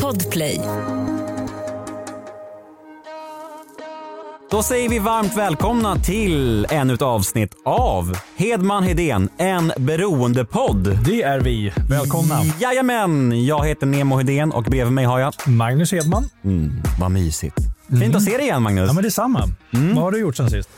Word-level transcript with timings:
Podplay. 0.00 0.60
Då 4.50 4.62
säger 4.62 4.88
vi 4.88 4.98
varmt 4.98 5.36
välkomna 5.36 5.96
till 5.96 6.66
ännu 6.70 6.94
ett 6.94 7.02
avsnitt 7.02 7.54
av 7.64 8.16
Hedman 8.36 8.82
Hedén, 8.82 9.28
en 9.36 9.72
beroendepodd. 9.76 10.98
Det 11.04 11.22
är 11.22 11.40
vi. 11.40 11.72
Välkomna. 11.90 12.34
Jajamän, 12.60 13.44
jag 13.44 13.66
heter 13.66 13.86
Nemo 13.86 14.16
Hedén 14.16 14.52
och 14.52 14.62
bredvid 14.62 14.92
mig 14.92 15.04
har 15.04 15.18
jag... 15.18 15.34
Magnus 15.46 15.92
Hedman. 15.92 16.24
Mm, 16.44 16.72
vad 17.00 17.10
mysigt. 17.10 17.56
Fint 18.00 18.16
att 18.16 18.22
se 18.22 18.36
dig 18.36 18.40
igen 18.40 18.62
Magnus. 18.62 18.88
Ja, 18.88 18.92
men 18.92 19.04
detsamma. 19.04 19.44
Mm. 19.74 19.94
Vad 19.94 20.04
har 20.04 20.12
du 20.12 20.18
gjort 20.20 20.36
sen 20.36 20.50
sist? 20.50 20.68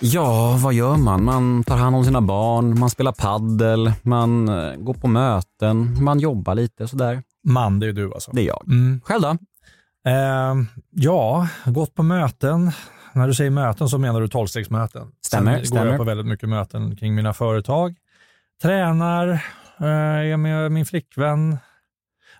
Ja, 0.00 0.58
vad 0.62 0.74
gör 0.74 0.96
man? 0.96 1.24
Man 1.24 1.64
tar 1.64 1.76
hand 1.76 1.96
om 1.96 2.04
sina 2.04 2.20
barn, 2.20 2.78
man 2.78 2.90
spelar 2.90 3.12
paddel, 3.12 3.92
man 4.02 4.48
eh, 4.48 4.74
går 4.76 4.94
på 4.94 5.08
möten, 5.08 6.04
man 6.04 6.20
jobbar 6.20 6.54
lite 6.54 6.88
sådär. 6.88 7.22
Man, 7.44 7.78
det 7.80 7.86
är 7.86 7.92
du 7.92 8.14
alltså. 8.14 8.30
Det 8.34 8.40
är 8.40 8.46
jag. 8.46 8.64
Mm. 8.66 9.00
Själv 9.04 9.22
då? 9.22 9.36
Eh, 10.10 10.54
ja, 10.90 11.48
gått 11.66 11.94
på 11.94 12.02
möten. 12.02 12.72
När 13.14 13.26
du 13.28 13.34
säger 13.34 13.50
möten 13.50 13.88
så 13.88 13.98
menar 13.98 14.20
du 14.20 14.28
tolvstegsmöten. 14.28 15.12
Stämmer, 15.26 15.56
Sen 15.56 15.66
stämmer. 15.66 15.82
går 15.82 15.90
jag 15.92 15.98
på 15.98 16.04
väldigt 16.04 16.26
mycket 16.26 16.48
möten 16.48 16.96
kring 16.96 17.14
mina 17.14 17.32
företag. 17.34 17.96
Tränar, 18.62 19.28
eh, 19.80 19.86
är 19.86 20.36
med 20.36 20.72
min 20.72 20.86
flickvän. 20.86 21.58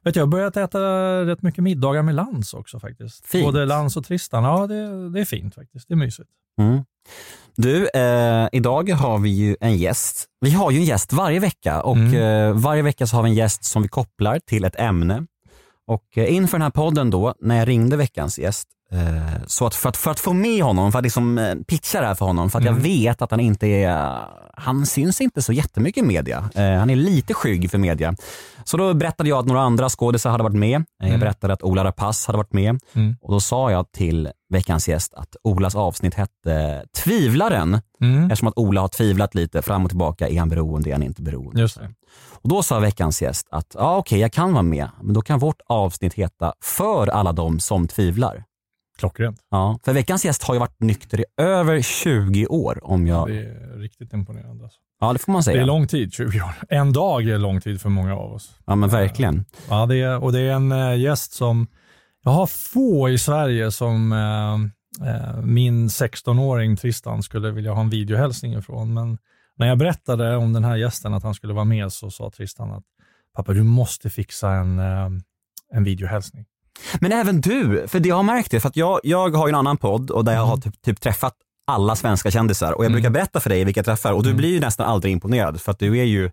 Vet 0.05 0.17
jag 0.17 0.23
har 0.23 0.29
börjat 0.29 0.57
äta 0.57 0.81
rätt 1.27 1.43
mycket 1.43 1.65
middagar 1.65 2.03
med 2.03 2.15
Lans 2.15 2.55
också 2.55 2.81
faktiskt. 2.81 3.27
Fint. 3.27 3.45
Både 3.45 3.65
Lans 3.65 3.97
och 3.97 4.05
Tristan. 4.05 4.45
Ja, 4.45 4.67
det, 4.67 5.11
det 5.11 5.21
är 5.21 5.25
fint 5.25 5.55
faktiskt. 5.55 5.89
Det 5.89 5.95
är 5.95 5.97
mysigt. 5.97 6.29
Mm. 6.61 6.85
Du, 7.63 7.89
eh, 7.95 8.49
idag 8.53 8.91
har 8.91 9.19
vi 9.19 9.31
ju 9.31 9.57
en 9.61 9.77
gäst. 9.77 10.25
Vi 10.41 10.51
har 10.51 10.71
ju 10.71 10.79
en 10.79 10.85
gäst 10.85 11.13
varje 11.13 11.41
vecka 11.41 11.83
och 11.83 11.97
Mm. 11.97 12.15
eh, 12.49 12.53
varje 12.53 12.83
vecka 12.83 13.07
så 13.07 13.17
har 13.17 13.23
vi 13.23 13.29
en 13.31 13.35
gäst 13.35 13.65
som 13.65 13.83
vi 13.83 13.89
kopplar 13.89 14.39
till 14.39 14.65
ett 14.65 14.81
ämne. 14.81 15.27
Och 15.87 16.19
eh, 16.19 16.35
inför 16.35 16.59
den 16.59 16.63
här 16.63 16.71
podden 16.71 17.11
då, 17.11 17.35
när 17.41 17.57
jag 17.59 17.69
ringde 17.69 17.97
veckans 17.97 18.39
gäst, 18.39 18.69
så 19.47 19.67
att 19.67 19.75
för, 19.75 19.89
att 19.89 19.97
för 19.97 20.11
att 20.11 20.21
få 20.21 20.33
med 20.33 20.63
honom, 20.65 20.93
för 20.93 20.99
att 20.99 21.03
liksom 21.05 21.39
eh, 21.39 21.55
pitcha 21.55 22.01
det 22.01 22.07
här 22.07 22.15
för 22.15 22.27
honom, 22.27 22.51
för 22.51 22.59
att 22.59 22.65
jag 22.65 22.73
Mm. 22.73 22.83
vet 22.83 23.23
att 23.23 23.31
han 23.31 23.41
inte 23.41 23.67
är, 23.67 24.19
han 24.55 24.87
syns 24.87 25.21
inte 25.21 25.43
så 25.43 25.53
jättemycket 25.53 26.03
i 26.03 26.07
media. 26.07 26.51
Eh, 26.55 26.73
han 26.73 26.91
är 26.91 26.97
lite 26.97 27.35
skygg 27.35 27.71
för 27.71 27.79
media. 27.79 28.15
Så 28.65 28.77
då 28.77 28.95
berättade 28.95 29.29
jag 29.29 29.39
att 29.39 29.47
några 29.47 29.61
andra 29.61 29.89
skådisar 29.89 30.31
hade 30.31 30.43
varit 30.43 30.57
med. 30.57 30.77
Eh, 30.81 30.85
Jag 30.99 31.09
Mm. 31.09 31.21
berättade 31.21 31.53
att 31.53 31.63
Ola 31.63 31.85
Rapace 31.85 32.29
hade 32.29 32.37
varit 32.37 32.53
med. 32.53 32.81
Mm. 32.93 33.17
Och 33.21 33.33
då 33.33 33.41
sa 33.41 33.71
jag 33.71 33.93
till 33.93 34.29
veckans 34.51 34.89
gäst 34.89 35.15
att 35.15 35.37
Olas 35.45 35.75
avsnitt 35.75 36.15
hette 36.15 36.85
Tvivlaren. 37.05 37.81
Mm. 38.01 38.25
Eftersom 38.25 38.49
att 38.49 38.59
Ola 38.59 38.81
har 38.81 38.89
tvivlat 38.89 39.35
lite 39.35 39.63
fram 39.63 39.85
och 39.85 39.91
tillbaka. 39.91 40.29
Är 40.29 40.39
han 40.39 40.49
beroende? 40.49 40.91
Är 40.91 40.93
han 40.95 41.03
inte 41.03 41.23
beroende? 41.23 41.61
Just 41.61 41.79
det. 41.79 41.91
Och 42.43 42.49
då 42.49 42.63
sa 42.63 42.79
veckans 42.79 43.23
gäst 43.23 43.47
att 43.51 43.67
ja, 43.79 43.97
okej, 43.97 44.21
jag 44.21 44.33
kan 44.33 44.53
vara 44.53 44.63
med, 44.63 44.89
men 45.03 45.15
då 45.15 45.23
kan 45.23 45.39
vårt 45.39 45.61
avsnitt 45.69 46.15
heta 46.15 46.53
För 46.65 47.07
alla 47.07 47.33
de 47.33 47.61
som 47.61 47.89
tvivlar. 47.89 48.45
Klockrent. 48.99 49.39
Ja, 49.51 49.79
för 49.85 49.93
veckans 49.93 50.25
gäst 50.25 50.43
har 50.43 50.55
ju 50.55 50.61
varit 50.61 50.81
nykter 50.81 51.21
i 51.21 51.25
över 51.37 51.83
20 51.83 52.47
år 52.47 52.81
om 52.83 53.07
jag... 53.07 53.29
Det 53.29 53.39
är 53.39 53.79
riktigt 53.79 54.13
imponerande. 54.13 54.65
Alltså. 54.65 54.79
Ja, 55.01 55.13
det 55.13 55.19
får 55.19 55.33
man 55.33 55.39
Det 55.41 55.45
säga. 55.45 55.63
är 55.63 55.67
lång 55.67 55.87
tid, 55.87 56.13
20 56.13 56.41
år. 56.41 56.51
En 56.69 56.93
dag 56.93 57.29
är 57.29 57.39
lång 57.39 57.61
tid 57.61 57.81
för 57.81 57.89
många 57.89 58.15
av 58.17 58.33
oss. 58.33 58.51
Ja, 58.67 58.75
men 58.75 58.89
verkligen. 58.89 59.45
Ja, 59.69 59.87
det 59.87 59.97
är, 59.97 60.23
och 60.25 60.33
det 60.33 60.41
är 60.41 60.53
en 60.53 60.73
eh, 60.73 60.97
gäst 61.01 61.33
som, 61.33 61.67
jag 62.25 62.31
har 62.31 62.47
få 62.47 63.09
i 63.09 63.19
Sverige 63.19 63.71
som 63.71 64.13
eh, 64.13 65.09
eh, 65.15 65.41
min 65.43 65.89
16-åring 65.89 66.77
Tristan 66.77 67.23
skulle 67.23 67.51
vilja 67.51 67.73
ha 67.73 67.81
en 67.81 67.91
videohälsning 67.91 68.55
ifrån. 68.55 68.95
Men 68.95 69.19
när 69.57 69.67
jag 69.69 69.79
berättade 69.79 70.37
om 70.37 70.53
den 70.53 70.65
här 70.65 70.77
gästen 70.77 71.15
att 71.15 71.23
han 71.23 71.35
skulle 71.35 71.53
vara 71.53 71.65
med 71.65 71.93
så 71.93 72.11
sa 72.11 72.31
Tristan 72.31 72.71
att 72.71 72.85
pappa 73.37 73.53
du 73.53 73.63
måste 73.63 74.11
fixa 74.11 74.51
en, 74.53 74.79
eh, 74.79 75.09
en 75.73 75.85
videohälsning. 75.85 76.45
Men 77.01 77.13
även 77.13 77.41
du, 77.41 77.85
för 77.89 78.01
det 78.01 78.09
jag 78.09 78.17
har 78.17 78.23
märkt 78.23 78.51
det, 78.51 78.61
för 78.61 78.69
att 78.69 78.77
jag, 78.77 79.01
jag 79.03 79.37
har 79.37 79.47
ju 79.47 79.51
en 79.51 79.55
annan 79.59 79.77
podd 79.77 80.11
och 80.11 80.25
där 80.25 80.33
jag 80.35 80.47
har 80.47 80.57
typ, 80.57 80.83
typ 80.83 81.01
träffat 81.01 81.35
alla 81.71 81.97
svenska 81.97 82.31
kändisar 82.31 82.73
och 82.73 82.85
jag 82.85 82.93
brukar 82.93 83.11
berätta 83.11 83.41
för 83.41 83.51
dig 83.51 83.65
vilka 83.65 83.79
jag 83.79 83.85
träffar 83.85 84.13
och 84.13 84.23
du 84.23 84.35
blir 84.35 84.49
ju 84.49 84.61
nästan 84.61 84.87
aldrig 84.87 85.13
imponerad 85.13 85.61
för 85.61 85.73
att 85.73 85.79
du 85.79 85.99
är 85.99 86.05
ju 86.05 86.31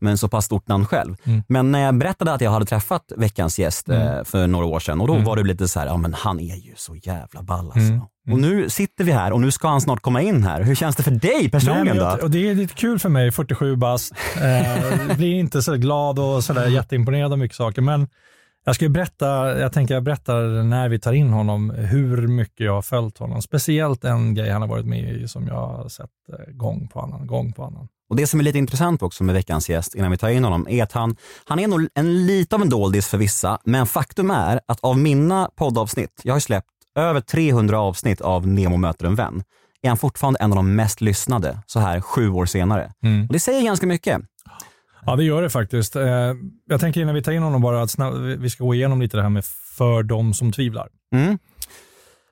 med 0.00 0.10
en 0.10 0.18
så 0.18 0.28
pass 0.28 0.44
stort 0.44 0.68
namn 0.68 0.86
själv. 0.86 1.16
Mm. 1.24 1.42
Men 1.48 1.72
när 1.72 1.78
jag 1.80 1.94
berättade 1.98 2.32
att 2.32 2.40
jag 2.40 2.50
hade 2.50 2.66
träffat 2.66 3.02
veckans 3.16 3.58
gäst 3.58 3.88
eh, 3.88 4.24
för 4.24 4.46
några 4.46 4.66
år 4.66 4.80
sedan 4.80 5.00
och 5.00 5.06
då 5.06 5.12
Mm. 5.14 5.24
var 5.24 5.36
du 5.36 5.44
lite 5.44 5.68
så 5.68 5.80
här, 5.80 5.86
ja 5.86 5.96
men 5.96 6.14
han 6.14 6.40
är 6.40 6.56
ju 6.56 6.72
så 6.76 6.96
jävla 6.96 7.42
ball 7.42 7.64
alltså. 7.64 7.80
Mm. 7.80 8.00
Och 8.32 8.38
nu 8.38 8.70
sitter 8.70 9.04
vi 9.04 9.12
här 9.12 9.32
och 9.32 9.40
nu 9.40 9.50
ska 9.50 9.68
han 9.68 9.80
snart 9.80 10.00
komma 10.02 10.22
in 10.22 10.42
här. 10.44 10.62
Hur 10.62 10.74
känns 10.74 10.96
det 10.96 11.02
för 11.02 11.10
dig 11.10 11.30
Nej, 11.40 11.50
personligen 11.50 11.86
men 11.86 11.96
då? 11.96 12.02
jag, 12.02 12.22
och 12.22 12.30
det 12.30 12.50
är 12.50 12.54
lite 12.54 12.74
kul 12.74 12.98
för 12.98 13.08
mig, 13.08 13.32
47 13.32 13.76
bast. 13.76 14.12
Eh, 14.36 15.16
blir 15.16 15.34
inte 15.34 15.62
så 15.62 15.74
glad 15.76 16.18
och 16.18 16.44
sådär 16.44 16.66
jätteimponerad 16.66 17.32
av 17.32 17.38
mycket 17.38 17.56
saker. 17.56 17.82
Men 17.82 18.08
jag 18.66 18.74
ska 18.74 18.88
berätta, 18.88 19.58
jag 19.58 19.72
tänker 19.72 19.94
jag 19.94 20.02
berättar 20.02 20.62
när 20.62 20.88
vi 20.88 20.98
tar 20.98 21.12
in 21.12 21.30
honom 21.30 21.70
hur 21.70 22.26
mycket 22.26 22.66
jag 22.66 22.74
har 22.74 22.82
följt 22.82 23.18
honom. 23.18 23.42
Speciellt 23.42 24.04
en 24.04 24.34
grej 24.34 24.50
han 24.50 24.62
har 24.62 24.68
varit 24.68 24.86
med 24.86 25.12
i 25.12 25.28
som 25.28 25.46
jag 25.46 25.66
har 25.66 25.88
sett 25.88 26.10
eh, 26.32 26.52
gång 26.54 26.88
på 26.88 27.00
annan, 27.00 27.26
gång 27.26 27.52
på 27.52 27.64
annan. 27.64 27.88
Och 28.10 28.16
Det 28.16 28.26
som 28.26 28.40
är 28.40 28.44
lite 28.44 28.58
intressant 28.58 29.02
också 29.02 29.24
med 29.24 29.34
veckans 29.34 29.70
gäst 29.70 29.94
innan 29.94 30.10
vi 30.10 30.16
tar 30.16 30.28
in 30.28 30.44
honom 30.44 30.66
är 30.68 30.82
att 30.82 30.92
han, 30.92 31.16
han 31.44 31.58
är 31.58 31.68
nog 31.68 31.88
en 31.94 32.26
lite 32.26 32.56
av 32.56 32.62
en 32.62 32.68
doldis 32.68 33.08
för 33.08 33.18
vissa, 33.18 33.58
men 33.64 33.86
faktum 33.86 34.30
är 34.30 34.60
att 34.68 34.80
av 34.80 34.98
mina 34.98 35.50
poddavsnitt, 35.56 36.20
jag 36.22 36.34
har 36.34 36.40
släppt 36.40 36.68
över 36.94 37.20
300 37.20 37.80
avsnitt 37.80 38.20
av 38.20 38.46
Nemo 38.46 38.76
möter 38.76 39.06
en 39.06 39.14
vän, 39.14 39.42
är 39.82 39.88
han 39.88 39.98
fortfarande 39.98 40.38
en 40.40 40.52
av 40.52 40.56
de 40.56 40.76
mest 40.76 41.00
lyssnade 41.00 41.58
så 41.66 41.80
här 41.80 42.00
sju 42.00 42.30
år 42.30 42.46
senare. 42.46 42.92
Och 43.28 43.32
det 43.32 43.40
säger 43.40 43.62
ganska 43.62 43.86
mycket. 43.86 44.20
Ja, 45.06 45.16
det 45.16 45.24
gör 45.24 45.42
det 45.42 45.50
faktiskt. 45.50 45.96
Eh, 45.96 46.04
jag 46.68 46.80
tänker 46.80 47.00
innan 47.00 47.14
vi 47.14 47.22
tar 47.22 47.32
in 47.32 47.42
honom 47.42 47.62
bara 47.62 47.82
att 47.82 47.96
vi 48.38 48.50
ska 48.50 48.64
gå 48.64 48.74
igenom 48.74 49.00
lite 49.00 49.16
det 49.16 49.22
här 49.22 49.30
med 49.30 49.44
för 49.76 50.02
de 50.02 50.34
som 50.34 50.52
tvivlar. 50.52 50.88
Mm. 51.14 51.38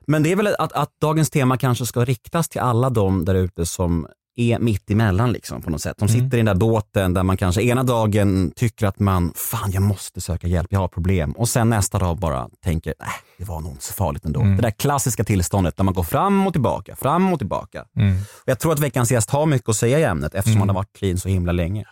Men 0.07 0.23
det 0.23 0.31
är 0.31 0.35
väl 0.35 0.47
att, 0.59 0.73
att 0.73 0.89
dagens 1.01 1.29
tema 1.29 1.57
kanske 1.57 1.85
ska 1.85 2.05
riktas 2.05 2.49
till 2.49 2.61
alla 2.61 2.89
de 2.89 3.25
där 3.25 3.35
ute 3.35 3.65
som 3.65 4.07
är 4.35 4.59
mitt 4.59 4.91
emellan 4.91 5.31
liksom 5.31 5.61
på 5.61 5.69
något 5.69 5.81
sätt. 5.81 5.97
De 5.97 6.07
sitter 6.09 6.37
i 6.37 6.39
den 6.39 6.45
där 6.45 6.55
båten 6.55 7.13
där 7.13 7.23
man 7.23 7.37
kanske 7.37 7.63
ena 7.63 7.83
dagen 7.83 8.51
tycker 8.55 8.87
att 8.87 8.99
man, 8.99 9.31
fan 9.35 9.71
jag 9.71 9.83
måste 9.83 10.21
söka 10.21 10.47
hjälp, 10.47 10.67
jag 10.69 10.79
har 10.79 10.87
problem. 10.87 11.31
Och 11.31 11.49
sen 11.49 11.69
nästa 11.69 11.99
dag 11.99 12.17
bara 12.17 12.49
tänker, 12.63 12.93
äh, 12.99 13.07
det 13.37 13.45
var 13.45 13.59
nog 13.59 13.71
inte 13.71 13.83
så 13.83 13.93
farligt 13.93 14.25
ändå. 14.25 14.39
Det 14.39 14.61
där 14.61 14.71
klassiska 14.71 15.23
tillståndet 15.23 15.77
där 15.77 15.83
man 15.83 15.93
går 15.93 16.03
fram 16.03 16.47
och 16.47 16.53
tillbaka, 16.53 16.95
fram 16.95 17.33
och 17.33 17.39
tillbaka. 17.39 17.81
Och 17.81 18.43
jag 18.45 18.59
tror 18.59 18.73
att 18.73 18.79
veckans 18.79 19.11
gäst 19.11 19.29
har 19.29 19.45
mycket 19.45 19.69
att 19.69 19.75
säga 19.75 19.99
i 19.99 20.03
ämnet 20.03 20.35
eftersom 20.35 20.59
han 20.59 20.69
har 20.69 20.75
varit 20.75 20.97
clean 20.97 21.17
så 21.17 21.29
himla 21.29 21.51
länge. 21.51 21.85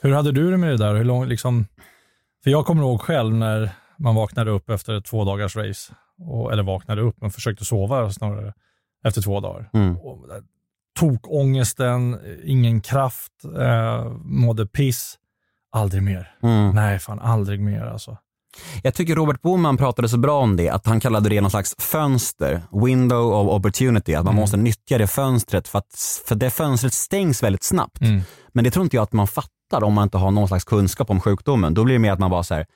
Hur 0.00 0.12
hade 0.12 0.32
du 0.32 0.50
det 0.50 0.56
med 0.56 0.70
det 0.70 0.76
där? 0.76 0.94
Hur 0.94 1.04
lång, 1.04 1.26
liksom, 1.26 1.66
för 2.44 2.50
jag 2.50 2.66
kommer 2.66 2.82
ihåg 2.82 3.00
själv 3.00 3.34
när 3.34 3.70
man 3.98 4.14
vaknade 4.14 4.50
upp 4.50 4.70
efter 4.70 4.98
ett 4.98 5.04
två 5.04 5.24
dagars 5.24 5.56
race. 5.56 5.94
Och, 6.18 6.52
eller 6.52 6.62
vaknade 6.62 7.02
upp, 7.02 7.16
men 7.20 7.30
försökte 7.30 7.64
sova 7.64 8.10
snarare 8.10 8.54
efter 9.04 9.22
två 9.22 9.40
dagar. 9.40 9.70
Mm. 9.72 9.96
Och, 9.96 10.28
där 10.28 10.42
tok 10.98 11.20
ångesten, 11.28 12.18
ingen 12.44 12.80
kraft, 12.80 13.32
eh, 13.58 14.10
mådde 14.22 14.66
piss. 14.66 15.18
Aldrig 15.72 16.02
mer. 16.02 16.34
Mm. 16.42 16.74
Nej, 16.74 16.98
fan 16.98 17.20
aldrig 17.20 17.60
mer 17.60 17.82
alltså. 17.82 18.16
Jag 18.82 18.94
tycker 18.94 19.16
Robert 19.16 19.42
Boman 19.42 19.76
pratade 19.76 20.08
så 20.08 20.18
bra 20.18 20.40
om 20.40 20.56
det, 20.56 20.68
att 20.68 20.86
han 20.86 21.00
kallade 21.00 21.28
det 21.28 21.40
någon 21.40 21.50
slags 21.50 21.74
fönster, 21.78 22.62
window 22.86 23.32
of 23.32 23.48
opportunity, 23.48 24.14
att 24.14 24.24
man 24.24 24.34
måste 24.34 24.56
nyttja 24.56 24.98
det 24.98 25.06
fönstret 25.06 25.68
för 25.68 25.78
att 25.78 25.94
för 26.26 26.34
det 26.34 26.50
fönstret 26.50 26.92
stängs 26.92 27.42
väldigt 27.42 27.62
snabbt. 27.62 28.00
Mm. 28.00 28.20
Men 28.52 28.64
det 28.64 28.70
tror 28.70 28.82
inte 28.84 28.96
jag 28.96 29.02
att 29.02 29.12
man 29.12 29.26
fattar 29.26 29.57
om 29.76 29.94
man 29.94 30.02
inte 30.02 30.18
har 30.18 30.30
någon 30.30 30.48
slags 30.48 30.64
kunskap 30.64 31.10
om 31.10 31.20
sjukdomen. 31.20 31.74
Då 31.74 31.84
blir 31.84 31.94
det 31.94 31.98
mer 31.98 32.12
att 32.12 32.18
man 32.18 32.30
bara 32.30 32.42
säger, 32.42 32.66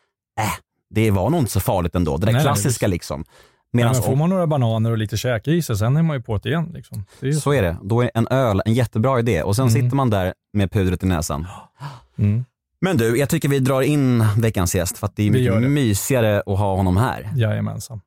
äh, 0.41 0.45
det 0.91 1.11
var 1.11 1.31
nog 1.31 1.41
inte 1.41 1.53
så 1.53 1.61
farligt 1.61 1.95
ändå. 1.95 2.17
Det 2.17 2.27
där 2.27 2.33
Nej, 2.33 2.35
nej, 2.35 2.43
klassiska 2.43 2.87
liksom. 2.87 3.25
Men 3.73 3.87
Medan 3.87 4.03
får 4.03 4.17
man 4.17 4.31
några 4.31 4.47
bananer 4.47 4.91
och 4.91 4.99
lite 4.99 5.17
käk 5.17 5.49
i 5.49 5.63
sig, 5.63 5.77
sen 5.77 5.97
är 5.97 6.03
man 6.03 6.17
ju 6.17 6.23
på 6.23 6.39
det 6.39 6.49
igen. 6.49 6.71
Liksom. 6.75 7.05
Det 7.21 7.27
är 7.27 7.31
ju 7.31 7.37
så 7.41 7.53
är 7.53 7.63
det. 7.63 7.77
Då 7.83 8.03
är 8.03 8.11
en 8.15 8.29
öl 8.29 8.63
en 8.65 8.75
jättebra 8.75 9.19
idé 9.19 9.43
och 9.43 9.57
sen 9.57 9.71
sitter 9.71 9.97
man 9.97 10.11
där 10.11 10.35
med 10.53 10.73
pudret 10.73 11.03
i 11.03 11.07
näsan. 11.07 11.47
Mm. 12.19 12.45
Men 12.81 12.97
du, 12.97 13.19
jag 13.19 13.29
tycker 13.29 13.49
vi 13.49 13.59
drar 13.59 13.83
in 13.83 14.25
veckans 14.39 14.75
gäst 14.75 14.99
för 14.99 15.07
att 15.07 15.17
det 15.17 15.27
är 15.27 15.31
mycket 15.31 15.63
det. 15.63 15.69
mysigare 15.69 16.43
att 16.47 16.59
ha 16.59 16.77
honom 16.77 16.97
här. 16.97 17.31
Jajamensan. 17.37 18.01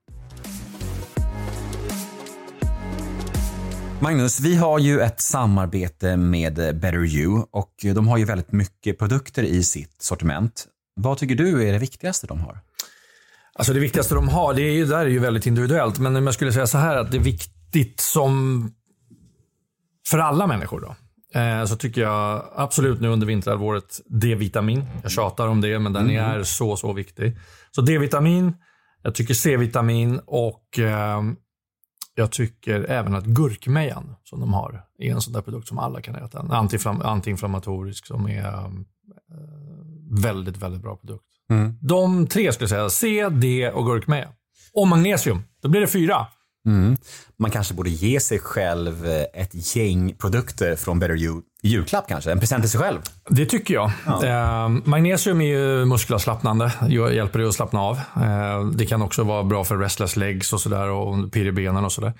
Magnus, 3.99 4.39
vi 4.39 4.55
har 4.55 4.79
ju 4.79 4.99
ett 4.99 5.21
samarbete 5.21 6.17
med 6.17 6.53
Better 6.55 7.05
You 7.05 7.45
och 7.51 7.73
de 7.83 8.07
har 8.07 8.17
ju 8.17 8.25
väldigt 8.25 8.51
mycket 8.51 8.99
produkter 8.99 9.43
i 9.43 9.63
sitt 9.63 10.01
sortiment. 10.01 10.67
Vad 10.95 11.17
tycker 11.17 11.35
du 11.35 11.67
är 11.67 11.73
det 11.73 11.79
viktigaste 11.79 12.27
de 12.27 12.39
har? 12.39 12.59
Alltså 13.53 13.73
det 13.73 13.79
viktigaste 13.79 14.15
de 14.15 14.29
har, 14.29 14.53
det 14.53 14.61
är 14.61 14.71
ju, 14.71 14.85
där 14.85 14.99
är 14.99 15.09
ju 15.09 15.19
väldigt 15.19 15.45
individuellt. 15.45 15.99
Men 15.99 16.15
om 16.15 16.25
jag 16.25 16.33
skulle 16.33 16.51
säga 16.51 16.67
så 16.67 16.77
här 16.77 16.97
att 16.97 17.11
det 17.11 17.17
är 17.17 17.21
viktigt 17.21 17.99
som 17.99 18.71
för 20.07 20.19
alla 20.19 20.47
människor 20.47 20.81
då. 20.81 20.95
Eh, 21.39 21.65
så 21.65 21.75
tycker 21.75 22.01
jag 22.01 22.45
absolut 22.55 23.01
nu 23.01 23.07
under 23.07 23.27
vinterhalvåret 23.27 24.01
D-vitamin. 24.05 24.85
Jag 25.01 25.11
tjatar 25.11 25.47
om 25.47 25.61
det, 25.61 25.79
men 25.79 25.93
den 25.93 26.11
är 26.11 26.43
så, 26.43 26.75
så 26.75 26.93
viktig. 26.93 27.37
Så 27.71 27.81
D-vitamin, 27.81 28.53
jag 29.03 29.15
tycker 29.15 29.33
C-vitamin 29.33 30.19
och 30.25 30.79
eh, 30.79 31.21
jag 32.15 32.31
tycker 32.31 32.83
även 32.89 33.15
att 33.15 33.25
gurkmejan 33.25 34.15
som 34.23 34.39
de 34.39 34.53
har 34.53 34.83
är 34.99 35.11
en 35.11 35.21
sån 35.21 35.33
där 35.33 35.41
produkt 35.41 35.67
som 35.67 35.79
alla 35.79 36.01
kan 36.01 36.15
äta. 36.15 36.39
En 36.39 36.51
antiinflammatorisk 37.01 38.05
som 38.05 38.27
är 38.27 38.45
eh, 38.45 38.69
väldigt, 40.21 40.57
väldigt 40.57 40.81
bra 40.81 40.95
produkt. 40.95 41.25
Mm. 41.49 41.77
De 41.81 42.27
tre 42.27 42.51
skulle 42.53 42.77
jag 42.77 42.91
säga. 42.91 43.29
C, 43.29 43.29
D 43.29 43.71
och 43.71 43.85
gurkmeja. 43.85 44.27
Och 44.73 44.87
magnesium. 44.87 45.41
Då 45.61 45.69
blir 45.69 45.81
det 45.81 45.87
fyra. 45.87 46.27
Mm. 46.65 46.97
Man 47.39 47.51
kanske 47.51 47.73
borde 47.73 47.89
ge 47.89 48.19
sig 48.19 48.39
själv 48.39 49.05
eh, 49.05 49.41
ett 49.41 49.75
gäng 49.75 50.13
produkter 50.13 50.75
från 50.75 50.99
Better 50.99 51.15
You 51.15 51.41
i 51.63 51.67
julklapp 51.67 52.07
kanske? 52.07 52.31
En 52.31 52.39
present 52.39 52.63
till 52.63 52.71
sig 52.71 52.81
själv? 52.81 52.99
Det 53.29 53.45
tycker 53.45 53.73
jag. 53.73 53.91
Ja. 54.05 54.25
Eh, 54.25 54.69
magnesium 54.69 55.41
är 55.41 55.45
ju 55.45 55.85
muskelavslappnande. 55.85 56.71
Hjälper 56.89 57.39
dig 57.39 57.47
att 57.47 57.55
slappna 57.55 57.81
av. 57.81 57.95
Eh, 57.95 58.65
det 58.73 58.85
kan 58.85 59.01
också 59.01 59.23
vara 59.23 59.43
bra 59.43 59.63
för 59.63 59.77
restless 59.77 60.15
legs 60.15 60.53
och 60.53 60.61
sådär 60.61 60.89
och 60.89 61.31
pirr 61.31 61.45
i 61.45 61.51
benen 61.51 61.85
och 61.85 61.91
sådär. 61.91 62.13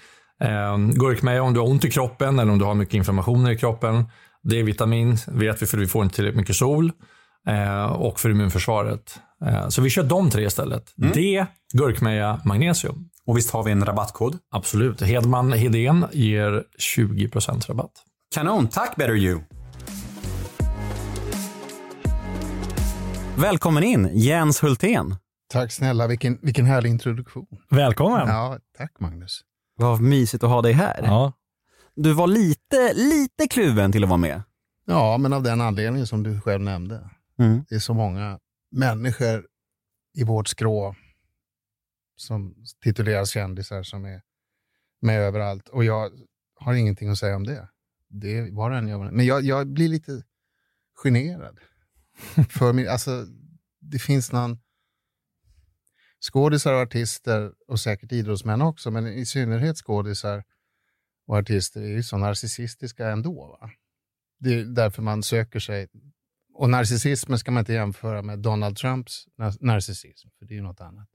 Eh, 0.44 0.78
gurkmeja 0.78 1.44
om 1.44 1.54
du 1.54 1.60
har 1.60 1.68
ont 1.68 1.86
i 1.86 1.92
kroppen 1.92 2.40
eller 2.40 2.52
om 2.52 2.60
du 2.60 2.66
har 2.66 2.74
mycket 2.74 2.94
inflammationer 2.94 3.52
i 3.52 3.58
kroppen. 3.58 4.06
D-vitamin 4.44 5.18
vet 5.28 5.62
vi 5.62 5.66
för 5.66 5.78
vi 5.78 5.88
får 5.88 6.04
inte 6.04 6.16
tillräckligt 6.16 6.40
mycket 6.40 6.56
sol. 6.56 6.92
Eh, 7.48 7.86
och 7.86 8.20
för 8.20 8.30
immunförsvaret. 8.30 9.20
Eh, 9.46 9.68
så 9.68 9.82
vi 9.82 9.90
kör 9.90 10.04
de 10.04 10.30
tre 10.30 10.46
istället. 10.46 10.98
Mm. 10.98 11.12
D, 11.14 11.46
gurkmeja, 11.74 12.42
magnesium. 12.46 13.10
Och 13.28 13.38
visst 13.38 13.52
har 13.52 13.64
vi 13.64 13.72
en 13.72 13.86
rabattkod? 13.86 14.38
Absolut. 14.52 15.02
Hedman 15.02 15.54
Hedén 15.54 16.06
ger 16.14 16.64
20% 16.96 17.68
rabatt. 17.68 17.92
Kanon, 18.36 18.68
tack 18.68 18.96
Better 18.96 19.16
You! 19.16 19.42
Välkommen 23.38 23.84
in, 23.84 24.10
Jens 24.14 24.64
Hultén. 24.64 25.16
Tack 25.50 25.72
snälla, 25.72 26.08
vilken, 26.08 26.40
vilken 26.42 26.66
härlig 26.66 26.90
introduktion. 26.90 27.48
Välkommen! 27.70 28.28
Ja, 28.28 28.60
tack 28.78 29.00
Magnus. 29.00 29.42
Vad 29.76 30.02
mysigt 30.02 30.44
att 30.44 30.50
ha 30.50 30.62
dig 30.62 30.74
här. 30.74 31.04
Ja. 31.04 31.34
Du 31.96 32.14
var 32.14 32.28
lite, 32.28 32.94
lite 32.94 33.48
kluven 33.48 33.92
till 33.92 34.04
att 34.04 34.10
vara 34.10 34.18
med. 34.18 34.42
Ja, 34.88 35.18
men 35.18 35.34
av 35.34 35.44
den 35.44 35.62
anledningen 35.62 36.08
som 36.08 36.24
du 36.24 36.42
själv 36.42 36.62
nämnde. 36.62 37.10
Mm. 37.40 37.66
Det 37.70 37.76
är 37.76 37.80
så 37.80 37.94
många 37.94 38.40
människor 38.72 39.46
i 40.18 40.24
vårt 40.24 40.48
skrå 40.48 40.96
som 42.16 42.56
tituleras 42.84 43.30
kändisar 43.30 43.84
som 43.84 44.06
är 44.06 44.22
med 45.02 45.20
överallt. 45.20 45.70
Och 45.70 45.84
jag 45.84 46.12
har 46.56 46.74
ingenting 46.74 47.10
att 47.10 47.18
säga 47.18 47.36
om 47.36 47.44
det. 47.44 47.70
Det 48.10 48.52
var 48.52 48.72
en 48.72 48.88
jag 48.88 49.14
Men 49.14 49.26
jag, 49.26 49.44
jag 49.44 49.68
blir 49.68 49.88
lite 49.88 50.24
generad. 51.04 51.60
För 52.50 52.74
min, 52.74 52.90
alltså, 52.90 53.26
det 53.80 54.00
finns 54.00 54.32
någon... 54.32 54.60
Skådisar 56.22 56.74
och 56.74 56.82
artister, 56.82 57.54
och 57.68 57.80
säkert 57.80 58.12
idrottsmän 58.12 58.62
också, 58.62 58.92
men 58.92 59.08
i 59.08 59.26
synnerhet 59.26 59.78
skådisar 59.78 60.44
och 61.28 61.38
artister 61.38 61.82
är 61.82 61.88
ju 61.88 62.04
så 62.04 62.18
narcissistiska 62.18 63.10
ändå. 63.10 63.58
Va? 63.62 63.72
Det 64.40 64.54
är 64.54 64.64
därför 64.64 65.02
man 65.02 65.24
söker 65.24 65.60
sig... 65.60 65.88
Och 66.54 66.70
narcissismen 66.70 67.40
ska 67.40 67.52
man 67.52 67.62
inte 67.62 67.74
jämföra 67.74 68.22
med 68.22 68.40
Donald 68.40 68.78
Trumps 68.78 69.26
narcissism, 69.60 70.30
för 70.40 70.46
det 70.46 70.54
är 70.54 70.56
ju 70.56 70.62
något 70.62 70.82
annat 70.82 71.10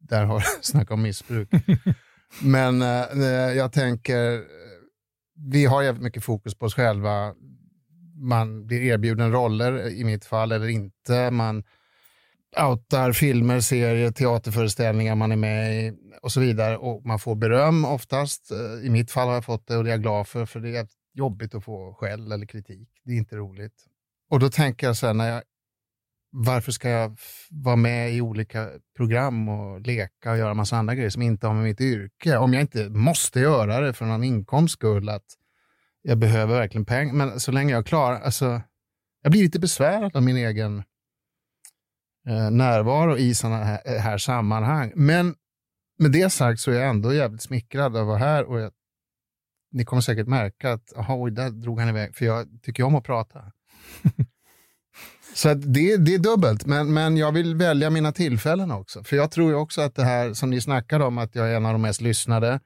där 0.00 0.24
har 0.24 0.40
snackat 0.62 0.90
om 0.90 1.02
missbruk. 1.02 1.48
Men 2.42 2.82
eh, 2.82 3.02
eh 3.02 3.52
jag 3.56 3.72
tänker, 3.72 4.34
eh, 4.34 4.40
vi 5.50 5.64
har 5.64 5.82
jävligt 5.82 6.02
mycket 6.02 6.24
fokus 6.24 6.54
på 6.54 6.66
oss 6.66 6.74
själva. 6.74 7.34
Man 8.14 8.66
blir 8.66 8.82
erbjuden 8.82 9.32
roller, 9.32 9.86
eh, 9.86 9.92
i 9.92 10.04
mitt 10.04 10.24
fall, 10.24 10.52
eller 10.52 10.68
inte. 10.68 11.30
Man 11.30 11.64
outar 12.62 13.12
filmer, 13.12 13.60
serier, 13.60 14.10
teaterföreställningar 14.10 15.14
man 15.14 15.32
är 15.32 15.36
med 15.36 15.84
i 15.84 15.92
och 16.22 16.32
så 16.32 16.40
vidare. 16.40 16.76
Och 16.76 17.06
man 17.06 17.18
får 17.18 17.34
beröm 17.34 17.84
oftast. 17.84 18.50
I 18.82 18.90
mitt 18.90 19.10
fall 19.10 19.28
har 19.28 19.34
jag 19.34 19.44
fått 19.44 19.66
det 19.66 19.76
och 19.76 19.84
det 19.84 19.90
är 19.90 19.92
jag 19.92 20.02
glad 20.02 20.28
för, 20.28 20.46
för 20.46 20.60
det 20.60 20.76
är 20.76 20.86
jobbigt 21.14 21.54
att 21.54 21.64
få 21.64 21.94
skäll 21.94 22.32
eller 22.32 22.46
kritik. 22.46 22.88
Det 23.04 23.12
är 23.12 23.16
inte 23.16 23.36
roligt. 23.36 23.84
Och 24.30 24.40
då 24.40 24.50
tänker 24.50 24.86
jag 24.86 24.96
så 24.96 25.06
här, 25.06 25.14
när 25.14 25.28
jag 25.28 25.42
varför 26.30 26.72
ska 26.72 26.88
jag 26.88 27.18
vara 27.50 27.76
med 27.76 28.14
i 28.14 28.20
olika 28.20 28.70
program 28.96 29.48
och 29.48 29.80
leka 29.80 30.30
och 30.30 30.38
göra 30.38 30.54
massa 30.54 30.76
andra 30.76 30.94
grejer 30.94 31.10
som 31.10 31.22
inte 31.22 31.46
har 31.46 31.54
med 31.54 31.64
mitt 31.64 31.80
yrke? 31.80 32.36
Om 32.36 32.52
jag 32.52 32.60
inte 32.60 32.88
måste 32.88 33.40
göra 33.40 33.80
det 33.80 33.92
för 33.92 34.06
någon 34.06 34.24
inkomst 34.24 34.72
skull, 34.74 35.08
att 35.08 35.24
jag 36.02 36.18
behöver 36.18 36.54
verkligen 36.54 36.84
pengar. 36.84 37.14
Men 37.14 37.40
så 37.40 37.52
länge 37.52 37.72
jag 37.72 37.86
klarar, 37.86 38.20
alltså, 38.20 38.62
jag 39.22 39.32
blir 39.32 39.42
lite 39.42 39.58
besvärad 39.58 40.16
av 40.16 40.22
min 40.22 40.36
egen 40.36 40.78
eh, 42.28 42.50
närvaro 42.50 43.16
i 43.16 43.34
sådana 43.34 43.64
här, 43.64 43.80
eh, 43.84 44.00
här, 44.00 44.18
sammanhang. 44.18 44.92
Men 44.94 45.34
med 45.98 46.12
det 46.12 46.30
sagt 46.30 46.60
så 46.60 46.70
är 46.70 46.74
jag 46.74 46.88
ändå 46.88 47.14
jävligt 47.14 47.42
smickrad 47.42 47.96
av 47.96 48.02
att 48.02 48.06
vara 48.06 48.18
här 48.18 48.44
och 48.44 48.60
jag, 48.60 48.72
ni 49.72 49.84
kommer 49.84 50.02
säkert 50.02 50.26
märka 50.26 50.72
att, 50.72 50.92
jaha, 50.96 51.30
där 51.30 51.50
drog 51.50 51.80
han 51.80 51.88
iväg, 51.88 52.16
för 52.16 52.24
jag 52.24 52.62
tycker 52.62 52.82
om 52.82 52.94
att 52.94 53.04
prata. 53.04 53.52
Så 55.36 55.54
det, 55.54 55.96
det 55.96 56.14
är 56.14 56.18
dubbelt, 56.18 56.66
men, 56.66 56.92
men 56.92 57.16
jag 57.16 57.32
vill 57.32 57.54
välja 57.54 57.90
mina 57.90 58.12
tillfällen 58.12 58.70
också. 58.70 59.04
För 59.04 59.16
jag 59.16 59.30
tror 59.30 59.50
ju 59.50 59.56
också 59.56 59.80
att 59.80 59.94
det 59.94 60.04
här 60.04 60.34
som 60.34 60.50
ni 60.50 60.60
snackade 60.60 61.04
om, 61.04 61.18
att 61.18 61.34
jag 61.34 61.50
är 61.50 61.56
en 61.56 61.66
av 61.66 61.72
de 61.72 61.82
mest 61.82 62.00
lyssnade. 62.00 62.60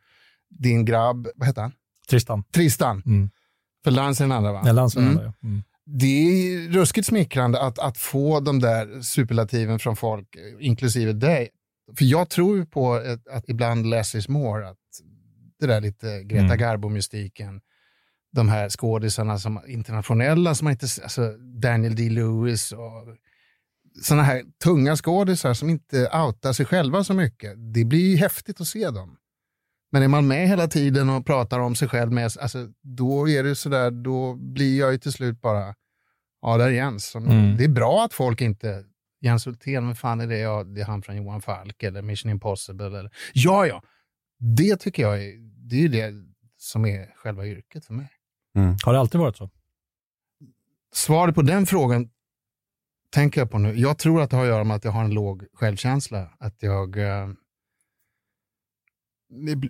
Din 0.50 0.84
grabb, 0.84 1.28
vad 1.34 1.48
heter 1.48 1.62
han? 1.62 1.72
Tristan. 2.10 2.44
Tristan. 2.54 3.02
Mm. 3.06 3.30
För 3.84 3.90
Lans 3.90 4.20
är 4.20 4.24
den 4.24 4.32
andra 4.32 4.52
va? 4.52 4.62
Ja, 4.64 4.72
Lans 4.72 4.96
är 4.96 5.00
den 5.00 5.08
mm. 5.08 5.18
andra, 5.18 5.32
ja. 5.40 5.48
Mm. 5.48 5.62
Det 5.86 6.06
är 6.06 6.68
ruskigt 6.68 7.06
smickrande 7.06 7.62
att, 7.62 7.78
att 7.78 7.98
få 7.98 8.40
de 8.40 8.60
där 8.60 9.00
superlativen 9.00 9.78
från 9.78 9.96
folk, 9.96 10.28
inklusive 10.60 11.12
dig. 11.12 11.48
För 11.98 12.04
jag 12.04 12.28
tror 12.28 12.56
ju 12.56 12.66
på 12.66 12.96
ett, 12.96 13.28
att 13.28 13.48
ibland 13.48 13.86
less 13.86 14.14
is 14.14 14.28
more, 14.28 14.68
att 14.68 14.76
det 15.60 15.66
där 15.66 15.80
lite 15.80 16.22
Greta 16.24 16.44
mm. 16.44 16.58
Garbo-mystiken 16.58 17.60
de 18.32 18.48
här 18.48 18.68
skådisarna 18.68 19.38
som 19.38 19.60
internationella, 19.66 20.54
som 20.54 20.68
inte, 20.68 20.86
alltså 21.02 21.32
Daniel 21.38 21.94
D. 21.94 22.22
och 22.22 23.16
sådana 24.02 24.22
här 24.22 24.42
tunga 24.64 24.96
skådisar 24.96 25.54
som 25.54 25.70
inte 25.70 26.10
outar 26.26 26.52
sig 26.52 26.66
själva 26.66 27.04
så 27.04 27.14
mycket. 27.14 27.54
Det 27.74 27.84
blir 27.84 28.10
ju 28.10 28.16
häftigt 28.16 28.60
att 28.60 28.68
se 28.68 28.90
dem. 28.90 29.16
Men 29.92 30.02
är 30.02 30.08
man 30.08 30.26
med 30.26 30.48
hela 30.48 30.68
tiden 30.68 31.10
och 31.10 31.26
pratar 31.26 31.58
om 31.58 31.74
sig 31.74 31.88
själv, 31.88 32.12
med, 32.12 32.24
alltså, 32.40 32.68
då 32.82 33.28
är 33.28 33.42
det 33.42 33.54
sådär, 33.54 33.90
då 33.90 34.34
blir 34.34 34.78
jag 34.78 34.92
ju 34.92 34.98
till 34.98 35.12
slut 35.12 35.40
bara, 35.40 35.74
ja 36.42 36.56
där 36.56 36.66
är 36.66 36.70
Jens. 36.70 37.14
Mm. 37.16 37.56
Det 37.56 37.64
är 37.64 37.68
bra 37.68 38.04
att 38.04 38.14
folk 38.14 38.40
inte, 38.40 38.84
Jens 39.20 39.46
Hultén, 39.46 39.86
vem 39.86 39.96
fan 39.96 40.20
är 40.20 40.26
det? 40.26 40.38
Ja, 40.38 40.64
det 40.64 40.80
är 40.80 40.84
han 40.84 41.02
från 41.02 41.16
Johan 41.16 41.42
Falk 41.42 41.82
eller 41.82 42.02
Mission 42.02 42.30
Impossible. 42.30 42.86
Eller, 42.86 43.10
ja, 43.32 43.66
ja, 43.66 43.82
det 44.38 44.76
tycker 44.76 45.02
jag 45.02 45.24
är, 45.24 45.32
det 45.68 45.84
är 45.84 45.88
det 45.88 46.14
som 46.56 46.86
är 46.86 47.12
själva 47.16 47.46
yrket 47.46 47.84
för 47.84 47.94
mig. 47.94 48.10
Mm. 48.54 48.76
Har 48.84 48.92
det 48.92 49.00
alltid 49.00 49.20
varit 49.20 49.36
så? 49.36 49.50
Svaret 50.92 51.34
på 51.34 51.42
den 51.42 51.66
frågan 51.66 52.10
tänker 53.10 53.40
jag 53.40 53.50
på 53.50 53.58
nu. 53.58 53.74
Jag 53.74 53.98
tror 53.98 54.22
att 54.22 54.30
det 54.30 54.36
har 54.36 54.44
att 54.44 54.48
göra 54.48 54.64
med 54.64 54.76
att 54.76 54.84
jag 54.84 54.92
har 54.92 55.04
en 55.04 55.14
låg 55.14 55.44
självkänsla. 55.52 56.30
Att 56.38 56.62
jag 56.62 56.96
eh, 56.98 57.28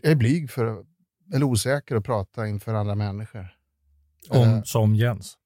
är 0.03 0.15
blyg 0.15 0.51
för, 0.51 0.85
eller 1.35 1.45
osäker 1.45 1.97
att 1.97 2.05
prata 2.05 2.47
inför 2.47 2.75
andra 2.75 2.95
människor. 2.95 3.55
Om, 4.29 4.49
eh, 4.49 4.63
som 4.63 4.95
Jens? 4.95 5.37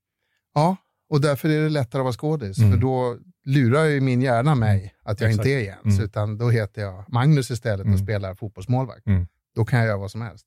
Ja, 0.55 0.77
och 1.09 1.21
därför 1.21 1.49
är 1.49 1.63
det 1.63 1.69
lättare 1.69 2.01
att 2.01 2.05
vara 2.05 2.13
skådis. 2.13 2.59
Mm. 2.59 2.73
För 2.73 2.79
då 2.79 3.19
lurar 3.45 3.85
ju 3.85 4.01
min 4.01 4.23
hjärna 4.23 4.55
mig 4.55 4.95
att 5.03 5.21
jag 5.21 5.31
Exakt. 5.31 5.47
inte 5.47 5.59
är 5.59 5.65
Jens, 5.65 5.95
mm. 5.99 6.05
utan 6.05 6.39
då 6.39 6.51
heter 6.51 6.83
jag 6.83 7.05
Magnus 7.09 7.51
istället 7.51 7.81
och 7.81 7.87
mm. 7.87 7.99
spelar 7.99 8.35
fotbollsmålvakt. 8.35 9.07
Mm. 9.07 9.27
Då 9.55 9.65
kan 9.65 9.79
jag 9.79 9.89
göra 9.89 9.99
vad 9.99 10.11
som 10.11 10.23
helst. 10.23 10.47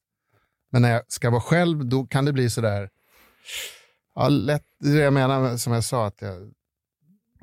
Men 0.71 0.81
när 0.81 0.91
jag 0.91 1.01
ska 1.07 1.29
vara 1.29 1.41
själv, 1.41 1.86
då 1.86 2.05
kan 2.05 2.25
det 2.25 2.33
bli 2.33 2.50
sådär, 2.50 2.89
ja, 4.15 4.29
lätt, 4.29 4.63
det 4.79 4.89
jag 4.89 5.13
menar 5.13 5.57
som 5.57 5.74
jag 5.74 5.83
sa, 5.83 6.07
att 6.07 6.21
jag 6.21 6.51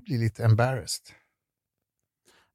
blir 0.04 0.19
lite 0.19 0.45
embarrassed. 0.45 1.07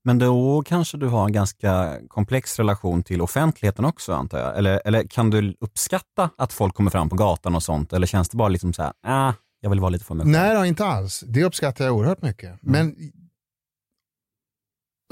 Men 0.03 0.19
då 0.19 0.63
kanske 0.65 0.97
du 0.97 1.07
har 1.07 1.25
en 1.25 1.31
ganska 1.31 1.99
komplex 2.07 2.59
relation 2.59 3.03
till 3.03 3.21
offentligheten 3.21 3.85
också 3.85 4.13
antar 4.13 4.39
jag? 4.39 4.57
Eller, 4.57 4.81
eller 4.85 5.03
kan 5.03 5.29
du 5.29 5.55
uppskatta 5.59 6.29
att 6.37 6.53
folk 6.53 6.75
kommer 6.75 6.91
fram 6.91 7.09
på 7.09 7.15
gatan 7.15 7.55
och 7.55 7.63
sånt? 7.63 7.93
Eller 7.93 8.07
känns 8.07 8.29
det 8.29 8.37
bara 8.37 8.49
liksom 8.49 8.73
så 8.73 8.83
här, 8.83 8.93
ah, 9.03 9.33
jag 9.59 9.69
vill 9.69 9.79
vara 9.79 9.89
lite 9.89 10.05
för 10.05 10.15
mig 10.15 10.23
själv? 10.23 10.59
Nej, 10.59 10.67
inte 10.67 10.85
alls. 10.85 11.23
Det 11.27 11.43
uppskattar 11.43 11.85
jag 11.85 11.95
oerhört 11.95 12.21
mycket. 12.21 12.49
Mm. 12.49 12.59
Men 12.61 12.95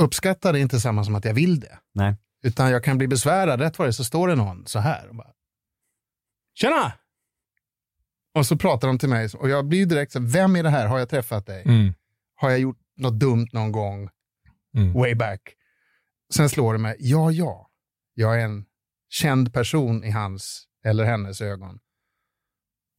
uppskattar 0.01 0.53
är 0.53 0.57
inte 0.57 0.79
samma 0.79 1.03
som 1.03 1.15
att 1.15 1.25
jag 1.25 1.33
vill 1.33 1.59
det. 1.59 1.79
Nej. 1.93 2.15
Utan 2.43 2.71
jag 2.71 2.83
kan 2.83 2.97
bli 2.97 3.07
besvärad, 3.07 3.59
rätt 3.61 3.79
vad 3.79 3.87
det 3.87 3.93
så 3.93 4.03
står 4.03 4.27
det 4.27 4.35
någon 4.35 4.67
så 4.67 4.79
här. 4.79 5.07
Och 5.09 5.15
bara, 5.15 5.31
Tjena! 6.59 6.93
Och 8.33 8.45
så 8.45 8.57
pratar 8.57 8.87
de 8.87 8.99
till 8.99 9.09
mig 9.09 9.29
och 9.37 9.49
jag 9.49 9.67
blir 9.67 9.85
direkt 9.85 10.11
så 10.11 10.19
vem 10.19 10.55
är 10.55 10.63
det 10.63 10.69
här? 10.69 10.87
Har 10.87 10.99
jag 10.99 11.09
träffat 11.09 11.45
dig? 11.45 11.63
Mm. 11.65 11.93
Har 12.35 12.49
jag 12.49 12.59
gjort 12.59 12.79
något 12.95 13.19
dumt 13.19 13.47
någon 13.51 13.71
gång? 13.71 14.09
Mm. 14.75 14.93
Way 14.93 15.15
back. 15.15 15.41
Sen 16.33 16.49
slår 16.49 16.73
det 16.73 16.79
mig, 16.79 16.95
ja, 16.99 17.31
ja, 17.31 17.69
jag 18.13 18.41
är 18.41 18.45
en 18.45 18.65
känd 19.09 19.53
person 19.53 20.03
i 20.03 20.11
hans 20.11 20.67
eller 20.85 21.03
hennes 21.03 21.41
ögon. 21.41 21.79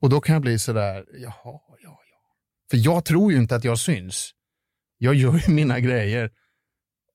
Och 0.02 0.10
då 0.10 0.20
kan 0.20 0.32
jag 0.32 0.42
bli 0.42 0.58
sådär, 0.58 1.06
jaha, 1.12 1.60
ja, 1.82 2.00
ja. 2.10 2.20
För 2.70 2.76
jag 2.76 3.04
tror 3.04 3.32
ju 3.32 3.38
inte 3.38 3.56
att 3.56 3.64
jag 3.64 3.78
syns. 3.78 4.34
Jag 4.98 5.14
gör 5.14 5.42
ju 5.48 5.54
mina 5.54 5.80
grejer. 5.80 6.30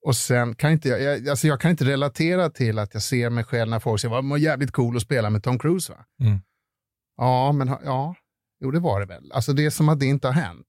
Och 0.06 0.16
sen 0.16 0.56
kan 0.56 0.72
inte 0.72 0.90
jag, 0.90 1.02
jag, 1.02 1.30
alltså 1.30 1.48
jag 1.48 1.62
kan 1.62 1.72
inte 1.72 1.86
relatera 1.86 2.50
till 2.50 2.80
att 2.80 2.94
jag 2.94 3.04
ser 3.04 3.30
mig 3.30 3.44
själv 3.44 3.70
när 3.70 3.80
folk 3.80 4.02
säger 4.02 4.16
att 4.16 4.24
det 4.24 4.30
var 4.30 4.38
jävligt 4.38 4.72
cool 4.72 4.96
att 4.96 5.02
spela 5.02 5.30
med 5.30 5.44
Tom 5.44 5.60
Cruise. 5.60 5.94
Va? 5.94 6.06
Mm. 6.20 6.40
Ja, 7.18 7.52
men 7.52 7.68
ja, 7.68 8.16
jo 8.60 8.72
det 8.72 8.80
var 8.80 9.00
det 9.00 9.06
väl. 9.06 9.32
Alltså 9.32 9.54
det 9.54 9.66
är 9.66 9.70
som 9.70 9.90
att 9.90 10.00
det 10.00 10.06
inte 10.06 10.28
har 10.28 10.34
hänt. 10.34 10.68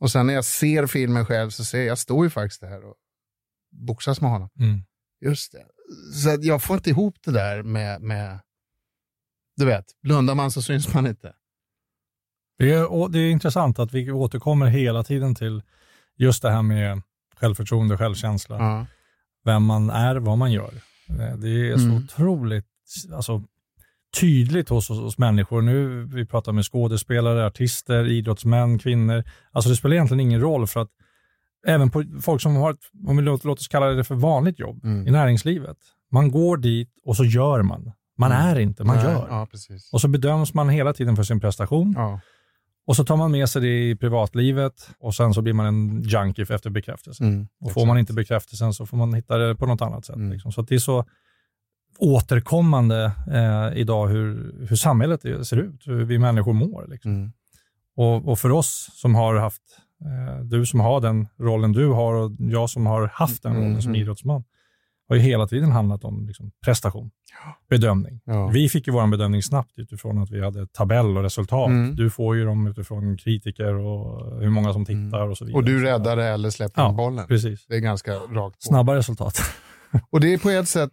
Och 0.00 0.10
sen 0.10 0.26
när 0.26 0.34
jag 0.34 0.44
ser 0.44 0.86
filmen 0.86 1.26
själv 1.26 1.50
så 1.50 1.64
ser 1.64 1.78
jag, 1.78 1.86
jag 1.86 1.98
står 1.98 2.24
ju 2.24 2.30
faktiskt 2.30 2.60
där 2.60 2.84
och 2.84 2.94
boxas 3.70 4.20
med 4.20 4.30
honom. 4.30 4.48
Mm. 4.58 4.80
Just 5.20 5.52
det. 5.52 5.66
Så 6.12 6.38
jag 6.40 6.62
får 6.62 6.76
inte 6.76 6.90
ihop 6.90 7.16
det 7.24 7.32
där 7.32 7.62
med, 7.62 8.02
med 8.02 8.40
du 9.56 9.64
vet, 9.64 9.84
blundar 10.02 10.34
man 10.34 10.50
så 10.50 10.62
syns 10.62 10.94
man 10.94 11.06
inte. 11.06 11.34
Det 12.58 12.72
är, 12.72 13.08
det 13.08 13.18
är 13.18 13.30
intressant 13.30 13.78
att 13.78 13.92
vi 13.92 14.10
återkommer 14.10 14.66
hela 14.66 15.04
tiden 15.04 15.34
till 15.34 15.62
just 16.16 16.42
det 16.42 16.50
här 16.50 16.62
med 16.62 17.02
självförtroende, 17.40 17.96
självkänsla. 17.98 18.56
Ja. 18.58 18.86
Vem 19.44 19.62
man 19.64 19.90
är, 19.90 20.16
vad 20.16 20.38
man 20.38 20.52
gör. 20.52 20.70
Eh, 21.08 21.36
Det 21.36 21.70
är 21.70 21.76
så 21.76 21.84
Mm. 21.84 21.96
otroligt 21.96 22.66
alltså, 23.14 23.42
tydligt 24.20 24.68
hos 24.68 24.88
hos 24.88 25.18
människor. 25.18 25.62
Nu 25.62 26.04
vi 26.04 26.26
pratar 26.26 26.52
med 26.52 26.64
skådespelare, 26.64 27.46
artister, 27.46 28.04
idrottsmän, 28.06 28.78
kvinnor. 28.78 29.24
Alltså 29.52 29.70
det 29.70 29.76
spelar 29.76 29.94
egentligen 29.94 30.20
ingen 30.20 30.40
roll 30.40 30.66
för 30.66 30.80
att 30.80 30.88
även 31.66 31.90
på 31.90 32.04
folk 32.22 32.42
som 32.42 32.56
har, 32.56 32.70
ett, 32.70 32.78
om 33.06 33.16
vi 33.16 33.22
låter, 33.22 33.46
låt 33.46 33.58
oss 33.58 33.68
kalla 33.68 33.86
det 33.86 34.04
för 34.04 34.14
vanligt 34.14 34.58
jobb 34.58 34.84
Mm. 34.84 35.08
i 35.08 35.10
näringslivet. 35.10 35.76
Man 36.12 36.30
går 36.30 36.56
dit 36.56 36.90
och 37.04 37.16
så 37.16 37.24
gör 37.24 37.62
man. 37.62 37.92
Man 38.18 38.32
Mm. 38.32 38.46
är 38.46 38.58
inte, 38.58 38.84
man 38.84 38.96
Nej, 38.96 39.04
gör. 39.04 39.26
Ja. 39.30 39.46
Och 39.92 40.00
så 40.00 40.08
bedöms 40.08 40.54
man 40.54 40.68
hela 40.68 40.92
tiden 40.92 41.16
för 41.16 41.22
sin 41.22 41.40
prestation. 41.40 41.94
Ja. 41.96 42.20
Och 42.86 42.96
så 42.96 43.04
tar 43.04 43.16
man 43.16 43.30
med 43.30 43.48
sig 43.48 43.62
det 43.62 43.88
i 43.90 43.96
privatlivet 43.96 44.90
och 44.98 45.14
sen 45.14 45.34
så 45.34 45.42
blir 45.42 45.52
man 45.52 45.66
en 45.66 46.02
junkie 46.02 46.46
efter 46.50 46.70
bekräftelse. 46.70 47.24
Mm, 47.24 47.46
Och 47.60 47.72
får 47.72 47.86
man 47.86 47.98
inte 47.98 48.12
bekräftelsen 48.12 48.74
så 48.74 48.86
får 48.86 48.96
man 48.96 49.14
hitta 49.14 49.36
det 49.38 49.54
på 49.54 49.66
något 49.66 49.82
annat 49.82 50.04
sätt. 50.04 50.16
Mm. 50.16 50.32
Liksom. 50.32 50.52
Så 50.52 50.62
det 50.62 50.74
är 50.74 50.78
så 50.78 51.04
återkommande 51.98 53.12
eh, 53.32 53.78
idag 53.80 54.08
hur, 54.08 54.54
hur 54.68 54.76
samhället 54.76 55.22
ser 55.22 55.56
ut, 55.56 55.82
hur 55.86 56.04
vi 56.04 56.18
människor 56.18 56.52
mår. 56.52 56.86
Liksom. 56.88 57.10
Mm. 57.14 57.32
Och, 57.96 58.28
och 58.28 58.38
för 58.38 58.50
oss 58.50 58.90
som 58.92 59.14
har 59.14 59.34
haft, 59.36 59.62
eh, 60.04 60.40
du 60.44 60.66
som 60.66 60.80
har 60.80 61.00
den 61.00 61.28
rollen 61.38 61.72
du 61.72 61.88
har 61.88 62.14
och 62.14 62.30
jag 62.38 62.70
som 62.70 62.86
har 62.86 63.10
haft 63.14 63.42
den 63.42 63.52
rollen 63.54 63.68
Mm, 63.70 63.82
som 63.82 63.90
mm. 63.90 64.02
idrottsman, 64.02 64.44
har 65.08 65.16
ju 65.16 65.22
hela 65.22 65.46
tiden 65.48 65.70
handlat 65.72 66.04
om 66.04 66.26
liksom, 66.26 66.50
prestation, 66.64 67.10
bedömning. 67.70 68.20
Ja. 68.24 68.48
Vi 68.48 68.68
fick 68.68 68.86
ju 68.86 68.92
vår 68.92 69.06
bedömning 69.06 69.42
snabbt 69.42 69.72
utifrån 69.78 70.18
att 70.18 70.30
vi 70.30 70.44
hade 70.44 70.66
tabell 70.66 71.16
och 71.16 71.22
resultat. 71.22 71.68
Mm. 71.68 71.96
Du 71.96 72.10
får 72.10 72.36
ju 72.36 72.44
dem 72.44 72.66
utifrån 72.66 73.16
kritiker 73.16 73.74
och 73.74 74.40
hur 74.40 74.50
många 74.50 74.72
som 74.72 74.84
tittar 74.84 75.28
och 75.28 75.38
så 75.38 75.44
vidare. 75.44 75.58
Och 75.58 75.64
du 75.64 75.82
räddade 75.82 76.24
eller 76.24 76.50
släppte 76.50 76.80
Ja, 76.80 76.92
bollen. 76.92 77.26
Precis. 77.26 77.66
Det 77.66 77.76
är 77.76 77.80
ganska 77.80 78.14
rakt 78.14 78.56
på. 78.56 78.60
Snabba 78.60 78.94
resultat. 78.94 79.38
Och 80.10 80.20
det 80.20 80.32
är 80.34 80.38
på 80.38 80.50
ett 80.50 80.68
sätt, 80.68 80.90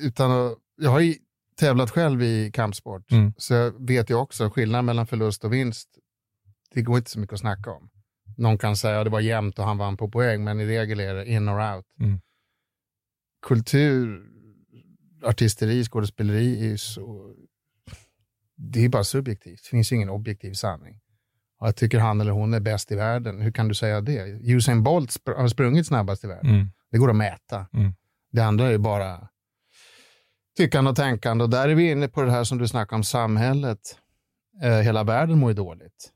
eh, 0.00 0.06
utan 0.06 0.30
att, 0.30 0.52
jag 0.80 0.90
har 0.90 1.00
ju 1.00 1.14
tävlat 1.60 1.90
själv 1.90 2.22
i 2.22 2.50
kampsport, 2.54 3.12
Mm. 3.12 3.32
så 3.36 3.54
jag 3.54 3.86
vet 3.86 4.10
ju 4.10 4.14
också 4.14 4.50
skillnaden 4.50 4.84
mellan 4.84 5.06
förlust 5.06 5.44
och 5.44 5.52
vinst. 5.52 5.88
Det 6.74 6.82
går 6.82 6.98
inte 6.98 7.10
så 7.10 7.18
mycket 7.20 7.34
att 7.34 7.40
snacka 7.40 7.70
om. 7.70 7.88
Någon 8.36 8.58
kan 8.58 8.76
säga 8.76 8.98
att 9.00 9.06
det 9.06 9.10
var 9.10 9.20
jämnt 9.20 9.58
och 9.58 9.64
han 9.64 9.78
vann 9.78 9.96
på 9.96 10.08
poäng, 10.10 10.44
men 10.44 10.60
i 10.60 10.66
regel 10.66 11.00
är 11.00 11.14
det 11.14 11.26
in 11.28 11.48
or 11.48 11.74
out. 11.76 11.84
Mm. 12.00 12.20
Kultur, 13.42 14.26
artisteri, 15.24 15.84
skådespeleri 15.84 16.72
är 16.72 16.76
så... 16.76 17.34
Det 18.56 18.84
är 18.84 18.88
bara 18.88 19.04
subjektivt. 19.04 19.60
Det 19.62 19.68
finns 19.68 19.92
ingen 19.92 20.08
objektiv 20.10 20.52
sanning. 20.52 21.00
Och 21.58 21.66
jag 21.66 21.76
tycker 21.76 21.98
han 21.98 22.20
eller 22.20 22.32
hon 22.32 22.54
är 22.54 22.60
bäst 22.60 22.92
i 22.92 22.94
världen. 22.94 23.40
Hur 23.40 23.52
kan 23.52 23.68
du 23.68 23.74
säga 23.74 24.00
det? 24.00 24.40
Usain 24.42 24.82
Bolt 24.82 25.10
spr- 25.10 25.36
har 25.36 25.48
sprungit 25.48 25.86
snabbast 25.86 26.24
i 26.24 26.26
världen. 26.26 26.50
Mm. 26.50 26.66
Det 26.90 26.98
går 26.98 27.10
att 27.10 27.16
mäta. 27.16 27.66
Mm. 27.72 27.94
Det 28.32 28.40
andra 28.40 28.66
är 28.66 28.70
ju 28.70 28.78
bara 28.78 29.28
tyckande 30.56 30.90
och 30.90 30.96
tänkande. 30.96 31.44
Och 31.44 31.50
där 31.50 31.68
är 31.68 31.74
vi 31.74 31.90
inne 31.90 32.08
på 32.08 32.22
det 32.22 32.30
här 32.30 32.44
som 32.44 32.58
du 32.58 32.68
snackar 32.68 32.96
om, 32.96 33.04
samhället. 33.04 33.98
Eh, 34.62 34.78
hela 34.78 35.04
världen 35.04 35.38
mår 35.38 35.50
ju 35.50 35.54
dåligt. 35.54 36.10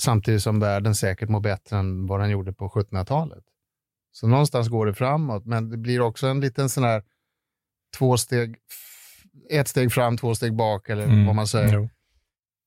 Samtidigt 0.00 0.42
som 0.42 0.60
världen 0.60 0.94
säkert 0.94 1.28
mår 1.28 1.40
bättre 1.40 1.78
än 1.78 2.06
vad 2.06 2.20
den 2.20 2.30
gjorde 2.30 2.52
på 2.52 2.68
1700-talet. 2.68 3.44
Så 4.12 4.26
någonstans 4.26 4.68
går 4.68 4.86
det 4.86 4.94
framåt, 4.94 5.46
men 5.46 5.70
det 5.70 5.76
blir 5.76 6.00
också 6.00 6.26
en 6.26 6.40
liten 6.40 6.68
sån 6.68 6.84
här 6.84 7.02
två 7.98 8.16
steg, 8.16 8.56
ett 9.50 9.68
steg 9.68 9.92
fram, 9.92 10.16
två 10.16 10.34
steg 10.34 10.56
bak, 10.56 10.88
eller 10.88 11.04
Mm. 11.04 11.26
vad 11.26 11.34
man 11.34 11.46
säger. 11.46 11.74
Jo. 11.74 11.88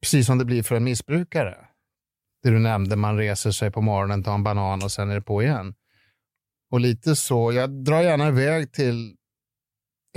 Precis 0.01 0.25
som 0.25 0.37
det 0.37 0.45
blir 0.45 0.63
för 0.63 0.75
en 0.75 0.83
missbrukare. 0.83 1.57
Det 2.43 2.49
du 2.49 2.59
nämnde, 2.59 2.95
man 2.95 3.17
reser 3.17 3.51
sig 3.51 3.71
på 3.71 3.81
morgonen, 3.81 4.23
tar 4.23 4.33
en 4.33 4.43
banan 4.43 4.83
och 4.83 4.91
sen 4.91 5.09
är 5.09 5.15
det 5.15 5.21
på 5.21 5.43
igen. 5.43 5.73
Och 6.71 6.79
lite 6.79 7.15
så, 7.15 7.53
jag 7.53 7.83
drar 7.83 8.01
gärna 8.01 8.27
iväg 8.27 8.71
till 8.73 9.15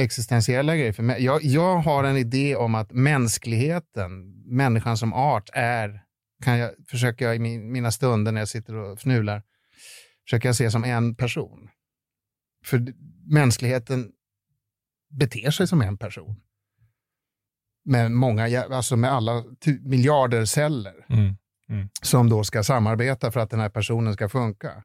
existentiella 0.00 0.76
grejer. 0.76 0.92
För 0.92 1.02
mig. 1.02 1.24
Jag, 1.24 1.44
jag 1.44 1.76
har 1.78 2.04
en 2.04 2.16
idé 2.16 2.56
om 2.56 2.74
att 2.74 2.92
mänskligheten, 2.92 4.10
människan 4.46 4.96
som 4.96 5.12
art 5.12 5.50
är, 5.52 6.00
kan 6.44 6.58
jag, 6.58 6.70
försöker 6.90 7.24
jag 7.24 7.36
i 7.36 7.38
min, 7.38 7.72
mina 7.72 7.90
stunder 7.90 8.32
när 8.32 8.40
jag 8.40 8.48
sitter 8.48 8.74
och 8.74 8.98
fnular, 9.00 9.42
försöker 10.28 10.48
jag 10.48 10.56
se 10.56 10.70
som 10.70 10.84
en 10.84 11.14
person. 11.14 11.68
För 12.64 12.94
mänskligheten 13.32 14.12
beter 15.10 15.50
sig 15.50 15.66
som 15.66 15.82
en 15.82 15.98
person. 15.98 16.40
Med 17.84 18.10
många, 18.10 18.64
alltså 18.64 18.96
med 18.96 19.12
alla 19.12 19.44
miljarder 19.80 20.44
celler 20.44 21.06
Mm. 21.70 21.88
som 22.02 22.28
då 22.28 22.44
ska 22.44 22.62
samarbeta 22.64 23.32
för 23.32 23.40
att 23.40 23.50
den 23.50 23.60
här 23.60 23.68
personen 23.68 24.14
ska 24.14 24.28
funka. 24.28 24.84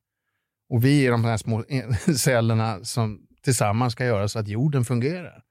Och 0.69 0.85
vi 0.85 1.05
är 1.05 1.11
de 1.11 1.25
här 1.25 1.37
små 1.37 1.63
cellerna 2.17 2.83
som 2.83 3.27
tillsammans 3.43 3.93
ska 3.93 4.05
göra 4.05 4.27
så 4.27 4.39
att 4.39 4.47
jorden 4.47 4.85
fungerar. 4.85 5.43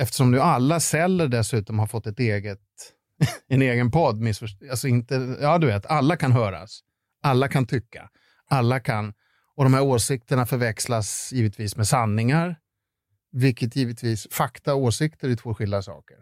Eftersom 0.00 0.30
nu 0.30 0.40
alla 0.40 0.80
celler 0.80 1.28
dessutom 1.28 1.78
har 1.78 1.86
fått 1.86 2.06
ett 2.06 2.20
eget, 2.20 2.60
en 3.48 3.62
egen 3.62 3.90
podd, 3.90 4.28
alltså 4.70 4.88
inte, 4.88 5.36
ja 5.40 5.58
du 5.58 5.66
vet, 5.66 5.86
alla 5.86 6.16
kan 6.16 6.32
höras, 6.32 6.80
alla 7.22 7.48
kan 7.48 7.66
tycka, 7.66 8.10
alla 8.48 8.80
kan, 8.80 9.14
och 9.56 9.64
de 9.64 9.74
här 9.74 9.82
åsikterna 9.82 10.46
förväxlas 10.46 11.32
givetvis 11.32 11.76
med 11.76 11.88
sanningar, 11.88 12.56
vilket 13.32 13.76
givetvis, 13.76 14.26
fakta 14.30 14.74
och 14.74 14.82
åsikter 14.82 15.28
är 15.28 15.36
två 15.36 15.54
skilda 15.54 15.82
saker. 15.82 16.16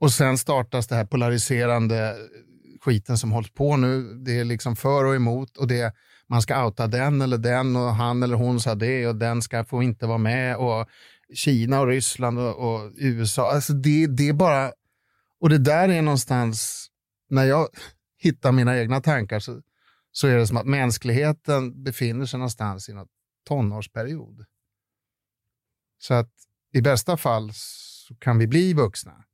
Och 0.00 0.12
sen 0.12 0.38
startas 0.38 0.86
det 0.86 0.94
här 0.94 1.04
polariserande 1.04 2.16
skiten 2.80 3.18
som 3.18 3.32
hålls 3.32 3.50
på 3.50 3.76
nu. 3.76 4.14
Det 4.14 4.38
är 4.40 4.44
liksom 4.44 4.76
för 4.76 5.04
och 5.04 5.14
emot 5.14 5.56
och 5.56 5.68
det, 5.68 5.94
man 6.26 6.42
ska 6.42 6.64
outa 6.64 6.86
den 6.86 7.22
eller 7.22 7.38
den 7.38 7.76
och 7.76 7.94
han 7.94 8.22
eller 8.22 8.36
hon 8.36 8.60
sa 8.60 8.74
det 8.74 9.06
och 9.06 9.16
den 9.16 9.42
ska 9.42 9.64
få 9.64 9.82
inte 9.82 10.06
vara 10.06 10.18
med 10.18 10.56
och 10.56 10.88
Kina 11.34 11.80
och 11.80 11.86
Ryssland 11.86 12.38
och, 12.38 12.56
och 12.56 12.92
USA. 12.96 13.50
Alltså 13.50 13.72
det, 13.72 14.06
det 14.06 14.28
är 14.28 14.32
bara, 14.32 14.72
och 15.40 15.48
det 15.48 15.58
där 15.58 15.88
är 15.88 16.02
någonstans, 16.02 16.86
när 17.30 17.44
jag 17.44 17.68
hittar 18.18 18.52
mina 18.52 18.78
egna 18.78 19.00
tankar 19.00 19.40
så, 19.40 19.60
så 20.16 20.28
är 20.28 20.36
det 20.36 20.46
som 20.46 20.56
att 20.56 20.66
mänskligheten 20.66 21.82
befinner 21.84 22.26
sig 22.26 22.38
någonstans 22.38 22.88
i 22.88 22.92
någon 22.92 23.08
tonårsperiod. 23.48 24.44
Så 25.98 26.14
att 26.14 26.30
i 26.72 26.80
bästa 26.80 27.16
fall 27.16 27.50
så 27.54 28.14
kan 28.14 28.38
vi 28.38 28.46
bli 28.46 28.72
vuxna. 28.74 29.24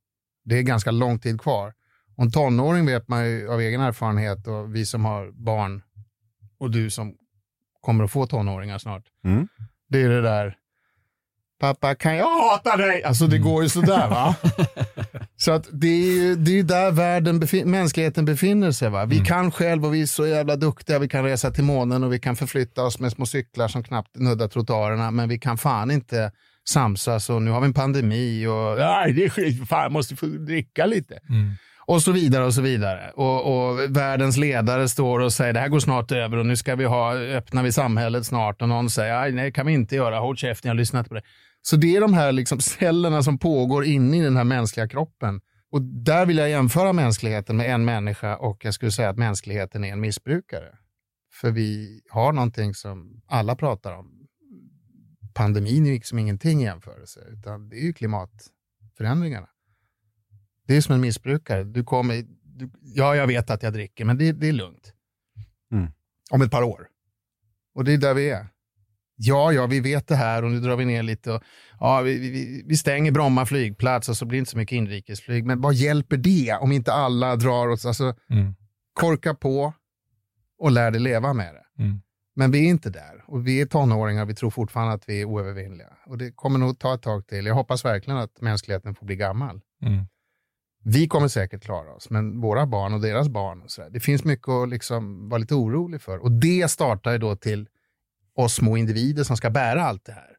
Det 0.45 0.59
är 0.59 0.63
ganska 0.63 0.91
lång 0.91 1.19
tid 1.19 1.41
kvar. 1.41 1.75
Och 2.17 2.25
en 2.25 2.33
tonåring 2.33 2.87
vet 2.87 3.09
man 3.09 3.31
ju 3.31 3.53
av 3.53 3.61
egen 3.61 3.81
erfarenhet 3.81 4.47
och 4.47 4.75
vi 4.75 4.87
som 4.87 5.05
har 5.05 5.31
barn 5.31 5.83
och 6.59 6.71
du 6.71 6.91
som 6.91 7.17
kommer 7.81 8.05
att 8.05 8.13
få 8.13 8.27
tonåringar 8.27 8.79
snart. 8.79 9.05
Mm. 9.25 9.49
Det 9.89 10.03
är 10.03 10.09
det 10.09 10.23
där, 10.23 10.57
pappa 11.59 11.95
kan 11.95 12.17
jag 12.17 12.51
hata 12.51 12.77
dig? 12.77 13.05
Alltså 13.05 13.27
det 13.27 13.39
går 13.39 13.63
ju 13.63 13.69
sådär 13.69 14.09
va. 14.09 14.37
Så 15.43 15.53
att 15.53 15.69
det 15.73 15.87
är 15.89 16.13
ju 16.23 16.35
det 16.37 16.59
är 16.59 16.63
där 16.63 16.91
världen 16.91 17.41
befin- 17.41 17.65
mänskligheten 17.71 18.25
befinner 18.25 18.73
sig. 18.73 18.91
Va? 18.91 19.05
Vi 19.05 19.19
kan 19.19 19.51
själv 19.51 19.85
och 19.85 19.95
vi 19.95 20.03
är 20.03 20.07
så 20.07 20.27
jävla 20.27 20.57
duktiga. 20.57 20.99
Vi 20.99 21.09
kan 21.09 21.25
resa 21.25 21.51
till 21.51 21.65
månen 21.65 22.05
och 22.05 22.13
vi 22.13 22.19
kan 22.19 22.37
förflytta 22.37 22.83
oss 22.85 23.01
med 23.01 23.13
små 23.13 23.27
cyklar 23.27 23.69
som 23.69 23.83
knappt 23.83 24.17
nuddar 24.17 24.49
trottoarerna. 24.49 25.11
Men 25.11 25.29
vi 25.29 25.39
kan 25.39 25.59
fan 25.59 25.91
inte 25.91 26.33
samsas 26.69 27.31
och 27.31 27.43
nu 27.43 27.51
har 27.51 27.61
vi 27.61 27.67
en 27.67 27.75
pandemi 27.75 28.47
och 28.47 28.79
nej, 28.79 29.13
det 29.13 29.25
är 29.25 29.29
skit, 29.29 29.69
fan 29.69 29.93
måste 29.93 30.17
få 30.17 30.27
dricka 30.27 30.87
lite. 30.87 31.15
Mm. 31.29 31.51
Och 31.87 32.03
så 32.03 32.13
vidare 32.13 32.45
och 32.45 32.55
så 32.55 32.63
vidare. 32.63 33.11
Och, 33.15 33.71
och 33.71 33.79
världens 33.97 34.37
ledare 34.37 34.89
står 34.89 35.21
och 35.21 35.33
säger 35.33 35.53
det 35.53 35.61
här 35.61 35.69
går 35.69 35.81
snart 35.81 36.13
över 36.13 36.37
och 36.37 36.47
nu 36.47 36.57
ska 36.57 36.75
vi 36.77 36.85
ha, 36.85 37.15
öppnar 37.15 37.63
vi 37.63 37.73
samhället 37.73 38.27
snart 38.27 38.63
och 38.63 38.69
någon 38.69 38.91
säger 38.91 39.15
"Aj, 39.23 39.33
nej, 39.33 39.45
det 39.45 39.53
kan 39.53 39.67
vi 39.67 39.73
inte 39.73 39.97
göra, 39.97 40.19
håll 40.19 40.37
käften, 40.37 40.69
jag 40.69 40.75
har 40.75 40.79
lyssnat 40.79 41.09
på 41.09 41.15
det. 41.15 41.23
Så 41.63 41.77
det 41.77 41.97
är 41.97 42.01
de 42.01 42.15
här 42.15 42.33
liksom 42.33 42.61
cellerna 42.61 43.23
som 43.23 43.39
pågår 43.39 43.85
inne 43.85 44.19
i 44.19 44.21
den 44.21 44.37
här 44.37 44.45
mänskliga 44.45 44.89
kroppen. 44.89 45.41
Och 45.71 45.83
där 45.83 46.27
vill 46.27 46.37
jag 46.37 46.51
jämföra 46.51 46.93
mänskligheten 46.93 47.57
med 47.57 47.75
en 47.75 47.85
människa 47.85 48.37
och 48.37 48.65
jag 48.65 48.75
skulle 48.75 48.93
säga 48.93 49.09
att 49.09 49.19
mänskligheten 49.19 49.85
är 49.85 49.93
en 49.93 50.01
missbrukare. 50.01 50.79
För 51.33 51.51
vi 51.51 52.01
har 52.11 52.33
någonting 52.33 52.75
som 52.75 53.23
alla 53.27 53.57
pratar 53.57 53.93
om. 53.93 54.27
Pandemin 55.35 55.87
är 55.87 55.91
liksom 55.91 56.19
ingenting 56.19 56.61
i 56.63 56.65
jämförelse, 56.65 57.21
utan 57.33 57.69
det 57.69 57.77
är 57.77 57.83
ju 57.83 57.93
klimatförändringarna. 57.93 59.49
Det 60.67 60.77
är 60.77 60.81
som 60.81 60.95
en 60.95 61.01
missbrukare. 61.01 61.65
Du 61.65 61.85
kommer, 61.85 62.25
du, 62.43 62.71
ja, 62.81 63.17
jag 63.17 63.27
vet 63.27 63.51
att 63.51 63.63
jag 63.63 63.73
dricker, 63.73 64.05
men 64.05 64.19
det, 64.19 64.33
det 64.33 64.49
är 64.49 64.53
lugnt. 64.53 64.93
Mm. 65.73 65.93
Om 66.31 66.43
ett 66.43 66.51
par 66.51 66.63
år. 66.63 66.89
Och 67.75 67.85
det 67.85 67.93
är 67.93 67.99
där 67.99 68.15
vi 68.15 68.31
är. 68.31 68.47
Ja, 69.23 69.53
ja, 69.53 69.67
vi 69.67 69.81
vet 69.81 70.09
det 70.09 70.17
här 70.17 70.45
och 70.45 70.51
nu 70.51 70.61
drar 70.61 70.77
vi 70.77 70.85
ner 70.85 71.03
lite. 71.03 71.33
Och, 71.33 71.43
ja, 71.81 72.01
vi, 72.01 72.19
vi, 72.19 72.63
vi 72.67 72.77
stänger 72.77 73.13
Bromma 73.13 73.47
flygplats 73.47 74.09
och 74.09 74.17
så 74.17 74.25
blir 74.25 74.37
det 74.37 74.39
inte 74.39 74.51
så 74.51 74.59
mycket 74.59 74.77
inrikesflyg. 74.77 75.47
Men 75.47 75.61
vad 75.61 75.75
hjälper 75.75 76.17
det 76.17 76.59
om 76.61 76.73
inte 76.73 76.93
alla 76.93 77.37
drar 77.37 77.69
åt... 77.69 77.85
Alltså, 77.85 78.15
Mm. 78.31 78.55
korka 78.93 79.35
på, 79.35 79.75
och 80.59 80.71
lär 80.71 80.91
dig 80.91 81.01
leva 81.01 81.33
med 81.33 81.55
det. 81.55 81.83
Mm. 81.83 82.01
Men 82.37 82.51
vi 82.51 82.67
är 82.67 82.71
inte 82.71 82.91
där 82.91 83.25
och 83.27 83.47
vi 83.47 83.61
är 83.61 83.67
tonåringar 83.67 84.25
vi 84.25 84.35
tror 84.35 84.51
fortfarande 84.51 84.93
att 84.95 85.09
vi 85.09 85.21
är 85.21 85.25
oövervinnliga. 85.25 85.89
Och 86.07 86.19
det 86.19 86.33
kommer 86.33 86.59
nog 86.59 86.79
ta 86.79 86.95
ett 86.95 87.03
tag 87.03 87.27
till. 87.27 87.47
Jag 87.47 87.55
hoppas 87.55 87.85
verkligen 87.85 88.19
att 88.21 88.41
mänskligheten 88.41 88.95
får 88.95 89.07
bli 89.07 89.17
gammal. 89.17 89.61
Mm. 89.83 90.05
Vi 90.85 91.09
kommer 91.09 91.29
säkert 91.29 91.63
klara 91.63 91.95
oss, 91.95 92.11
men 92.11 92.41
våra 92.41 92.67
barn 92.67 92.95
och 92.95 93.01
deras 93.01 93.29
barn, 93.29 93.63
och 93.63 93.71
så 93.71 93.83
där, 93.83 93.91
det 93.91 94.01
finns 94.01 94.25
mycket 94.25 94.49
att 94.49 94.69
liksom 94.69 95.29
vara 95.29 95.39
lite 95.39 95.55
orolig 95.55 96.03
för. 96.03 96.19
Och 96.19 96.33
det 96.33 96.71
startar 96.71 97.13
ju 97.13 97.19
då 97.19 97.37
till 97.37 97.69
oss 98.35 98.55
små 98.55 98.77
individer 98.77 99.25
som 99.25 99.37
ska 99.37 99.51
bära 99.51 99.83
allt 99.83 100.05
det 100.05 100.13
här. 100.13 100.37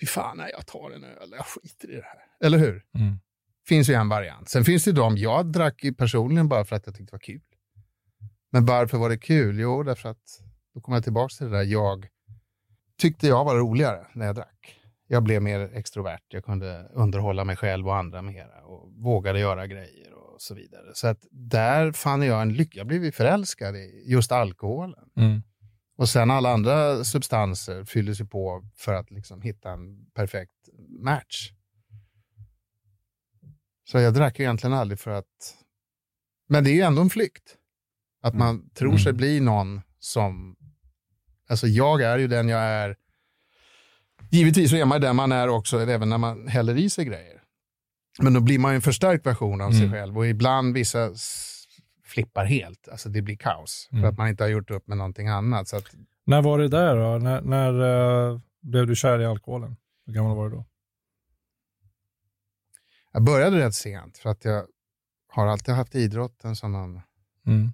Fy 0.00 0.06
fan, 0.06 0.36
nej, 0.36 0.50
jag 0.52 0.66
tar 0.66 0.90
en 0.90 1.04
öl, 1.04 1.28
jag 1.36 1.46
skiter 1.46 1.90
i 1.90 1.96
det 1.96 2.04
här. 2.04 2.46
Eller 2.46 2.58
hur? 2.58 2.84
Mm. 2.98 3.18
finns 3.68 3.90
ju 3.90 3.94
en 3.94 4.08
variant. 4.08 4.48
Sen 4.48 4.64
finns 4.64 4.84
det 4.84 4.90
ju 4.90 4.94
de, 4.94 5.16
jag 5.16 5.52
drack 5.52 5.84
personligen 5.98 6.48
bara 6.48 6.64
för 6.64 6.76
att 6.76 6.86
jag 6.86 6.94
tyckte 6.94 7.10
det 7.10 7.14
var 7.14 7.18
kul. 7.18 7.40
Men 8.52 8.66
varför 8.66 8.98
var 8.98 9.08
det 9.08 9.18
kul? 9.18 9.60
Jo, 9.60 9.82
därför 9.82 10.08
att, 10.08 10.40
då 10.74 10.80
kommer 10.80 10.96
jag 10.96 11.04
tillbaka 11.04 11.34
till 11.38 11.46
det 11.46 11.56
där, 11.56 11.64
jag 11.64 12.08
tyckte 12.98 13.26
jag 13.26 13.44
var 13.44 13.56
roligare 13.56 14.06
när 14.12 14.26
jag 14.26 14.34
drack. 14.34 14.80
Jag 15.06 15.22
blev 15.22 15.42
mer 15.42 15.60
extrovert, 15.74 16.22
jag 16.28 16.44
kunde 16.44 16.90
underhålla 16.94 17.44
mig 17.44 17.56
själv 17.56 17.88
och 17.88 17.96
andra 17.96 18.22
mera 18.22 18.64
och 18.64 18.92
vågade 18.92 19.38
göra 19.38 19.66
grejer 19.66 20.12
och 20.12 20.42
så 20.42 20.54
vidare. 20.54 20.90
Så 20.94 21.06
att 21.06 21.18
där 21.30 21.92
fann 21.92 22.22
jag 22.22 22.42
en 22.42 22.52
lycka, 22.52 22.78
jag 22.78 22.86
blev 22.86 23.04
ju 23.04 23.12
förälskad 23.12 23.76
i 23.76 24.04
just 24.06 24.32
alkoholen. 24.32 25.08
Mm. 25.16 25.42
Och 25.96 26.08
sen 26.08 26.30
alla 26.30 26.52
andra 26.52 27.04
substanser 27.04 27.84
fylldes 27.84 28.20
ju 28.20 28.26
på 28.26 28.64
för 28.76 28.94
att 28.94 29.10
liksom 29.10 29.42
hitta 29.42 29.70
en 29.70 30.06
perfekt 30.14 30.68
match. 31.00 31.50
Så 33.90 33.98
jag 33.98 34.14
drack 34.14 34.38
ju 34.38 34.44
egentligen 34.44 34.74
aldrig 34.74 34.98
för 34.98 35.10
att... 35.10 35.54
Men 36.48 36.64
det 36.64 36.70
är 36.70 36.74
ju 36.74 36.80
ändå 36.80 37.02
en 37.02 37.10
flykt. 37.10 37.56
Att 38.22 38.34
man 38.34 38.70
tror 38.70 38.96
sig 38.96 39.10
Mm. 39.10 39.16
bli 39.16 39.40
någon 39.40 39.80
som... 39.98 40.56
Alltså 41.48 41.66
jag 41.66 42.02
är 42.02 42.18
ju 42.18 42.26
den 42.28 42.48
jag 42.48 42.60
är. 42.60 42.96
Givetvis 44.30 44.70
så 44.70 44.76
är 44.76 44.84
man 44.84 45.00
den 45.00 45.16
man 45.16 45.32
är 45.32 45.48
också, 45.48 45.80
även 45.80 46.08
när 46.08 46.18
man 46.18 46.48
häller 46.48 46.76
i 46.76 46.90
sig 46.90 47.04
grejer. 47.04 47.40
Men 48.18 48.34
då 48.34 48.40
blir 48.40 48.58
man 48.58 48.72
ju 48.72 48.76
en 48.76 48.82
förstärkt 48.82 49.26
version 49.26 49.60
av 49.60 49.70
sig 49.70 49.80
Mm. 49.80 49.92
själv 49.92 50.18
och 50.18 50.26
ibland 50.26 50.74
vissa 50.74 51.14
flippar 52.14 52.44
helt. 52.44 52.88
Alltså 52.88 53.08
det 53.08 53.22
blir 53.22 53.36
kaos 53.36 53.86
för 53.90 53.96
Mm. 53.96 54.10
att 54.10 54.18
man 54.18 54.28
inte 54.28 54.44
har 54.44 54.48
gjort 54.48 54.70
upp 54.70 54.86
med 54.88 54.96
någonting 54.98 55.28
annat. 55.28 55.68
Så 55.68 55.76
att 55.76 55.84
När 56.24 56.42
var 56.42 56.58
det 56.58 56.68
där 56.68 56.96
då? 56.96 57.18
När, 57.18 57.40
när 57.40 57.72
eh, 58.32 58.40
blev 58.62 58.86
du 58.86 58.96
kär 58.96 59.20
i 59.20 59.24
alkoholen? 59.26 59.76
Hur 60.06 60.12
gammal 60.14 60.36
var 60.36 60.50
du 60.50 60.56
då? 60.56 60.64
Jag 63.12 63.22
började 63.24 63.58
rätt 63.58 63.74
sent 63.74 64.18
för 64.18 64.30
att 64.30 64.44
jag 64.44 64.66
har 65.28 65.46
alltid 65.46 65.74
haft 65.74 65.94
idrotten 65.94 66.56
som 66.56 66.72
någon 66.72 67.00
Mm. 67.46 67.72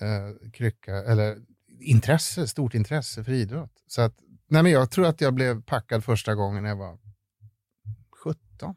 eh, 0.00 0.50
krycka, 0.52 0.94
eller 0.96 1.38
intresse, 1.80 2.48
stort 2.48 2.74
intresse 2.74 3.24
för 3.24 3.32
idrott. 3.32 3.82
Så 3.86 4.02
att, 4.02 4.14
nej 4.48 4.62
men 4.62 4.72
jag 4.72 4.90
tror 4.90 5.06
att 5.06 5.20
jag 5.20 5.34
blev 5.34 5.62
packad 5.62 6.04
första 6.04 6.34
gången 6.34 6.62
när 6.62 6.70
jag 6.70 6.76
var 6.76 6.98
17. 8.22 8.74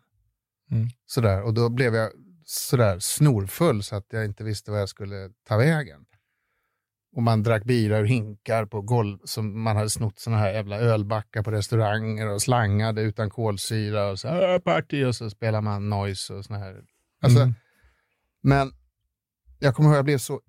Mm. 0.71 0.87
Sådär, 1.05 1.41
och 1.43 1.53
då 1.53 1.69
blev 1.69 1.95
jag 1.95 2.11
sådär 2.49 2.99
snorfull 2.99 3.83
så 3.83 3.95
att 3.95 4.05
jag 4.09 4.25
inte 4.25 4.43
visste 4.43 4.71
vad 4.71 4.81
jag 4.81 4.89
skulle 4.89 5.29
ta 5.47 5.57
vägen. 5.57 6.05
Och 7.15 7.23
man 7.23 7.43
drack 7.43 7.63
bira 7.63 7.97
ur 7.97 8.05
hinkar 8.05 8.65
på 8.65 8.81
golv, 8.81 9.19
som 9.23 9.61
man 9.61 9.75
hade 9.75 9.89
snott 9.89 10.19
såna 10.19 10.37
här 10.37 10.53
jävla 10.53 10.79
ölbackar 10.79 11.43
på 11.43 11.51
restauranger 11.51 12.27
och 12.27 12.41
slangade 12.41 13.01
utan 13.01 13.29
kolsyra 13.29 14.11
och 14.11 14.19
så 14.19 14.27
här, 14.27 14.59
party 14.59 15.03
och 15.03 15.15
så 15.15 15.29
spelar 15.29 15.61
man 15.61 15.89
noise 15.89 16.33
och 16.33 16.45
såna 16.45 16.59
här. 16.59 16.83
Alltså, 17.21 17.39
Mm. 17.39 17.53
Men 18.41 18.71
jag 19.59 19.75
kommer 19.75 19.89
ihåg 19.89 19.93
att 19.93 19.97
jag 19.97 20.05
blev 20.05 20.17
så 20.17 20.41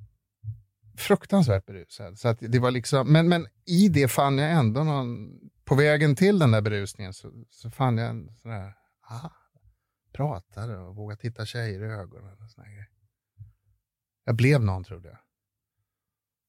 fruktansvärt 0.98 1.66
berusad. 1.66 2.18
Så 2.18 2.28
att 2.28 2.38
det 2.40 2.58
var 2.58 2.70
liksom, 2.70 3.12
men, 3.12 3.28
men 3.28 3.46
i 3.66 3.88
det 3.88 4.08
fann 4.08 4.38
jag 4.38 4.50
ändå 4.50 4.84
någon, 4.84 5.30
på 5.64 5.74
vägen 5.74 6.16
till 6.16 6.38
den 6.38 6.50
där 6.50 6.60
berusningen 6.60 7.12
så, 7.12 7.32
så 7.50 7.70
fann 7.70 7.98
jag 7.98 8.10
en 8.10 8.36
sån 8.36 8.50
där, 8.50 8.72
aha, 9.10 9.32
pratade 10.12 10.78
och 10.78 10.96
vågade 10.96 11.20
titta 11.20 11.46
tjejer 11.46 11.82
i 11.82 11.86
ögonen. 11.86 12.36
Och 12.44 12.50
såna 12.50 12.66
grejer. 12.66 12.88
jag 14.24 14.36
blev 14.36 14.62
någon 14.62 14.84
trodde 14.84 15.08
jag. 15.08 15.18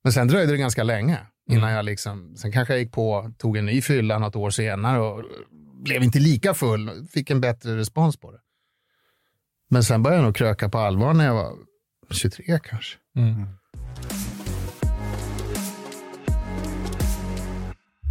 Men 0.03 0.13
sen 0.13 0.27
dröjde 0.27 0.51
det 0.51 0.57
ganska 0.57 0.83
länge 0.83 1.19
innan 1.49 1.63
Mm. 1.63 1.75
jag 1.75 1.85
liksom, 1.85 2.35
sen 2.37 2.51
kanske 2.51 2.73
jag 2.73 2.81
gick 2.81 2.91
på, 2.91 3.31
tog 3.37 3.57
en 3.57 3.65
ny 3.65 3.81
fylla 3.81 4.19
något 4.19 4.35
år 4.35 4.49
senare 4.49 4.99
och 4.99 5.23
blev 5.83 6.03
inte 6.03 6.19
lika 6.19 6.53
full, 6.53 7.07
fick 7.07 7.29
en 7.29 7.41
bättre 7.41 7.77
respons 7.77 8.17
på 8.17 8.31
det. 8.31 8.39
Men 9.69 9.83
sen 9.83 10.03
började 10.03 10.21
jag 10.21 10.25
nog 10.25 10.35
kröka 10.35 10.69
på 10.69 10.77
allvar 10.77 11.13
när 11.13 11.25
jag 11.25 11.33
var 11.33 11.55
23 12.09 12.59
kanske. 12.63 12.97
Mm. 13.15 13.45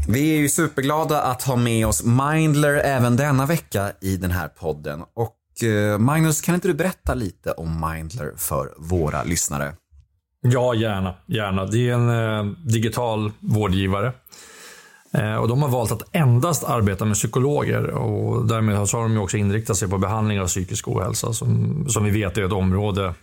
Vi 0.09 0.35
är 0.35 0.39
ju 0.39 0.49
superglada 0.49 1.23
att 1.23 1.43
ha 1.43 1.57
med 1.57 1.87
oss 1.87 2.05
Mindler 2.05 2.75
även 2.75 3.17
denna 3.17 3.47
vecka 3.47 3.93
i 4.01 4.17
den 4.17 4.31
här 4.31 4.49
podden. 4.49 5.05
Och 5.15 5.37
Magnus, 5.99 6.41
kan 6.41 6.55
inte 6.55 6.69
du 6.69 6.75
berätta 6.75 7.15
lite 7.15 7.53
om 7.53 7.91
Mindler 7.91 8.33
för 8.37 8.75
våra 8.79 9.25
lyssnare? 9.25 9.73
Ja, 10.43 10.75
gärna. 10.75 11.15
gärna. 11.27 11.67
Det 11.67 11.91
är 11.91 11.95
en 11.95 12.09
eh, 12.09 12.53
digital 12.65 13.33
vårdgivare. 13.41 14.13
Eh, 15.13 15.35
och 15.35 15.49
de 15.49 15.63
har 15.63 15.69
valt 15.69 15.93
att 15.93 16.03
endast 16.13 16.65
arbeta 16.65 17.05
med 17.05 17.15
psykologer 17.15 17.87
och 17.87 18.47
därmed 18.47 18.77
har 18.77 19.03
de 19.03 19.19
också 19.19 19.37
inriktat 19.37 19.77
sig 19.77 19.89
på 19.89 19.99
behandling 19.99 20.41
av 20.41 20.47
psykisk 20.47 20.89
ohälsa 20.89 21.33
som, 21.33 21.85
som 21.89 22.05
vi 22.05 22.11
vet 22.11 22.39
är 22.39 22.43
ett 22.43 22.53
område 22.53 23.15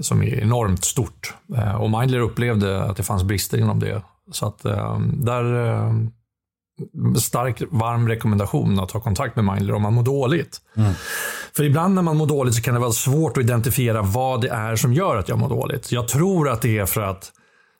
som 0.00 0.22
är 0.22 0.40
enormt 0.40 0.84
stort. 0.84 1.34
Eh, 1.56 1.74
och 1.74 1.90
Mindler 1.90 2.18
upplevde 2.18 2.82
att 2.82 2.96
det 2.96 3.02
fanns 3.02 3.22
brister 3.22 3.58
inom 3.58 3.80
det. 3.80 4.02
Så 4.32 4.46
att 4.46 4.64
eh, 4.64 5.00
där 5.00 5.66
eh, 5.66 5.92
stark 7.16 7.62
varm 7.70 8.08
rekommendation 8.08 8.80
att 8.80 8.88
ta 8.88 9.00
kontakt 9.00 9.36
med 9.36 9.44
Mindler 9.44 9.74
om 9.74 9.82
man 9.82 9.94
mår 9.94 10.02
dåligt. 10.02 10.60
För 11.56 11.64
ibland 11.64 11.94
när 11.94 12.02
man 12.02 12.16
mår 12.16 12.26
dåligt 12.26 12.54
så 12.54 12.62
kan 12.62 12.74
det 12.74 12.80
vara 12.80 12.92
svårt 12.92 13.36
att 13.36 13.44
identifiera 13.44 14.02
vad 14.02 14.40
det 14.40 14.48
är 14.48 14.76
som 14.76 14.92
gör 14.92 15.16
att 15.16 15.28
jag 15.28 15.38
mår 15.38 15.48
dåligt. 15.48 15.92
Jag 15.92 16.08
tror 16.08 16.48
att 16.48 16.62
det 16.62 16.78
är 16.78 16.86
för 16.86 17.00
att 17.00 17.32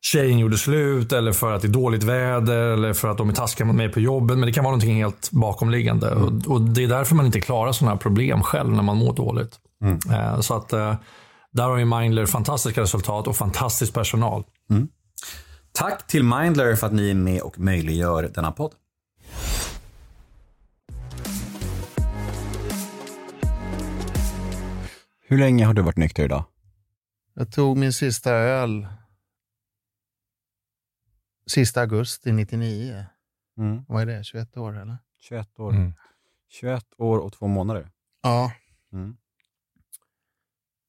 tjejen 0.02 0.38
gjorde 0.38 0.58
slut 0.58 1.12
eller 1.12 1.32
för 1.32 1.52
att 1.52 1.62
det 1.62 1.68
är 1.68 1.72
dåligt 1.72 2.02
väder 2.02 2.58
eller 2.58 2.92
för 2.92 3.08
att 3.08 3.18
de 3.18 3.28
är 3.28 3.32
taskiga 3.32 3.66
mot 3.66 3.76
mig 3.76 3.88
på 3.88 4.00
jobbet. 4.00 4.38
Men 4.38 4.46
det 4.46 4.52
kan 4.52 4.64
vara 4.64 4.72
någonting 4.72 4.96
helt 4.96 5.30
bakomliggande. 5.30 6.10
Och, 6.14 6.32
och 6.46 6.60
Det 6.60 6.84
är 6.84 6.88
därför 6.88 7.14
man 7.14 7.26
inte 7.26 7.40
klarar 7.40 7.72
sådana 7.72 7.92
här 7.94 7.98
problem 8.00 8.42
själv 8.42 8.70
när 8.72 8.82
man 8.82 8.96
mår 8.96 9.14
dåligt. 9.14 9.52
Eh, 10.12 10.40
Så 10.40 10.56
att 10.56 10.72
eh, 10.72 10.94
där 11.52 11.64
har 11.64 11.76
ju 11.76 11.84
Mindler 11.84 12.26
fantastiska 12.26 12.80
resultat 12.80 13.26
och 13.26 13.36
fantastisk 13.36 13.94
personal. 13.94 14.44
Tack 15.72 16.06
till 16.06 16.22
Mindler 16.22 16.74
för 16.76 16.86
att 16.86 16.92
ni 16.92 17.10
är 17.10 17.14
med 17.14 17.40
och 17.40 17.58
möjliggör 17.60 18.30
denna 18.34 18.52
podd. 18.52 18.72
Hur 25.28 25.38
länge 25.38 25.64
har 25.64 25.74
du 25.74 25.82
varit 25.82 25.96
nykter 25.96 26.24
idag? 26.24 26.44
Jag 27.34 27.52
tog 27.52 27.76
min 27.76 27.92
sista 27.92 28.30
öl 28.32 28.86
sista 31.46 31.80
augusti 31.80 32.32
99. 32.32 33.06
Mm. 33.58 33.84
Vad 33.88 34.02
är 34.02 34.06
det? 34.06 34.24
21 34.24 34.56
år 34.56 34.78
eller? 34.80 34.98
21 35.20 35.58
år. 35.60 35.72
Mm. 35.74 35.92
21 36.48 36.84
år 36.98 37.18
och 37.18 37.32
två 37.32 37.46
månader. 37.46 37.90
Ja, 38.22 38.52
Mm. 38.92 39.16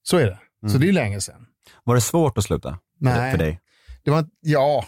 så 0.04 0.18
är 0.18 0.26
det. 0.26 0.40
Så 0.62 0.68
Mm. 0.68 0.82
det 0.82 0.88
är 0.90 0.94
länge 0.94 1.22
sedan. 1.22 1.48
Var 1.84 1.96
det 1.96 2.02
svårt 2.02 2.38
att 2.38 2.44
sluta? 2.44 2.80
Nej. 3.00 3.32
För 3.32 3.38
dig? 3.38 3.62
Det 4.04 4.12
var, 4.12 4.30
ja, 4.40 4.86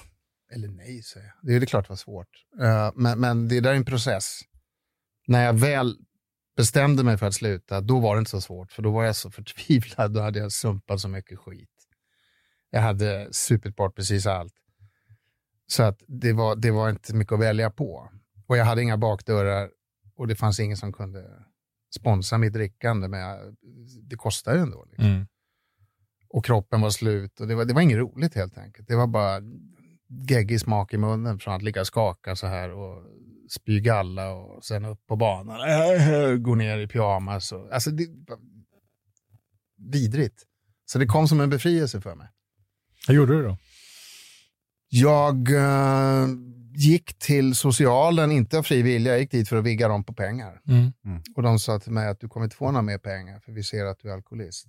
eller 0.51 0.67
nej 0.67 1.03
säger 1.03 1.25
jag. 1.27 1.35
Det 1.41 1.55
är 1.55 1.59
det 1.59 1.65
klart 1.65 1.85
det 1.85 1.89
var 1.89 1.95
svårt. 1.95 2.45
Eh, 2.61 2.91
men, 2.95 3.19
men 3.19 3.47
det 3.47 3.59
där 3.59 3.71
är 3.71 3.75
en 3.75 3.85
process. 3.85 4.39
När 5.27 5.45
jag 5.45 5.53
väl 5.53 5.97
bestämde 6.59 7.03
mig 7.03 7.17
för 7.17 7.25
att 7.25 7.33
sluta, 7.33 7.81
då 7.81 7.99
var 7.99 8.15
det 8.15 8.19
inte 8.19 8.31
så 8.31 8.41
svårt. 8.41 8.71
För 8.71 8.81
då 8.83 8.91
var 8.91 9.03
jag 9.03 9.15
så 9.15 9.31
förtvivlad. 9.31 10.13
Då 10.13 10.21
hade 10.21 10.39
jag 10.39 10.51
sumpat 10.51 10.99
så 10.99 11.07
mycket 11.07 11.39
skit. 11.39 11.69
Jag 12.69 12.81
hade 12.81 13.27
supit 13.31 13.75
bort 13.75 13.95
precis 13.95 14.25
allt. 14.25 14.53
Så 15.67 15.83
att 15.83 16.03
det 16.07 16.33
var, 16.33 16.55
det 16.55 16.71
var 16.71 16.89
inte 16.89 17.15
mycket 17.15 17.33
att 17.33 17.39
välja 17.39 17.69
på. 17.69 18.09
Och 18.47 18.57
jag 18.57 18.65
hade 18.65 18.81
inga 18.81 18.97
bakdörrar 18.97 19.69
och 20.15 20.27
det 20.27 20.35
fanns 20.35 20.59
ingen 20.59 20.77
som 20.77 20.93
kunde 20.93 21.25
sponsra 21.95 22.37
mitt 22.37 22.53
drickande. 22.53 23.07
Men 23.07 23.19
jag, 23.19 23.55
det 24.09 24.15
kostar 24.15 24.53
ju 24.55 24.59
ändå. 24.61 24.85
Liksom 24.85 25.05
Mm. 25.05 25.27
och 26.29 26.45
kroppen 26.45 26.81
var 26.81 26.89
slut. 26.89 27.39
Och 27.39 27.47
det, 27.47 27.55
var, 27.55 27.65
det 27.65 27.73
var 27.73 27.81
inget 27.81 27.97
roligt 27.97 28.35
helt 28.35 28.57
enkelt. 28.57 28.87
Det 28.87 28.95
var 28.95 29.07
bara 29.07 29.41
geggig 30.29 30.61
smak 30.61 30.93
i 30.93 30.97
munnen 30.97 31.39
från 31.39 31.53
att 31.55 31.61
ligga 31.61 31.81
och 31.81 31.87
skaka 31.87 32.35
så 32.35 32.47
här 32.47 32.71
och 32.71 33.03
spy 33.51 33.79
galla 33.79 34.31
och 34.31 34.65
sen 34.65 34.85
upp 34.85 35.07
på 35.07 35.15
banan. 35.15 35.57
Gå 36.43 36.55
ner 36.55 36.77
i 36.77 36.87
pyjamas. 36.87 37.51
Och, 37.51 37.73
alltså 37.73 37.91
det 37.91 38.07
vidrigt. 39.79 40.43
Så 40.85 40.99
det 40.99 41.05
kom 41.05 41.27
som 41.27 41.39
en 41.39 41.49
befrielse 41.49 42.01
för 42.01 42.15
mig. 42.15 42.27
Vad 43.07 43.15
gjorde 43.15 43.33
du 43.33 43.43
då? 43.43 43.57
Jag 44.89 45.51
eh, 45.51 46.27
gick 46.75 47.19
till 47.19 47.55
socialen, 47.55 48.31
inte 48.31 48.57
av 48.57 48.63
fri 48.63 48.81
vilja, 48.81 49.11
jag 49.11 49.19
gick 49.19 49.31
dit 49.31 49.49
för 49.49 49.57
att 49.57 49.63
vigga 49.63 49.87
dem 49.87 50.03
på 50.03 50.13
pengar. 50.13 50.61
Mm. 50.67 50.91
Och 51.35 51.43
de 51.43 51.59
sa 51.59 51.79
till 51.79 51.91
mig 51.91 52.07
att 52.07 52.19
du 52.19 52.27
kommer 52.27 52.43
inte 52.43 52.55
få 52.55 52.71
några 52.71 52.81
mer 52.81 52.97
pengar 52.97 53.39
för 53.39 53.51
vi 53.51 53.63
ser 53.63 53.85
att 53.85 53.99
du 53.99 54.09
är 54.09 54.13
alkoholist. 54.13 54.67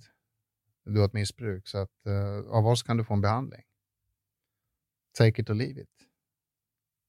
Du 0.85 0.99
har 0.99 1.07
ett 1.07 1.13
missbruk 1.13 1.69
så 1.69 1.79
att 1.79 2.07
eh, 2.07 2.51
av 2.51 2.67
oss 2.67 2.83
kan 2.83 2.97
du 2.97 3.05
få 3.05 3.15
en 3.15 3.21
behandling. 3.21 3.63
take 5.19 5.43
it 5.43 5.51
or 5.51 5.55
leave 5.55 5.81
it. 5.81 5.89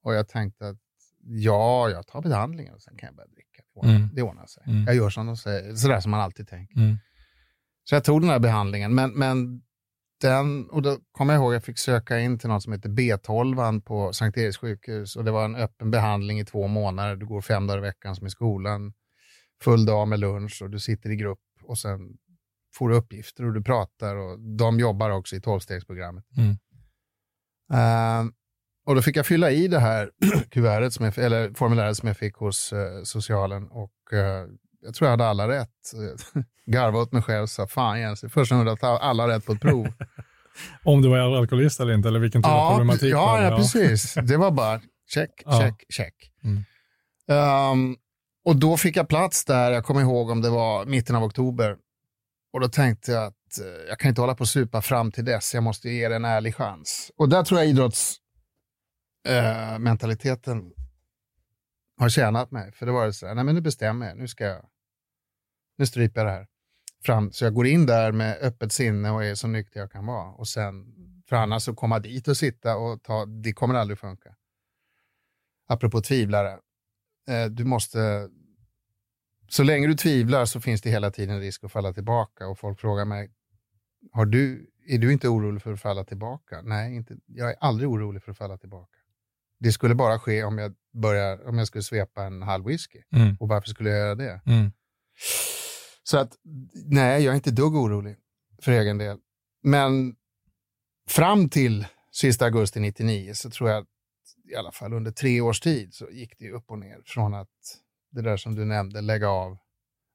Och 0.03 0.13
jag 0.13 0.27
tänkte 0.27 0.67
att 0.67 0.77
ja, 1.23 1.89
jag 1.89 2.07
tar 2.07 2.21
behandlingen 2.21 2.73
och 2.73 2.81
sen 2.81 2.97
kan 2.97 3.07
jag 3.07 3.15
börja 3.15 3.27
dricka. 3.27 3.61
Mm. 3.83 4.09
det 4.13 4.21
ordnar 4.21 4.45
sig. 4.45 4.63
Mm. 4.67 4.83
Jag 4.83 4.95
gör 4.95 5.09
som 5.09 5.25
de 5.25 5.37
säger, 5.37 5.75
sådär 5.75 5.99
som 5.99 6.11
man 6.11 6.19
alltid 6.19 6.47
tänker. 6.47 6.77
Mm. 6.77 6.97
Så 7.83 7.95
jag 7.95 8.03
tog 8.03 8.21
den 8.21 8.29
här 8.29 8.39
behandlingen, 8.39 8.95
men, 8.95 9.11
men 9.11 9.61
den, 10.21 10.69
och 10.69 10.81
då 10.81 10.97
kommer 11.11 11.33
jag 11.33 11.41
ihåg 11.41 11.51
att 11.51 11.55
jag 11.55 11.63
fick 11.63 11.77
söka 11.77 12.19
in 12.19 12.39
till 12.39 12.49
något 12.49 12.63
som 12.63 12.73
heter 12.73 12.89
B12 12.89 13.81
på 13.81 14.13
Sankt 14.13 14.37
Eriks 14.37 14.57
sjukhus 14.57 15.15
och 15.15 15.23
det 15.23 15.31
var 15.31 15.45
en 15.45 15.55
öppen 15.55 15.91
behandling 15.91 16.39
i 16.39 16.45
två 16.45 16.67
månader. 16.67 17.15
Du 17.15 17.25
går 17.25 17.41
fem 17.41 17.67
dagar 17.67 17.77
i 17.77 17.81
veckan 17.81 18.15
som 18.15 18.27
i 18.27 18.29
skolan, 18.29 18.93
full 19.63 19.85
dag 19.85 20.07
med 20.07 20.19
lunch 20.19 20.61
och 20.61 20.69
du 20.69 20.79
sitter 20.79 21.09
i 21.09 21.15
grupp 21.15 21.39
och 21.63 21.77
sen 21.77 22.17
får 22.75 22.89
du 22.89 22.95
uppgifter 22.95 23.45
och 23.45 23.53
du 23.53 23.63
pratar 23.63 24.15
och 24.15 24.39
de 24.39 24.79
jobbar 24.79 25.09
också 25.09 25.35
i 25.35 25.41
tolvstegsprogrammet. 25.41 26.25
Mm. 26.37 26.55
Ehm, 27.73 28.33
och 28.91 28.95
då 28.95 29.01
fick 29.01 29.15
jag 29.15 29.25
fylla 29.25 29.51
i 29.51 29.67
det 29.67 29.79
här 29.79 30.09
kuvertet, 30.51 30.93
som 30.93 31.05
jag, 31.05 31.17
eller 31.17 31.53
formuläret 31.53 31.97
som 31.97 32.07
jag 32.07 32.17
fick 32.17 32.35
hos 32.35 32.73
eh, 32.73 33.03
socialen 33.03 33.67
och 33.67 34.13
eh, 34.13 34.45
jag 34.81 34.93
tror 34.95 35.05
jag 35.05 35.11
hade 35.11 35.27
alla 35.27 35.47
rätt. 35.47 35.67
Garvade 36.65 36.97
åt 36.97 37.11
mig 37.11 37.21
själv 37.21 37.43
och 37.43 37.49
sa, 37.49 37.67
fan 37.67 37.99
Jens, 37.99 38.21
det 38.21 38.27
är 38.27 38.29
första 38.29 38.55
gången 38.55 38.77
har 38.81 38.99
alla 38.99 39.27
rätt 39.27 39.45
på 39.45 39.51
ett 39.51 39.61
prov. 39.61 39.87
Om 40.83 41.01
du 41.01 41.09
var 41.09 41.17
alkoholist 41.17 41.79
eller 41.79 41.93
inte, 41.93 42.07
eller 42.07 42.19
vilken 42.19 42.41
typ 42.41 42.51
av 42.51 42.57
ja, 42.57 42.69
problematik 42.71 43.13
ja, 43.13 43.25
var 43.25 43.41
det? 43.41 43.47
ja, 43.47 43.57
precis. 43.57 44.13
Det 44.27 44.37
var 44.37 44.51
bara 44.51 44.81
check, 45.13 45.29
Ja. 45.45 45.59
check, 45.61 45.85
check. 45.89 46.15
Mm. 46.43 46.63
Ehm, 47.27 47.95
och 48.45 48.55
då 48.55 48.77
fick 48.77 48.97
jag 48.97 49.09
plats 49.09 49.45
där, 49.45 49.71
jag 49.71 49.85
kommer 49.85 50.01
ihåg 50.01 50.29
om 50.29 50.41
det 50.41 50.49
var 50.49 50.85
mitten 50.85 51.15
av 51.15 51.23
oktober. 51.23 51.75
Och 52.53 52.59
då 52.59 52.67
tänkte 52.67 53.11
jag 53.11 53.23
att 53.23 53.59
eh, 53.61 53.89
jag 53.89 53.99
kan 53.99 54.09
inte 54.09 54.21
hålla 54.21 54.35
på 54.35 54.41
och 54.41 54.47
supa 54.47 54.81
fram 54.81 55.11
till 55.11 55.25
dess, 55.25 55.53
jag 55.53 55.63
måste 55.63 55.89
ge 55.89 56.09
det 56.09 56.15
en 56.15 56.25
ärlig 56.25 56.55
chans. 56.55 57.11
Och 57.17 57.29
där 57.29 57.43
tror 57.43 57.59
jag 57.59 57.69
idrottsmentaliteten 57.69 58.20
eh, 59.23 59.79
mentaliteten 59.79 60.73
har 61.97 62.09
tjänat 62.09 62.51
mig. 62.51 62.71
För 62.71 62.85
det 62.85 62.91
var 62.91 63.05
det 63.05 63.13
så 63.13 63.27
här, 63.27 63.35
nej 63.35 63.43
men 63.43 63.55
nu 63.55 63.61
bestämmer 63.61 64.07
jag, 64.07 64.17
nu 64.17 64.27
ska 64.27 64.43
jag, 64.43 64.65
nu 65.77 65.85
stryper 65.85 66.21
jag 66.21 66.27
det 66.27 66.31
här. 66.31 66.47
Fram, 67.03 67.31
så 67.31 67.45
jag 67.45 67.53
går 67.53 67.67
in 67.67 67.85
där 67.85 68.11
med 68.11 68.37
öppet 68.41 68.71
sinne 68.71 69.11
och 69.11 69.23
är 69.23 69.35
så 69.35 69.47
nykter 69.47 69.79
jag 69.79 69.91
kan 69.91 70.05
vara. 70.05 70.31
Och 70.31 70.47
sen, 70.47 70.85
för 71.29 71.35
annars 71.35 71.63
så 71.63 71.75
komma 71.75 71.99
dit 71.99 72.27
och 72.27 72.37
sitta 72.37 72.77
och 72.77 73.03
ta, 73.03 73.25
det 73.25 73.53
kommer 73.53 73.75
aldrig 73.75 73.99
funka. 73.99 74.35
Apropå 75.67 76.01
tvivlare, 76.01 76.59
eh, 77.27 77.45
du 77.45 77.63
måste, 77.63 78.29
så 79.49 79.63
länge 79.63 79.87
du 79.87 79.93
tvivlar 79.93 80.45
så 80.45 80.61
finns 80.61 80.81
det 80.81 80.89
hela 80.89 81.11
tiden 81.11 81.39
risk 81.39 81.63
att 81.63 81.71
falla 81.71 81.93
tillbaka. 81.93 82.47
Och 82.47 82.59
folk 82.59 82.79
frågar 82.79 83.05
mig, 83.05 83.31
har 84.11 84.25
du, 84.25 84.69
är 84.87 84.97
du 84.97 85.13
inte 85.13 85.27
orolig 85.27 85.61
för 85.61 85.73
att 85.73 85.81
falla 85.81 86.03
tillbaka? 86.03 86.61
Nej, 86.61 86.95
inte, 86.95 87.17
jag 87.25 87.49
är 87.49 87.55
aldrig 87.59 87.89
orolig 87.89 88.23
för 88.23 88.31
att 88.31 88.37
falla 88.37 88.57
tillbaka. 88.57 89.00
Det 89.61 89.71
skulle 89.71 89.95
bara 89.95 90.19
ske 90.19 90.43
om 90.43 90.57
jag, 90.57 90.73
börjar, 90.93 91.47
om 91.47 91.57
jag 91.57 91.67
skulle 91.67 91.83
svepa 91.83 92.23
en 92.23 92.41
halv 92.41 92.65
whisky. 92.65 92.99
Mm. 93.15 93.37
Och 93.39 93.47
varför 93.47 93.69
skulle 93.69 93.89
jag 93.89 93.99
göra 93.99 94.15
det? 94.15 94.41
Mm. 94.45 94.71
Så 96.03 96.17
att, 96.17 96.35
nej, 96.73 97.23
jag 97.23 97.31
är 97.31 97.35
inte 97.35 97.51
dugg 97.51 97.75
orolig 97.75 98.17
för 98.61 98.71
egen 98.71 98.97
del. 98.97 99.17
Men 99.63 100.15
fram 101.09 101.49
till 101.49 101.85
sista 102.11 102.45
augusti 102.45 102.79
99 102.79 103.33
så 103.33 103.49
tror 103.49 103.69
jag 103.69 103.81
att 103.81 103.87
i 104.51 104.55
alla 104.55 104.71
fall 104.71 104.93
under 104.93 105.11
tre 105.11 105.41
års 105.41 105.59
tid 105.59 105.93
så 105.93 106.09
gick 106.11 106.39
det 106.39 106.51
upp 106.51 106.71
och 106.71 106.79
ner 106.79 107.01
från 107.05 107.33
att 107.33 107.49
det 108.11 108.21
där 108.21 108.37
som 108.37 108.55
du 108.55 108.65
nämnde, 108.65 109.01
lägga 109.01 109.29
av, 109.29 109.57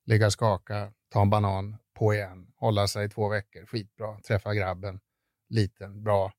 ligga 0.07 0.27
och 0.27 0.33
skaka, 0.33 0.93
ta 1.13 1.23
en 1.23 1.31
banan, 1.31 1.77
på 1.99 2.15
igen, 2.15 2.47
hålla 2.57 2.89
sig 2.89 3.07
i 3.07 3.09
två 3.09 3.29
veckor, 3.29 3.67
skitbra, 3.67 4.21
träffa 4.21 4.55
grabben, 4.55 5.01
liten, 5.49 6.03
bra, 6.03 6.33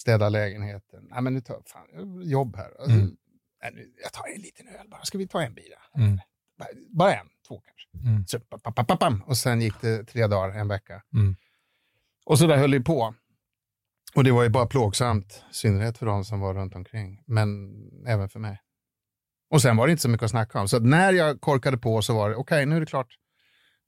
städa 0.00 0.28
lägenheten. 0.28 1.08
Nej, 1.10 1.22
men 1.22 1.34
nu 1.34 1.40
tar 1.40 1.62
fan, 1.66 2.20
jobb 2.22 2.56
här. 2.56 2.70
Alltså, 2.80 2.96
Mm. 2.96 3.16
nej, 3.62 3.92
jag 4.02 4.12
tar 4.12 4.24
en 4.34 4.40
liten 4.42 4.68
öl 4.68 4.88
bara, 4.90 5.04
ska 5.04 5.18
vi 5.18 5.28
ta 5.28 5.42
en 5.42 5.54
bira? 5.54 5.78
Mm. 6.04 6.18
Bara, 6.90 7.14
en, 7.14 7.26
två 7.48 7.60
kanske. 7.60 8.08
Mm. 8.08 8.26
Så, 8.26 8.40
pa, 8.40 8.58
pa, 8.58 8.72
pa, 8.72 8.84
pa, 8.84 8.96
pam. 8.96 9.22
Och 9.26 9.36
sen 9.38 9.60
gick 9.60 9.80
det 9.80 10.04
tre 10.04 10.26
dagar, 10.26 10.56
en 10.58 10.68
vecka. 10.68 11.02
Mm. 11.14 11.36
Och 12.26 12.38
så 12.38 12.46
där 12.46 12.56
höll 12.56 12.70
det 12.70 12.80
på. 12.80 13.14
Och 14.14 14.24
det 14.24 14.32
var 14.32 14.42
ju 14.42 14.48
bara 14.48 14.66
plågsamt, 14.66 15.44
i 15.50 15.54
synnerhet 15.54 15.98
för 15.98 16.06
de 16.06 16.24
som 16.24 16.40
var 16.40 16.54
runt 16.54 16.74
omkring, 16.74 17.22
men 17.26 17.70
även 18.06 18.28
för 18.28 18.38
mig. 18.40 18.60
Och 19.50 19.62
sen 19.62 19.76
var 19.76 19.86
det 19.86 19.90
inte 19.90 20.02
så 20.02 20.08
mycket 20.08 20.24
att 20.24 20.30
snacka 20.30 20.60
om. 20.60 20.68
Så 20.68 20.78
när 20.78 21.12
jag 21.12 21.40
korkade 21.40 21.78
på 21.78 22.02
så 22.02 22.14
var 22.14 22.30
det, 22.30 22.36
okej, 22.36 22.66
nu 22.66 22.76
är 22.76 22.80
det 22.80 22.86
klart. 22.86 23.16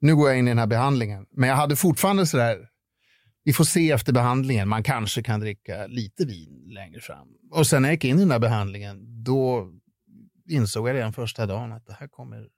Nu 0.00 0.16
går 0.16 0.28
jag 0.28 0.38
in 0.38 0.48
i 0.48 0.50
den 0.50 0.58
här 0.58 0.66
behandlingen. 0.66 1.26
Men 1.30 1.48
jag 1.48 1.56
hade 1.56 1.76
fortfarande 1.76 2.26
sådär, 2.26 2.68
vi 3.44 3.52
får 3.52 3.64
se 3.64 3.90
efter 3.90 4.12
behandlingen, 4.12 4.68
man 4.68 4.82
kanske 4.82 5.22
kan 5.22 5.40
dricka 5.40 5.86
lite 5.86 6.24
vin 6.24 6.64
längre 6.66 7.00
fram. 7.00 7.28
Och 7.50 7.66
sen 7.66 7.82
när 7.82 7.88
jag 7.88 7.94
gick 7.94 8.04
in 8.04 8.16
i 8.16 8.20
den 8.20 8.30
här 8.30 8.38
behandlingen, 8.38 9.24
då 9.24 9.72
insåg 10.48 10.88
jag 10.88 10.94
redan 10.94 11.12
första 11.12 11.46
dagen 11.46 11.72
att 11.72 11.86
det 11.86 11.92
här 11.92 12.08
kommer, 12.08 12.48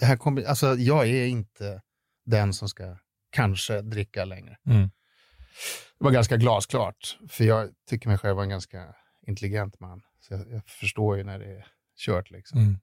det 0.00 0.06
här 0.06 0.16
kommer, 0.16 0.42
alltså 0.42 0.74
jag 0.74 1.08
är 1.08 1.26
inte 1.26 1.82
den 2.26 2.52
som 2.52 2.68
ska 2.68 2.98
kanske 3.30 3.82
dricka 3.82 4.24
längre. 4.24 4.56
Mm. 4.66 4.90
Det 5.98 6.04
var 6.04 6.10
ganska 6.10 6.36
glasklart, 6.36 7.18
för 7.28 7.44
jag 7.44 7.70
tycker 7.88 8.08
mig 8.08 8.18
själv 8.18 8.34
vara 8.34 8.44
en 8.44 8.50
ganska 8.50 8.94
intelligent 9.26 9.80
man. 9.80 10.02
Så 10.20 10.34
jag, 10.34 10.50
jag 10.50 10.62
förstår 10.66 11.16
ju 11.16 11.24
när 11.24 11.38
det 11.38 11.44
är 11.44 11.66
kört. 11.96 12.30
Liksom. 12.30 12.58
Mm. 12.58 12.78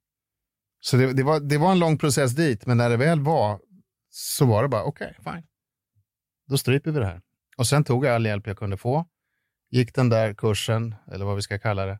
Så 0.79 0.97
det, 0.97 1.13
det, 1.13 1.23
var, 1.23 1.39
det 1.39 1.57
var 1.57 1.71
en 1.71 1.79
lång 1.79 1.97
process 1.97 2.31
dit, 2.31 2.65
men 2.65 2.77
när 2.77 2.89
det 2.89 2.97
väl 2.97 3.19
var 3.19 3.59
så 4.09 4.45
var 4.45 4.63
det 4.63 4.69
bara 4.69 4.83
okej, 4.83 5.15
fine. 5.23 5.43
Då 6.45 6.57
stryper 6.57 6.91
vi 6.91 6.99
det 6.99 7.05
här. 7.05 7.21
Och 7.57 7.67
sen 7.67 7.83
tog 7.83 8.05
jag 8.05 8.15
all 8.15 8.25
hjälp 8.25 8.47
jag 8.47 8.57
kunde 8.57 8.77
få. 8.77 9.05
Gick 9.69 9.95
den 9.95 10.09
där 10.09 10.33
kursen, 10.33 10.95
eller 11.11 11.25
vad 11.25 11.35
vi 11.35 11.41
ska 11.41 11.59
kalla 11.59 11.85
det. 11.85 11.99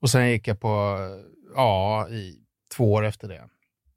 Och 0.00 0.10
sen 0.10 0.30
gick 0.30 0.48
jag 0.48 0.60
på 0.60 0.98
ja, 1.54 2.08
i 2.08 2.44
två 2.76 2.92
år 2.92 3.04
efter 3.04 3.28
det. 3.28 3.48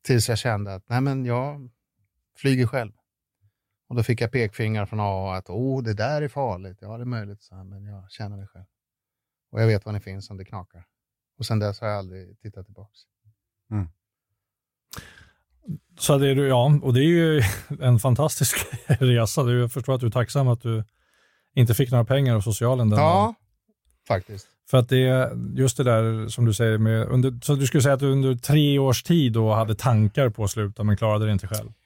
Tills 0.02 0.30
jag 0.30 0.38
kände 0.38 0.74
att 0.74 0.89
nej 0.89 1.02
men 1.02 1.26
jag 1.26 1.71
flyger 2.38 2.67
själv. 2.67 2.91
Och 3.88 3.95
då 3.95 4.04
fick 4.04 4.21
jag 4.21 4.32
pekfingrar 4.32 4.86
från 4.86 5.00
AA 5.00 5.36
att 5.36 5.50
oh, 5.50 5.84
det 5.84 5.93
där 5.93 6.21
är 6.21 6.28
farligt. 6.28 6.78
Ja, 6.82 6.97
det 6.97 7.04
är 7.04 7.06
möjligt, 7.06 7.41
så 7.41 7.56
här, 7.56 7.63
men 7.63 7.86
jag 7.86 8.12
känner 8.12 8.38
mig 8.38 8.47
själv. 8.47 8.65
Och 9.52 9.62
jag 9.62 9.67
vet 9.67 9.86
var 9.86 9.93
ni 9.93 10.00
finns 10.00 10.30
om 10.30 10.38
det 10.38 10.45
knakar. 10.45 10.86
Och 11.38 11.45
sen 11.45 11.60
dess 11.60 11.82
har 11.82 11.88
jag 11.88 11.97
aldrig 11.97 12.39
tittat 12.39 12.65
tillbaka. 12.65 12.91
Mm. 13.71 13.88
Så 16.00 16.17
det 16.17 16.28
är 16.30 16.36
du, 16.36 16.47
ja, 16.47 16.80
och 16.84 16.93
det 16.93 17.00
är 17.00 17.04
ju 17.08 17.41
en 17.82 18.00
fantastisk 18.00 18.56
resa. 18.88 19.43
Det 19.43 19.54
Jag 19.60 19.71
förstår 19.71 19.93
att 19.95 20.02
du 20.02 20.08
är 20.08 20.12
tacksam 20.12 20.47
att 20.47 20.62
du 20.62 20.84
inte 21.56 21.74
fick 21.74 21.91
några 21.91 22.06
pengar 22.06 22.36
av 22.36 22.41
socialen 22.41 22.89
den 22.89 23.00
dagen. 23.00 23.08
Ja, 23.10 23.36
faktiskt. 24.08 24.47
För 24.69 24.78
att 24.78 24.89
det 24.89 24.97
är 25.08 25.32
just 25.56 25.78
det 25.78 25.84
där 25.84 26.28
som 26.28 26.45
du 26.45 26.54
säger 26.54 26.78
med, 26.78 27.08
under, 27.08 27.39
så 27.43 27.56
du 27.56 27.67
skulle 27.67 27.84
säga 27.84 27.93
att 27.93 28.00
du 28.00 28.12
under 28.12 28.36
tre 28.36 28.80
års 28.80 29.04
tid 29.04 29.34
då 29.34 29.54
hade 29.54 29.76
tankar 29.76 30.30
på 30.30 30.43
att 30.43 30.52
sluta 30.52 30.84
men 30.84 30.97
klarade 30.97 31.26
det 31.26 31.32
inte 31.32 31.47
själv? 31.47 31.69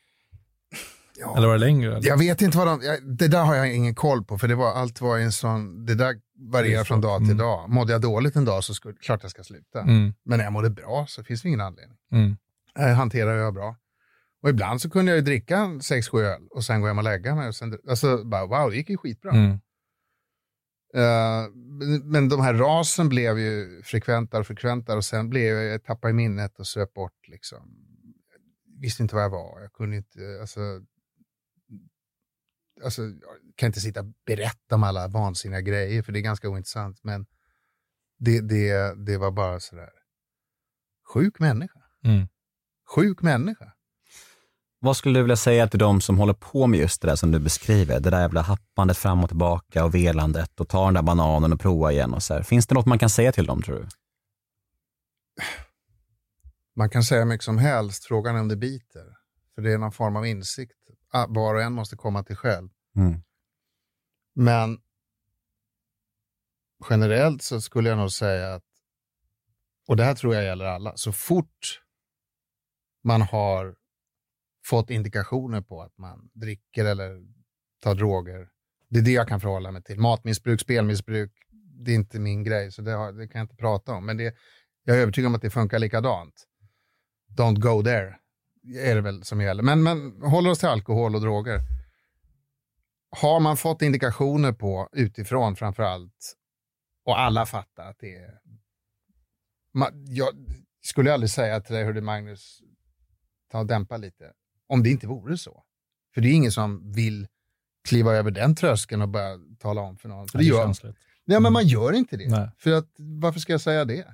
Ja. 1.19 1.37
Eller 1.37 1.47
var 1.47 1.53
det 1.53 1.59
längre? 1.59 1.95
Eller? 1.97 2.07
Jag 2.07 2.17
vet 2.17 2.41
inte 2.41 2.57
vad 2.57 2.67
de, 2.67 2.81
jag, 2.81 3.17
det 3.17 3.27
där 3.27 3.43
har 3.43 3.55
jag 3.55 3.73
ingen 3.75 3.95
koll 3.95 4.23
på, 4.23 4.37
för 4.37 4.47
det 4.47 4.55
var, 4.55 4.71
allt 4.73 5.01
var 5.01 5.17
en 5.19 5.31
sån, 5.31 5.85
det 5.85 5.95
där 5.95 6.13
Det 6.13 6.19
varierar 6.51 6.79
är 6.79 6.83
från 6.83 7.01
dag 7.01 7.19
till 7.19 7.25
Mm. 7.31 7.37
dag. 7.37 7.69
Mådde 7.69 7.91
jag 7.91 8.01
dåligt 8.01 8.35
en 8.35 8.45
dag 8.45 8.63
så 8.63 8.73
skulle, 8.73 8.93
klart 8.93 9.19
jag 9.21 9.31
ska 9.31 9.43
sluta. 9.43 9.81
Mm, 9.81 10.13
Men 10.25 10.37
när 10.37 10.43
jag 10.45 10.53
mådde 10.53 10.69
bra 10.69 11.05
så 11.09 11.23
finns 11.23 11.41
det 11.41 11.47
ingen 11.47 11.61
anledning. 11.61 11.97
mm, 12.11 12.37
Jag 12.75 12.95
hanterar 12.95 13.35
jag 13.35 13.53
bra. 13.53 13.75
Och 14.41 14.49
ibland 14.49 14.81
så 14.81 14.89
kunde 14.89 15.11
jag 15.11 15.17
ju 15.17 15.21
dricka 15.23 15.57
en 15.57 15.81
sex, 15.81 16.09
sju 16.09 16.19
öl 16.19 16.47
och 16.51 16.63
sen 16.63 16.81
gå 16.81 16.87
hem 16.87 16.97
och 16.97 17.03
lägga 17.03 17.35
mig. 17.35 17.47
Och 17.47 17.55
sen, 17.55 17.77
alltså, 17.89 18.23
bara, 18.23 18.45
wow, 18.45 18.69
det 18.71 18.75
gick 18.77 18.89
ju 18.89 18.97
skitbra. 18.97 19.31
mm, 19.31 19.59
Eh, 20.93 21.49
men- 22.03 22.29
de 22.29 22.41
här 22.41 22.53
rasen 22.53 23.09
blev 23.09 23.39
ju 23.39 23.81
frekventare 23.83 24.39
och 24.41 24.47
frekventare 24.47 24.97
och 24.97 25.05
sen 25.05 25.29
blev 25.29 25.55
jag, 25.55 25.65
jag 25.65 25.83
tappade 25.83 26.11
i 26.11 26.13
minnet 26.13 26.59
och 26.59 26.67
söp 26.67 26.93
bort. 26.93 27.27
Liksom. 27.27 27.75
Visste 28.81 29.03
inte 29.03 29.15
var 29.15 29.21
jag 29.21 29.29
var. 29.29 29.61
Jag 29.61 29.73
kunde 29.73 29.95
inte, 29.97 30.19
alltså, 30.41 30.59
alltså, 32.83 33.01
jag 33.01 33.55
kan 33.55 33.67
inte 33.67 33.79
sitta 33.79 33.99
och 33.99 34.13
berätta 34.25 34.75
om 34.75 34.83
alla 34.83 35.07
vansinniga 35.07 35.61
grejer 35.61 36.01
för 36.03 36.11
det 36.11 36.19
är 36.19 36.21
ganska 36.23 36.49
ointressant. 36.49 37.03
Men 37.03 37.25
det, 38.19 38.41
det, 38.41 38.95
det 39.05 39.17
var 39.17 39.31
bara 39.31 39.59
sådär, 39.59 39.89
sjuk 41.13 41.39
människa. 41.39 41.79
mm. 42.03 42.27
Sjuk 42.95 43.21
människa. 43.21 43.71
Vad 44.79 44.97
skulle 44.97 45.19
du 45.19 45.23
vilja 45.23 45.35
säga 45.35 45.67
till 45.67 45.79
de 45.79 46.01
som 46.01 46.17
håller 46.17 46.33
på 46.33 46.67
med 46.67 46.79
just 46.79 47.01
det 47.01 47.07
där 47.07 47.15
som 47.15 47.31
du 47.31 47.39
beskriver? 47.39 47.99
Det 47.99 48.09
där 48.09 48.21
jävla 48.21 48.41
happandet 48.41 48.97
fram 48.97 49.23
och 49.23 49.29
tillbaka 49.29 49.85
och 49.85 49.95
velandet 49.95 50.59
och 50.59 50.69
ta 50.69 50.85
den 50.85 50.93
där 50.93 51.01
bananen 51.01 51.53
och 51.53 51.59
prova 51.59 51.91
igen 51.91 52.13
och 52.13 52.23
så 52.23 52.33
här. 52.33 52.43
Finns 52.43 52.67
det 52.67 52.75
något 52.75 52.85
man 52.85 52.99
kan 52.99 53.09
säga 53.09 53.31
till 53.31 53.45
dem 53.45 53.61
tror 53.61 53.75
du? 53.75 53.87
Man 56.75 56.89
kan 56.89 57.03
säga 57.03 57.25
mycket 57.25 57.45
som 57.45 57.57
helst, 57.57 58.05
frågan 58.05 58.35
är 58.35 58.39
om 58.39 58.47
det 58.47 58.55
biter. 58.55 59.05
För 59.55 59.61
det 59.61 59.73
är 59.73 59.77
någon 59.77 59.91
form 59.91 60.15
av 60.15 60.25
insikt. 60.25 60.77
Ah, 61.11 61.25
Var 61.29 61.55
och 61.55 61.61
en 61.61 61.73
måste 61.73 61.95
komma 61.95 62.23
till 62.23 62.35
själv. 62.35 62.69
Mm. 62.95 63.21
Men 64.35 64.77
generellt 66.89 67.41
så 67.41 67.61
skulle 67.61 67.89
jag 67.89 67.97
nog 67.97 68.11
säga 68.11 68.53
att, 68.53 68.63
och 69.87 69.97
det 69.97 70.03
här 70.03 70.15
tror 70.15 70.35
jag 70.35 70.43
gäller 70.43 70.65
alla, 70.65 70.97
så 70.97 71.11
fort 71.11 71.81
man 73.05 73.21
har 73.21 73.75
fått 74.65 74.89
indikationer 74.89 75.61
på 75.61 75.81
att 75.81 75.97
man 75.97 76.29
dricker 76.33 76.85
eller 76.85 77.21
tar 77.81 77.95
droger, 77.95 78.49
det 78.89 78.99
är 78.99 79.03
det 79.03 79.11
jag 79.11 79.27
kan 79.27 79.41
förhålla 79.41 79.71
mig 79.71 79.83
till. 79.83 79.99
Matmissbruk, 79.99 80.61
spelmissbruk, 80.61 81.31
det 81.85 81.91
är 81.91 81.95
inte 81.95 82.19
min 82.19 82.43
grej, 82.43 82.71
så 82.71 82.81
det, 82.81 82.91
har, 82.91 83.11
det 83.11 83.27
kan 83.27 83.39
jag 83.39 83.43
inte 83.43 83.55
prata 83.55 83.93
om. 83.93 84.05
Men 84.05 84.17
det, 84.17 84.35
jag 84.83 84.97
är 84.97 85.01
övertygad 85.01 85.27
om 85.27 85.35
att 85.35 85.41
det 85.41 85.49
funkar 85.49 85.79
likadant. 85.79 86.47
Don't 87.37 87.59
go 87.59 87.83
there, 87.83 88.15
är 88.79 88.95
det 88.95 89.01
väl 89.01 89.23
som 89.23 89.41
gäller. 89.41 89.63
Men, 89.63 89.83
men 89.83 90.21
håller 90.21 90.49
oss 90.49 90.59
till 90.59 90.69
alkohol 90.69 91.15
och 91.15 91.21
droger. 91.21 91.59
Har 93.09 93.39
man 93.39 93.57
fått 93.57 93.81
indikationer 93.81 94.51
på, 94.51 94.89
utifrån 94.93 95.55
framför 95.55 95.83
allt, 95.83 96.35
och 97.05 97.19
alla 97.19 97.45
fattar 97.45 97.89
att 97.89 97.99
det 97.99 98.15
är... 98.15 98.39
Man, 99.73 100.05
jag 100.07 100.29
skulle 100.81 101.13
aldrig 101.13 101.29
säga 101.29 101.61
till 101.61 101.75
dig, 101.75 101.83
hörde 101.83 102.01
Magnus, 102.01 102.61
ta 103.51 103.59
och 103.59 103.65
dämpa 103.65 103.97
lite, 103.97 104.31
om 104.69 104.83
det 104.83 104.89
inte 104.89 105.07
vore 105.07 105.37
så. 105.37 105.63
För 106.13 106.21
det 106.21 106.27
är 106.27 106.33
ingen 106.33 106.51
som 106.51 106.91
vill 106.93 107.27
kliva 107.87 108.13
över 108.13 108.31
den 108.31 108.55
tröskeln 108.55 109.01
och 109.01 109.09
börja 109.09 109.37
tala 109.59 109.81
om 109.81 109.97
för 109.97 110.09
någon. 110.09 110.27
För 110.27 110.37
det 110.37 110.43
det 110.43 110.47
gör, 110.47 110.63
känsligt. 110.65 110.95
nej, 111.25 111.39
men 111.39 111.53
man 111.53 111.67
gör 111.67 111.93
inte 111.93 112.17
det. 112.17 112.27
Nej. 112.29 112.49
För 112.57 112.71
att, 112.71 112.89
varför 112.97 113.39
ska 113.39 113.51
jag 113.53 113.61
säga 113.61 113.85
det? 113.85 114.05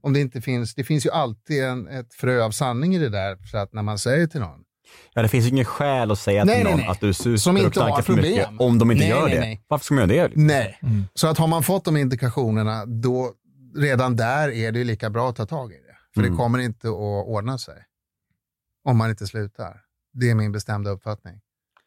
Om 0.00 0.12
det 0.12 0.20
inte 0.20 0.40
finns, 0.40 0.74
det 0.74 0.84
finns 0.84 1.06
ju 1.06 1.10
alltid 1.10 1.64
en, 1.64 1.88
ett 1.88 2.14
frö 2.14 2.44
av 2.44 2.50
sanning 2.50 2.94
i 2.94 2.98
det 2.98 3.08
där, 3.08 3.36
för 3.36 3.58
att 3.58 3.72
när 3.72 3.82
man 3.82 3.98
säger 3.98 4.26
till 4.26 4.40
någon, 4.40 4.64
Ja, 5.14 5.22
det 5.22 5.28
finns 5.28 5.44
ju 5.44 5.48
ingen 5.48 5.64
skäl 5.64 6.10
att 6.10 6.18
säga 6.18 6.44
Nej, 6.44 6.54
till 6.56 6.64
nej, 6.64 6.72
någon 6.72 6.80
nej. 6.80 6.88
att 6.88 7.00
du 7.00 7.14
super 7.14 7.36
Som 7.36 7.56
inte 7.56 7.66
och 7.66 7.72
knarkar 7.72 8.02
för 8.02 8.12
mycket 8.12 8.44
problem. 8.44 8.60
om 8.60 8.78
de 8.78 8.90
inte 8.90 9.00
Nej, 9.04 9.10
gör 9.10 9.24
nej, 9.24 9.34
det. 9.34 9.40
nej. 9.40 9.64
Varför 9.68 9.84
ska 9.84 9.94
man 9.94 10.10
göra 10.10 10.28
det? 10.28 10.34
nej. 10.36 10.78
Mm. 10.82 11.04
Så 11.14 11.26
att 11.28 11.38
har 11.38 11.46
man 11.46 11.62
fått 11.62 11.84
de 11.84 11.96
indikationerna, 11.96 12.86
då 12.86 13.32
redan 13.76 14.16
där 14.16 14.48
är 14.50 14.72
det 14.72 14.78
ju 14.78 14.84
lika 14.84 15.10
bra 15.10 15.30
att 15.30 15.36
ta 15.36 15.46
tag 15.46 15.72
i 15.72 15.74
det. 15.74 15.96
För 16.14 16.20
Mm. 16.20 16.32
det 16.32 16.36
kommer 16.36 16.58
inte 16.58 16.88
att 16.88 16.94
ordna 17.26 17.58
sig. 17.58 17.84
Om 18.84 18.96
man 18.98 19.10
inte 19.10 19.26
slutar. 19.26 19.80
Det 20.12 20.30
är 20.30 20.34
min 20.34 20.52
bestämda 20.52 20.90
uppfattning. 20.90 21.34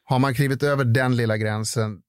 Har 0.03 0.19
man 0.19 0.33
klivit 0.33 0.63
över 0.63 0.85
den 0.85 1.15
lilla 1.15 1.37
gränsen, 1.37 2.01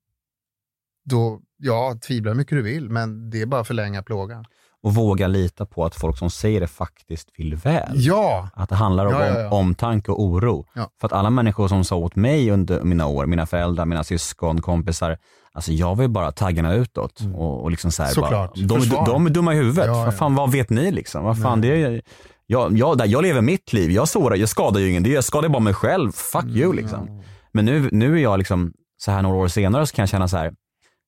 då, 1.04 1.40
ja, 1.56 1.98
tvivla 2.06 2.30
hur 2.30 2.36
mycket 2.36 2.56
du 2.58 2.62
vill, 2.62 2.90
men 2.90 3.30
det 3.30 3.42
är 3.42 3.46
bara 3.46 3.60
att 3.60 3.66
förlänga 3.66 4.02
plågan. 4.02 4.44
Och 4.82 4.94
våga 4.94 5.26
lita 5.26 5.66
på 5.66 5.84
att 5.84 5.94
folk 5.94 6.18
som 6.18 6.30
säger 6.30 6.60
det 6.60 6.66
faktiskt 6.66 7.28
vill 7.36 7.54
väl. 7.56 7.92
Ja, 7.94 8.48
Att 8.54 8.68
det 8.68 8.74
handlar 8.74 9.06
om 9.06 9.12
Ja, 9.12 9.26
ja, 9.26 9.40
ja. 9.40 9.50
omtanke 9.50 10.12
och 10.12 10.22
oro. 10.22 10.66
För 11.00 11.06
att 11.06 11.12
alla 11.12 11.30
människor 11.30 11.68
som 11.68 11.84
sa 11.84 11.96
åt 11.96 12.16
mig 12.16 12.50
under 12.50 12.82
mina 12.82 13.06
år, 13.06 13.26
mina 13.26 13.46
föräldrar, 13.46 13.84
mina 13.84 14.04
syskon, 14.04 14.62
kompisar, 14.62 15.18
alltså 15.52 15.72
jag 15.72 15.96
var 15.96 16.02
ju 16.02 16.08
bara 16.08 16.32
taggarna 16.32 16.74
utåt. 16.74 17.20
Och, 17.34 17.62
och 17.62 17.70
liksom 17.70 17.92
så 17.92 18.02
här, 18.02 18.10
Mm. 18.18 18.24
Såklart. 18.24 18.54
Bara, 18.68 18.78
de, 18.80 19.04
de 19.12 19.26
är 19.26 19.30
dumma 19.30 19.54
i 19.54 19.56
huvudet. 19.56 19.88
Vad 19.88 20.16
fan, 20.16 20.34
vad 20.34 20.52
vet 20.52 20.70
ni 20.70 20.90
liksom? 20.92 21.24
Vad 21.24 21.42
fan, 21.42 21.60
det 21.60 21.82
är, 21.82 22.02
jag, 22.46 22.78
jag, 22.78 22.98
där, 22.98 23.06
jag 23.06 23.22
lever 23.22 23.40
mitt 23.40 23.72
liv, 23.72 23.90
jag 23.90 24.08
sårar, 24.08 24.36
jag 24.36 24.48
skadar 24.48 24.80
ju 24.80 24.90
ingen, 24.90 25.04
jag 25.04 25.24
skadar 25.24 25.48
bara 25.48 25.60
mig 25.62 25.74
själv. 25.74 26.12
Fuck 26.12 26.44
Mm, 26.44 26.56
you 26.56 26.72
liksom. 26.72 27.22
Men 27.52 27.64
nu, 27.64 27.88
nu 27.92 28.14
är 28.18 28.22
jag 28.22 28.38
liksom, 28.38 28.72
så 28.96 29.10
här 29.10 29.22
några 29.22 29.36
år 29.36 29.48
senare 29.48 29.86
så 29.86 29.94
kan 29.94 30.02
jag 30.02 30.08
känna 30.08 30.28
så 30.28 30.36
här, 30.36 30.54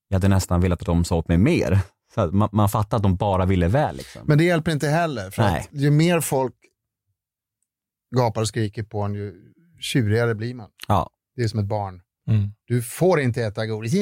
jag 0.09 0.15
hade 0.17 0.29
nästan 0.29 0.61
velat 0.61 0.81
att 0.81 0.87
de 0.87 1.05
sa 1.05 1.17
åt 1.17 1.29
mig 1.29 1.39
mer. 1.39 1.81
Så 2.15 2.27
man, 2.27 2.49
man 2.53 2.69
fattar 2.69 2.97
att 2.97 3.03
de 3.03 3.17
bara 3.17 3.45
ville 3.45 3.69
väl. 3.69 3.97
Liksom. 3.97 4.23
men 4.25 4.39
det 4.39 4.45
hjälper 4.45 4.73
inte 4.73 4.89
heller. 4.89 5.31
För 5.31 5.43
Nej. 5.43 5.61
att 5.61 5.81
ju 5.81 5.91
mer 5.91 6.21
folk 6.21 6.55
gapar 8.17 8.41
och 8.41 8.49
skriker 8.49 8.83
på 8.83 9.01
en, 9.01 9.15
ju 9.15 9.35
tjurigare 9.81 10.35
blir 10.35 10.55
man. 10.55 10.71
Ja. 10.89 11.11
Det 11.37 11.43
är 11.43 11.49
som 11.49 11.61
ett 11.61 11.67
barn. 11.67 12.01
Mm. 12.29 12.53
Du 12.67 12.83
får 12.83 13.21
inte 13.21 13.43
äta 13.43 13.67
godis. 13.67 13.95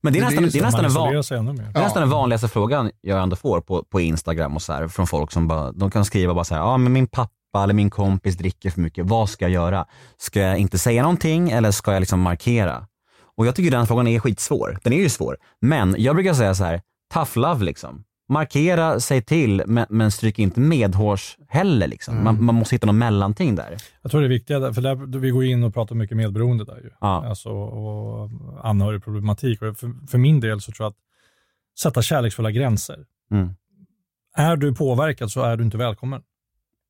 Men 0.00 0.12
det 0.12 0.18
är 0.18 0.24
nästan, 0.24 0.48
det 0.52 0.58
är 0.58 0.62
nästan 0.62 0.84
en 0.84 0.92
van. 0.94 1.12
Det 1.12 1.78
är 1.78 1.82
nästan 1.82 2.02
den 2.02 2.10
vanligaste 2.10 2.48
frågan 2.48 2.90
jag 3.00 3.22
ändå 3.22 3.36
får 3.36 3.60
på, 3.60 3.84
på 3.84 4.00
Instagram 4.00 4.54
och 4.56 4.62
så 4.62 4.72
här, 4.72 4.88
från 4.88 5.06
folk 5.06 5.32
som 5.32 5.48
bara, 5.48 5.72
de 5.72 5.90
kan 5.90 6.04
skriva 6.04 6.34
bara 6.34 6.44
så 6.44 6.54
här, 6.54 6.62
ja 6.62 6.76
men 6.76 6.92
min 6.92 7.06
pappa 7.06 7.62
eller 7.62 7.74
min 7.74 7.90
kompis 7.90 8.36
dricker 8.36 8.70
för 8.70 8.80
mycket, 8.80 9.06
vad 9.06 9.30
ska 9.30 9.44
jag 9.44 9.52
göra? 9.52 9.86
Ska 10.18 10.40
jag 10.40 10.58
inte 10.58 10.78
säga 10.78 11.02
någonting 11.02 11.50
eller 11.50 11.70
ska 11.70 11.92
jag 11.92 12.00
liksom 12.00 12.20
markera? 12.20 12.86
Och 13.36 13.46
jag 13.46 13.54
tycker 13.54 13.70
den 13.70 13.86
frågan 13.86 14.06
är 14.06 14.20
skitsvår. 14.20 14.78
Den 14.82 14.92
är 14.92 14.96
ju 14.96 15.08
svår. 15.08 15.36
Men 15.60 15.94
jag 15.98 16.14
brukar 16.14 16.34
säga 16.34 16.54
så 16.54 16.64
här, 16.64 16.80
tough 17.14 17.38
love 17.38 17.64
liksom. 17.64 18.04
Markera, 18.28 19.00
säg 19.00 19.22
till, 19.22 19.62
men, 19.66 19.86
men 19.88 20.10
stryk 20.10 20.38
inte 20.38 20.60
medhårs 20.60 21.38
heller 21.48 21.88
liksom. 21.88 22.24
Man, 22.24 22.44
man 22.44 22.54
måste 22.54 22.74
hitta 22.74 22.86
någon 22.86 22.98
mellanting 22.98 23.54
där. 23.54 23.76
Jag 24.02 24.10
tror 24.10 24.20
det 24.20 24.26
är 24.26 24.28
viktiga, 24.28 24.72
för 24.72 24.82
där, 24.82 25.18
vi 25.18 25.30
går 25.30 25.44
in 25.44 25.62
och 25.64 25.74
pratar 25.74 25.94
mycket 25.94 26.16
medberoende 26.16 26.64
där 26.64 26.76
ju. 26.76 26.90
Ja. 27.00 27.26
Alltså, 27.26 27.48
och 27.50 28.30
anhörigproblematik. 28.62 29.62
Och 29.62 29.76
för, 29.78 30.06
för 30.08 30.18
min 30.18 30.40
del 30.40 30.60
så 30.60 30.72
tror 30.72 30.84
jag 30.84 30.90
att 30.90 30.96
sätta 31.78 32.02
kärleksfulla 32.02 32.50
gränser. 32.50 33.04
Mm. 33.30 33.48
Är 34.36 34.56
du 34.56 34.74
påverkad 34.74 35.30
så 35.30 35.42
är 35.42 35.56
du 35.56 35.64
inte 35.64 35.76
välkommen. 35.76 36.22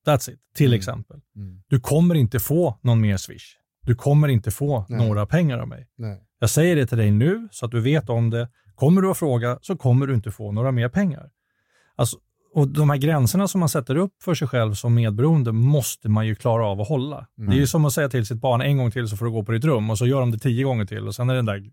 That's 0.07 0.31
it, 0.31 0.39
till 0.57 0.67
Mm. 0.67 0.77
exempel. 0.79 1.21
Mm. 1.37 1.63
Du 1.69 1.81
kommer 1.81 2.15
inte 2.15 2.41
få 2.41 2.79
någon 2.83 3.01
mer 3.01 3.17
swish. 3.17 3.57
Du 3.83 3.95
kommer 3.95 4.29
inte 4.29 4.51
få 4.51 4.87
Nej. 4.89 5.07
några 5.07 5.27
pengar 5.27 5.59
av 5.59 5.69
mig. 5.69 5.89
Nej. 5.99 6.23
Jag 6.39 6.51
säger 6.51 6.77
det 6.77 6.87
till 6.87 6.99
dig 6.99 7.11
nu 7.11 7.49
så 7.51 7.67
att 7.67 7.73
du 7.73 7.81
vet 7.81 8.11
om 8.11 8.31
det. 8.31 8.49
Kommer 8.75 9.03
du 9.03 9.11
att 9.11 9.19
fråga 9.19 9.59
så 9.63 9.77
kommer 9.77 10.07
du 10.07 10.15
inte 10.15 10.31
få 10.31 10.53
några 10.53 10.73
mer 10.73 10.89
pengar. 10.89 11.31
Alltså, 11.97 12.19
och 12.55 12.69
De 12.69 12.91
här 12.91 12.97
gränserna 12.97 13.49
som 13.49 13.61
man 13.61 13.69
sätter 13.69 13.97
upp 13.97 14.23
för 14.23 14.35
sig 14.35 14.49
själv 14.49 14.75
som 14.75 14.95
medberoende 14.95 15.53
måste 15.53 16.09
man 16.09 16.27
ju 16.27 16.35
klara 16.35 16.67
av 16.67 16.81
att 16.81 16.89
hålla. 16.89 17.27
Det 17.37 17.53
är 17.53 17.57
ju 17.57 17.67
som 17.67 17.85
att 17.85 17.93
säga 17.93 18.09
till 18.09 18.27
sitt 18.27 18.41
barn 18.41 18.61
en 18.61 18.79
gång 18.79 18.91
till 18.91 19.09
så 19.09 19.17
får 19.17 19.25
du 19.25 19.31
gå 19.31 19.45
på 19.45 19.53
ditt 19.53 19.65
rum 19.65 19.91
och 19.91 19.99
så 19.99 20.07
gör 20.07 20.21
de 20.21 20.31
det 20.31 20.39
tio 20.39 20.65
gånger 20.65 20.85
till 20.85 21.07
och 21.07 21.15
sen 21.15 21.31
är 21.31 21.35
den 21.35 21.47
där 21.47 21.71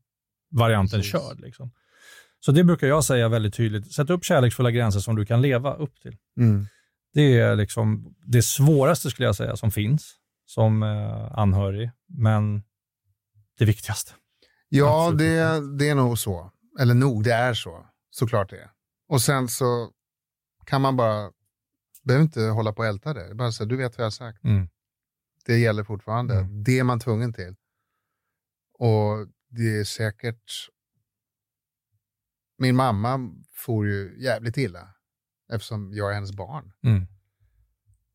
varianten 0.51 0.99
Precis. 0.99 1.11
körd. 1.11 1.39
Liksom. 1.39 1.71
Så 2.39 2.51
det 2.51 2.63
brukar 2.63 2.87
jag 2.87 3.03
säga 3.03 3.29
väldigt 3.29 3.53
tydligt. 3.53 3.93
Sätt 3.93 4.09
upp 4.09 4.25
kärleksfulla 4.25 4.71
gränser 4.71 4.99
som 4.99 5.15
du 5.15 5.25
kan 5.25 5.41
leva 5.41 5.73
upp 5.73 6.01
till. 6.01 6.17
Mm. 6.37 6.65
Det 7.13 7.39
är 7.39 7.55
liksom 7.55 8.15
det 8.25 8.41
svåraste 8.41 9.09
skulle 9.09 9.25
jag 9.25 9.35
säga 9.35 9.55
som 9.55 9.71
finns 9.71 10.13
som 10.45 10.83
eh, 10.83 11.39
anhörig, 11.39 11.91
men 12.07 12.63
det 13.59 13.65
viktigaste. 13.65 14.11
Ja, 14.69 15.07
Absolut. 15.07 15.19
det, 15.19 15.77
det 15.77 15.89
är 15.89 15.95
nog 15.95 16.19
så. 16.19 16.51
Eller 16.79 16.93
nog, 16.93 17.23
det 17.23 17.33
är 17.33 17.53
så. 17.53 17.85
Såklart 18.09 18.49
det 18.49 18.57
är. 18.57 18.71
Och 19.07 19.21
sen 19.21 19.47
så 19.47 19.91
kan 20.65 20.81
man 20.81 20.97
bara, 20.97 21.31
behöver 22.03 22.23
inte 22.23 22.41
hålla 22.41 22.73
på 22.73 22.79
och 22.79 22.87
älta 22.87 23.13
det. 23.13 23.35
bara 23.35 23.49
här, 23.59 23.65
du 23.65 23.77
vet 23.77 23.97
vad 23.97 24.03
jag 24.03 24.05
har 24.05 24.11
sagt. 24.11 24.43
Mm. 24.43 24.69
Det 25.45 25.57
gäller 25.57 25.83
fortfarande. 25.83 26.35
Mm. 26.35 26.63
Det 26.63 26.79
är 26.79 26.83
man 26.83 26.99
tvungen 26.99 27.33
till. 27.33 27.55
Och 28.79 29.27
det 29.49 29.79
är 29.79 29.83
säkert... 29.83 30.51
Min 32.57 32.75
mamma 32.75 33.35
får 33.53 33.87
ju 33.87 34.15
jävligt 34.23 34.57
illa 34.57 34.95
eftersom 35.53 35.93
jag 35.93 36.09
är 36.09 36.13
hennes 36.13 36.31
barn. 36.31 36.73
Mm. 36.83 37.07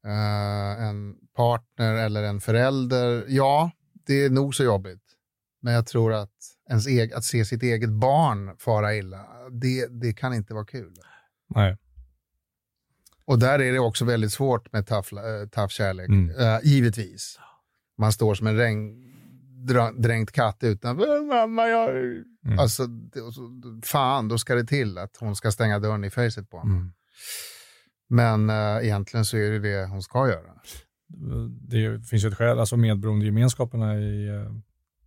Eh, 0.05 0.85
en 0.85 1.17
partner 1.35 1.95
eller 1.95 2.23
en 2.23 2.41
förälder, 2.41 3.25
ja, 3.29 3.71
det 4.07 4.25
är 4.25 4.31
nog 4.31 4.55
så 4.55 4.65
jobbigt. 4.65 5.03
Men 5.61 5.75
jag 5.75 5.87
tror 5.87 6.13
att, 6.13 6.56
ens 6.71 6.87
eg- 6.87 7.13
att 7.15 7.25
se 7.25 7.45
sitt 7.45 7.63
eget 7.63 7.91
barn 7.91 8.57
fara 8.59 8.95
illa, 8.97 9.27
det, 9.51 9.87
det 10.01 10.13
kan 10.13 10.35
inte 10.35 10.55
vara 10.55 10.65
kul. 10.65 10.93
Nej. 11.55 11.77
Och 13.25 13.39
där 13.39 13.59
är 13.59 13.73
det 13.73 13.79
också 13.79 14.05
väldigt 14.05 14.33
svårt 14.33 14.73
med 14.73 14.87
tough, 14.87 15.15
uh, 15.15 15.49
tough 15.49 15.69
kärlek, 15.69 16.09
Mm. 16.09 16.31
Eh, 16.41 16.59
givetvis. 16.63 17.39
Man 17.99 18.13
står 18.13 18.35
som 18.35 18.47
en 18.47 18.57
regn, 18.57 19.03
dra, 19.67 19.91
dränkt 19.93 20.33
katt 20.33 20.59
utanför. 20.63 21.27
Mamma, 21.29 21.69
jag... 21.69 21.91
Mm. 21.91 22.59
Alltså, 22.59 22.87
det, 22.87 23.21
fan, 23.85 24.29
då 24.29 24.39
ska 24.39 24.55
det 24.55 24.65
till 24.65 24.99
att 24.99 25.17
hon 25.21 25.37
ska 25.37 25.53
stänga 25.53 25.79
dörren 25.79 26.05
i 26.05 26.11
facet 26.11 26.51
på 26.51 26.59
honom. 26.59 26.77
Mm. 26.77 26.93
Men 28.09 28.51
uh, 28.51 28.85
egentligen 28.87 29.25
så 29.25 29.37
är 29.37 29.51
det 29.51 29.59
det 29.59 29.87
hon 29.87 30.03
ska 30.03 30.29
göra. 30.29 30.53
Det 31.69 32.07
finns 32.09 32.25
ju 32.25 32.29
ett 32.29 32.35
skäl, 32.37 32.59
alltså 32.59 32.77
medberoendegemenskaperna 32.77 33.99
i, 33.99 34.29
eh, 34.29 34.53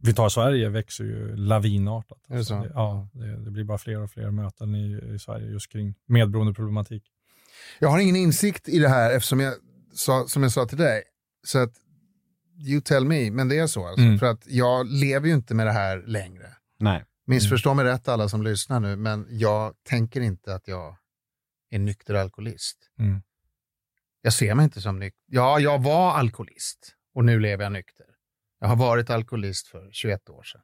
vi 0.02 0.14
tar 0.14 0.30
Sverige, 0.30 0.70
växer 0.70 1.04
ju 1.04 1.36
lavinartat. 1.36 2.20
Är 2.30 2.36
det 2.36 2.46
så? 2.46 2.56
Alltså, 2.56 2.72
ja, 2.74 3.10
det, 3.14 3.44
det 3.46 3.52
blir 3.52 3.64
bara 3.64 3.78
fler 3.78 4.02
och 4.02 4.12
fler 4.12 4.32
möten 4.32 4.76
i, 4.76 5.14
i 5.16 5.20
Sverige 5.20 5.48
just 5.52 5.72
kring 5.72 5.96
medberoendeproblematik. 6.08 7.04
Jag 7.80 7.90
har 7.90 8.00
ingen 8.00 8.16
insikt 8.16 8.70
i 8.70 8.80
det 8.80 8.90
här 8.90 9.12
eftersom 9.16 9.40
jag 9.40 9.54
sa, 9.94 10.28
som 10.28 10.44
jag 10.44 10.52
sa 10.52 10.66
till 10.66 10.78
dig. 10.78 11.04
Så 11.44 11.60
att, 11.60 11.74
you 12.68 12.82
tell 12.82 13.06
me, 13.06 13.32
men 13.32 13.48
det 13.50 13.58
är 13.60 13.68
så. 13.68 13.88
Alltså, 13.88 14.06
Mm. 14.06 14.20
För 14.20 14.26
att 14.26 14.48
jag 14.48 14.88
lever 14.88 15.28
ju 15.28 15.34
inte 15.34 15.54
med 15.56 15.68
det 15.68 15.72
här 15.72 16.04
längre. 16.08 16.48
Nej. 16.80 17.06
Missförstå 17.28 17.74
mig 17.74 17.86
rätt 17.86 18.08
alla 18.08 18.30
som 18.30 18.44
lyssnar 18.44 18.80
nu, 18.80 18.96
men 18.96 19.28
jag 19.30 19.74
tänker 19.84 20.22
inte 20.22 20.56
att 20.56 20.68
jag 20.68 20.98
är 21.70 21.80
nykter 21.80 22.14
alkoholist. 22.14 22.78
Mm. 23.00 23.22
Jag 24.22 24.34
ser 24.34 24.56
mig 24.56 24.64
inte 24.64 24.82
som 24.82 25.00
nykter. 25.00 25.22
Ja, 25.26 25.60
jag 25.60 25.84
var 25.84 26.12
alkoholist 26.12 26.96
och 27.16 27.26
nu 27.26 27.40
lever 27.40 27.64
jag 27.64 27.72
nykter. 27.72 28.06
Jag 28.60 28.68
har 28.68 28.76
varit 28.76 29.10
alkoholist 29.10 29.68
för 29.68 29.90
21 29.92 30.30
år 30.30 30.44
sedan. 30.44 30.62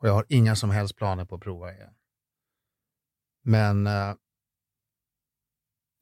Och 0.00 0.08
jag 0.08 0.12
har 0.12 0.24
inga 0.28 0.56
som 0.56 0.70
helst 0.70 0.96
planer 0.96 1.24
på 1.24 1.34
att 1.34 1.40
prova 1.40 1.72
igen. 1.72 1.90
Men... 3.44 3.86
eh, 3.86 4.14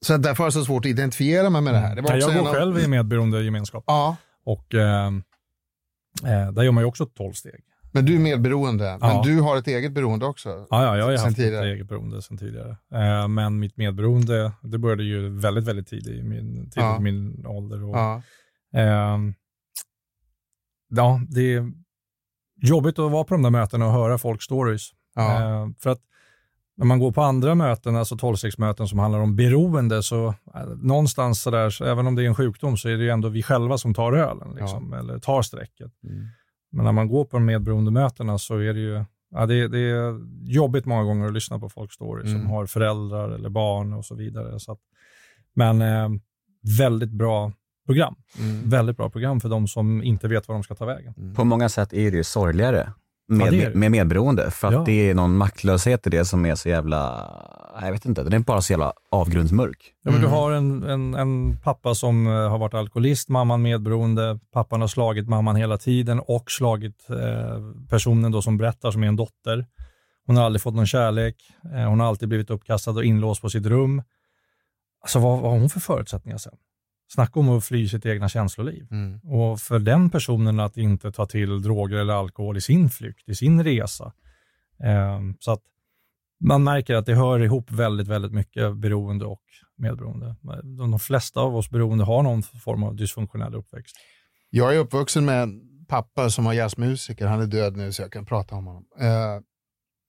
så 0.05 0.17
därför 0.17 0.37
har 0.37 0.45
jag 0.45 0.53
så 0.53 0.65
svårt 0.65 0.85
att 0.85 0.89
identifiera 0.89 1.49
mig 1.49 1.61
med 1.61 1.73
det 1.73 1.79
här. 1.79 1.95
Det 1.95 2.17
jag 2.17 2.33
går 2.33 2.47
av- 2.49 2.53
själv 2.55 2.79
i 2.79 2.87
medberoendegemenskap 2.87 3.83
Ja, 3.87 4.15
och 4.43 4.73
eh, 4.73 5.07
eh, 6.25 6.51
där 6.51 6.63
gör 6.63 6.71
man 6.71 6.81
ju 6.83 6.87
också 6.87 7.05
12 7.05 7.33
steg. 7.33 7.63
men 7.91 8.05
du 8.05 8.15
är 8.15 8.19
medberoende. 8.19 8.97
Men 9.01 9.09
Ja. 9.09 9.21
du 9.25 9.41
har 9.41 9.57
ett 9.57 9.67
eget 9.67 9.91
beroende 9.91 10.25
också. 10.25 10.49
Ja, 10.69 10.83
ja 10.83 10.97
jag 10.97 11.05
har 11.05 11.17
haft 11.25 11.35
tidigare. 11.35 11.69
ett 11.69 11.73
eget 11.75 11.87
beroende 11.87 12.21
sedan 12.21 12.37
tidigare. 12.37 12.77
Eh, 12.93 13.27
men 13.27 13.59
mitt 13.59 13.77
medberoende, 13.77 14.51
det 14.61 14.77
började 14.77 15.03
ju 15.03 15.29
väldigt, 15.39 15.63
väldigt 15.63 15.87
tidigt 15.87 16.19
i 16.19 16.23
min, 16.23 16.55
tidigt 16.55 16.75
Ja. 16.75 16.99
min 16.99 17.45
ålder. 17.45 17.83
Och, 17.83 17.97
Ja. 17.97 18.21
Ja, 20.89 21.21
det 21.29 21.53
är 21.53 21.71
jobbigt 22.61 22.99
att 22.99 23.11
vara 23.11 23.23
på 23.23 23.33
de 23.33 23.43
där 23.43 23.49
mötena 23.49 23.85
och 23.85 23.91
höra 23.91 24.17
folks 24.17 24.45
stories. 24.45 24.89
Ja. 25.15 25.41
Ehm, 25.41 25.75
för 25.75 25.89
att 25.89 26.01
när 26.77 26.85
man 26.85 26.99
går 26.99 27.11
på 27.11 27.21
andra 27.21 27.55
möten, 27.55 27.95
alltså 27.95 28.17
tolvstegsmöten 28.17 28.87
som 28.87 28.99
handlar 28.99 29.19
om 29.19 29.35
beroende, 29.35 30.03
så 30.03 30.27
äh, 30.27 30.65
någonstans 30.81 31.41
sådär, 31.41 31.69
så 31.69 31.85
även 31.85 32.07
om 32.07 32.15
det 32.15 32.23
är 32.23 32.27
en 32.27 32.35
sjukdom, 32.35 32.77
så 32.77 32.89
är 32.89 32.97
det 32.97 33.03
ju 33.03 33.09
ändå 33.09 33.29
vi 33.29 33.43
själva 33.43 33.77
som 33.77 33.93
tar 33.93 34.13
ölen, 34.13 34.55
liksom, 34.59 34.93
eller 34.93 35.19
tar 35.19 35.41
strecket. 35.41 35.91
Mm. 36.03 36.27
Men 36.71 36.85
när 36.85 36.91
man 36.91 37.07
går 37.07 37.25
på 37.25 37.37
de 37.37 37.45
medberoendemötena 37.45 38.37
så 38.37 38.57
är 38.57 38.73
det 38.73 38.79
ju 38.79 39.05
ja, 39.31 39.45
det, 39.45 39.67
det 39.67 39.79
är 39.79 40.19
jobbigt 40.51 40.85
många 40.85 41.03
gånger 41.03 41.27
att 41.27 41.33
lyssna 41.33 41.59
på 41.59 41.69
folks 41.69 41.95
stories 41.95 42.27
Mm. 42.27 42.41
som 42.41 42.49
har 42.49 42.65
föräldrar 42.65 43.29
eller 43.29 43.49
barn 43.49 43.93
och 43.93 44.05
så 44.05 44.15
vidare. 44.15 44.59
Så 44.59 44.71
att, 44.71 44.79
men 45.53 45.81
eh, 45.81 46.09
väldigt 46.77 47.11
bra 47.11 47.51
program. 47.87 48.15
Mm. 48.39 48.69
Väldigt 48.69 48.97
bra 48.97 49.09
program 49.09 49.39
för 49.39 49.49
de 49.49 49.67
som 49.67 50.03
inte 50.03 50.27
vet 50.27 50.47
var 50.47 50.55
de 50.55 50.63
ska 50.63 50.75
ta 50.75 50.85
vägen. 50.85 51.33
På 51.35 51.43
många 51.43 51.69
sätt 51.69 51.93
är 51.93 52.11
det 52.11 52.17
ju 52.17 52.23
sorgligare 52.23 52.91
med, 53.29 53.47
Ja, 53.47 53.51
det 53.51 53.69
det. 53.69 53.75
med 53.75 53.91
medberoende. 53.91 54.51
För 54.51 54.67
att 54.67 54.73
Ja. 54.73 54.83
det 54.85 55.09
är 55.09 55.13
någon 55.15 55.37
maktlöshet 55.37 56.07
i 56.07 56.09
det 56.09 56.25
som 56.25 56.45
är 56.45 56.55
så 56.55 56.69
jävla, 56.69 57.29
jag 57.81 57.91
vet 57.91 58.05
inte, 58.05 58.23
den 58.23 58.33
är 58.33 58.39
bara 58.39 58.61
så 58.61 58.73
jävla 58.73 58.93
avgrundsmörk. 59.11 59.93
Ja, 60.03 60.11
men 60.11 60.21
du 60.21 60.27
Mm. 60.27 60.39
har 60.39 60.51
en, 60.51 60.83
en, 60.83 61.13
en 61.15 61.57
pappa 61.63 61.95
som 61.95 62.27
eh, 62.27 62.33
har 62.33 62.57
varit 62.57 62.73
alkoholist, 62.73 63.29
mamman 63.29 63.61
medberoende, 63.61 64.39
pappan 64.53 64.81
har 64.81 64.87
slagit 64.87 65.27
mamman 65.29 65.55
hela 65.55 65.77
tiden 65.77 66.19
och 66.19 66.51
slagit 66.51 67.09
eh, 67.09 67.61
personen 67.89 68.31
då 68.31 68.41
som 68.41 68.57
berättar 68.57 68.91
som 68.91 69.03
är 69.03 69.07
en 69.07 69.15
dotter. 69.15 69.65
Hon 70.25 70.37
har 70.37 70.43
aldrig 70.43 70.61
fått 70.61 70.75
någon 70.75 70.87
kärlek, 70.87 71.35
eh, 71.75 71.89
hon 71.89 71.99
har 71.99 72.07
alltid 72.07 72.29
blivit 72.29 72.49
uppkastad 72.49 72.91
och 72.91 73.03
inlåst 73.05 73.41
på 73.41 73.49
sitt 73.49 73.65
rum. 73.65 74.01
Alltså 75.01 75.19
vad, 75.19 75.39
vad 75.39 75.51
har 75.51 75.59
hon 75.59 75.69
för 75.69 75.79
förutsättningar 75.79 76.37
sen? 76.37 76.53
Snacka 77.07 77.39
om 77.39 77.49
att 77.49 77.65
fly 77.65 77.87
sitt 77.87 78.05
egna 78.05 78.29
känsloliv. 78.29 78.87
Mm. 78.91 79.19
Och 79.19 79.59
för 79.59 79.79
den 79.79 80.09
personen 80.09 80.59
att 80.59 80.77
inte 80.77 81.11
ta 81.11 81.25
till 81.25 81.61
droger 81.61 81.97
eller 81.97 82.13
alkohol 82.13 82.57
i 82.57 82.61
sin 82.61 82.89
flykt, 82.89 83.29
i 83.29 83.35
sin 83.35 83.63
resa. 83.63 84.13
Eh, 84.83 85.19
så 85.39 85.51
att 85.51 85.61
man 86.39 86.63
märker 86.63 86.95
att 86.95 87.05
det 87.05 87.15
hör 87.15 87.43
ihop 87.43 87.71
väldigt, 87.71 88.07
väldigt 88.07 88.31
mycket 88.31 88.77
beroende 88.77 89.25
och 89.25 89.41
medberoende. 89.75 90.35
De, 90.77 90.99
flesta 90.99 91.39
av 91.39 91.55
oss 91.55 91.69
beroende 91.69 92.03
har 92.03 92.23
någon 92.23 92.43
form 92.43 92.83
av 92.83 92.95
dysfunktionell 92.95 93.55
uppväxt. 93.55 93.95
Jag 94.49 94.75
är 94.75 94.79
uppvuxen 94.79 95.25
med 95.25 95.43
en 95.43 95.61
pappa 95.87 96.29
som 96.29 96.45
var 96.45 96.53
jazzmusiker. 96.53 97.27
Han 97.27 97.41
är 97.41 97.45
död 97.45 97.77
nu 97.77 97.91
så 97.91 98.01
jag 98.01 98.11
kan 98.11 98.25
prata 98.25 98.55
om 98.55 98.65
honom. 98.65 98.85
Eh, 98.99 99.41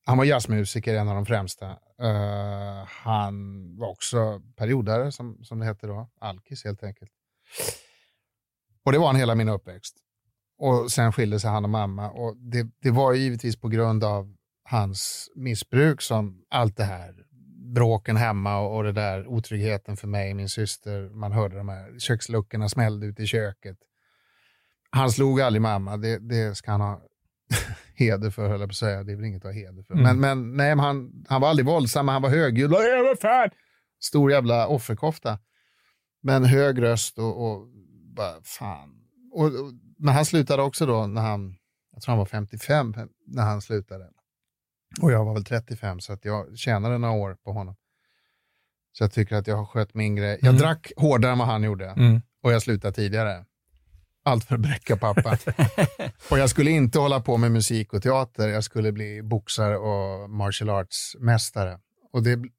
han 0.08 0.18
var 0.18 0.24
jazzmusiker, 0.24 0.94
en 0.94 1.08
av 1.08 1.14
de 1.14 1.26
främsta. 1.26 1.66
Uh, 2.02 2.84
han 2.86 3.76
var 3.76 3.88
också 3.88 4.42
periodare, 4.56 5.12
som, 5.12 5.44
som 5.44 5.58
det 5.58 5.66
hette 5.66 5.86
då. 5.86 6.10
Alkis 6.20 6.64
helt 6.64 6.82
enkelt. 6.82 7.10
Och 8.84 8.92
det 8.92 8.98
var 8.98 9.06
han 9.06 9.16
hela 9.16 9.34
min 9.34 9.48
uppväxt. 9.48 9.96
Och 10.58 10.92
sen 10.92 11.12
skilde 11.12 11.40
sig 11.40 11.50
han 11.50 11.64
och 11.64 11.70
mamma. 11.70 12.10
Och 12.10 12.36
det, 12.36 12.66
det 12.82 12.90
var 12.90 13.12
givetvis 13.12 13.60
på 13.60 13.68
grund 13.68 14.04
av 14.04 14.36
hans 14.62 15.30
missbruk 15.34 16.02
som 16.02 16.44
allt 16.50 16.76
det 16.76 16.84
här 16.84 17.14
bråken 17.74 18.16
hemma 18.16 18.58
och, 18.58 18.76
och 18.76 18.84
det 18.84 18.92
där 18.92 19.26
otryggheten 19.26 19.96
för 19.96 20.08
mig 20.08 20.30
och 20.30 20.36
min 20.36 20.48
syster. 20.48 21.10
Man 21.10 21.32
hörde 21.32 21.56
de 21.56 21.68
här 21.68 21.98
köksluckorna 21.98 22.68
smällde 22.68 23.06
ut 23.06 23.20
i 23.20 23.26
köket. 23.26 23.78
Han 24.90 25.10
slog 25.10 25.40
aldrig 25.40 25.62
mamma, 25.62 25.96
det, 25.96 26.18
det 26.18 26.54
ska 26.54 26.70
han 26.70 26.80
ha 26.80 27.00
heder 27.94 28.30
för, 28.30 28.48
höll 28.48 28.60
jag 28.60 28.68
på 28.68 28.72
att 28.72 28.76
säga. 28.76 29.04
Det 29.04 29.12
är 29.12 29.16
väl 29.16 29.24
inget 29.24 29.44
att 29.44 29.54
ha 29.54 29.60
heder 29.60 29.82
för. 29.82 29.94
Mm. 29.94 30.04
Men, 30.04 30.20
men, 30.20 30.56
nej, 30.56 30.76
men 30.76 30.84
han, 30.84 31.24
han 31.28 31.40
var 31.40 31.48
aldrig 31.48 31.66
våldsam, 31.66 32.06
men 32.06 32.12
han 32.12 32.22
var 32.22 32.30
högljudd. 32.30 32.72
"Äh, 32.72 32.78
vad 33.04 33.18
fan!" 33.20 33.50
Stor 34.00 34.30
jävla 34.32 34.66
offerkofta. 34.66 35.38
Men 36.22 36.44
hög 36.44 36.82
röst 36.82 37.18
och, 37.18 37.46
och 37.50 37.66
bara 38.16 38.42
fan. 38.42 38.94
Och, 39.32 39.44
och, 39.44 39.72
men 39.98 40.14
han 40.14 40.24
slutade 40.24 40.62
också 40.62 40.86
då 40.86 41.06
när 41.06 41.22
han, 41.22 41.56
jag 41.92 42.02
tror 42.02 42.12
han 42.12 42.18
var 42.18 42.26
55 42.26 42.94
när 43.26 43.42
han 43.42 43.62
slutade. 43.62 44.08
Och 45.02 45.12
jag 45.12 45.24
var 45.24 45.34
väl 45.34 45.44
35 45.44 46.00
så 46.00 46.12
att 46.12 46.24
jag 46.24 46.58
tjänade 46.58 46.98
några 46.98 47.14
år 47.14 47.34
på 47.44 47.52
honom. 47.52 47.76
Så 48.92 49.04
jag 49.04 49.12
tycker 49.12 49.36
att 49.36 49.46
jag 49.46 49.56
har 49.56 49.64
skött 49.64 49.94
min 49.94 50.16
grej. 50.16 50.38
Jag 50.42 50.48
Mm. 50.48 50.58
drack 50.60 50.92
hårdare 50.96 51.32
än 51.32 51.38
vad 51.38 51.46
han 51.48 51.62
gjorde 51.62 51.86
Mm. 51.90 52.20
och 52.42 52.52
jag 52.52 52.62
slutade 52.62 52.94
tidigare. 52.94 53.44
Allt 54.28 54.44
för 54.44 54.54
att 54.54 54.60
bräcka 54.60 54.96
pappa. 54.96 55.38
och 56.30 56.38
jag 56.38 56.50
skulle 56.50 56.70
inte 56.70 56.98
hålla 56.98 57.20
på 57.20 57.36
med 57.36 57.52
musik 57.52 57.92
och 57.92 58.02
teater. 58.02 58.48
Jag 58.48 58.64
skulle 58.64 58.92
bli 58.92 59.22
boxare 59.22 59.76
och 59.78 60.30
martial 60.30 60.70
arts-mästare. 60.70 61.78
Och 62.12 62.22
det 62.22 62.36
bl- 62.36 62.50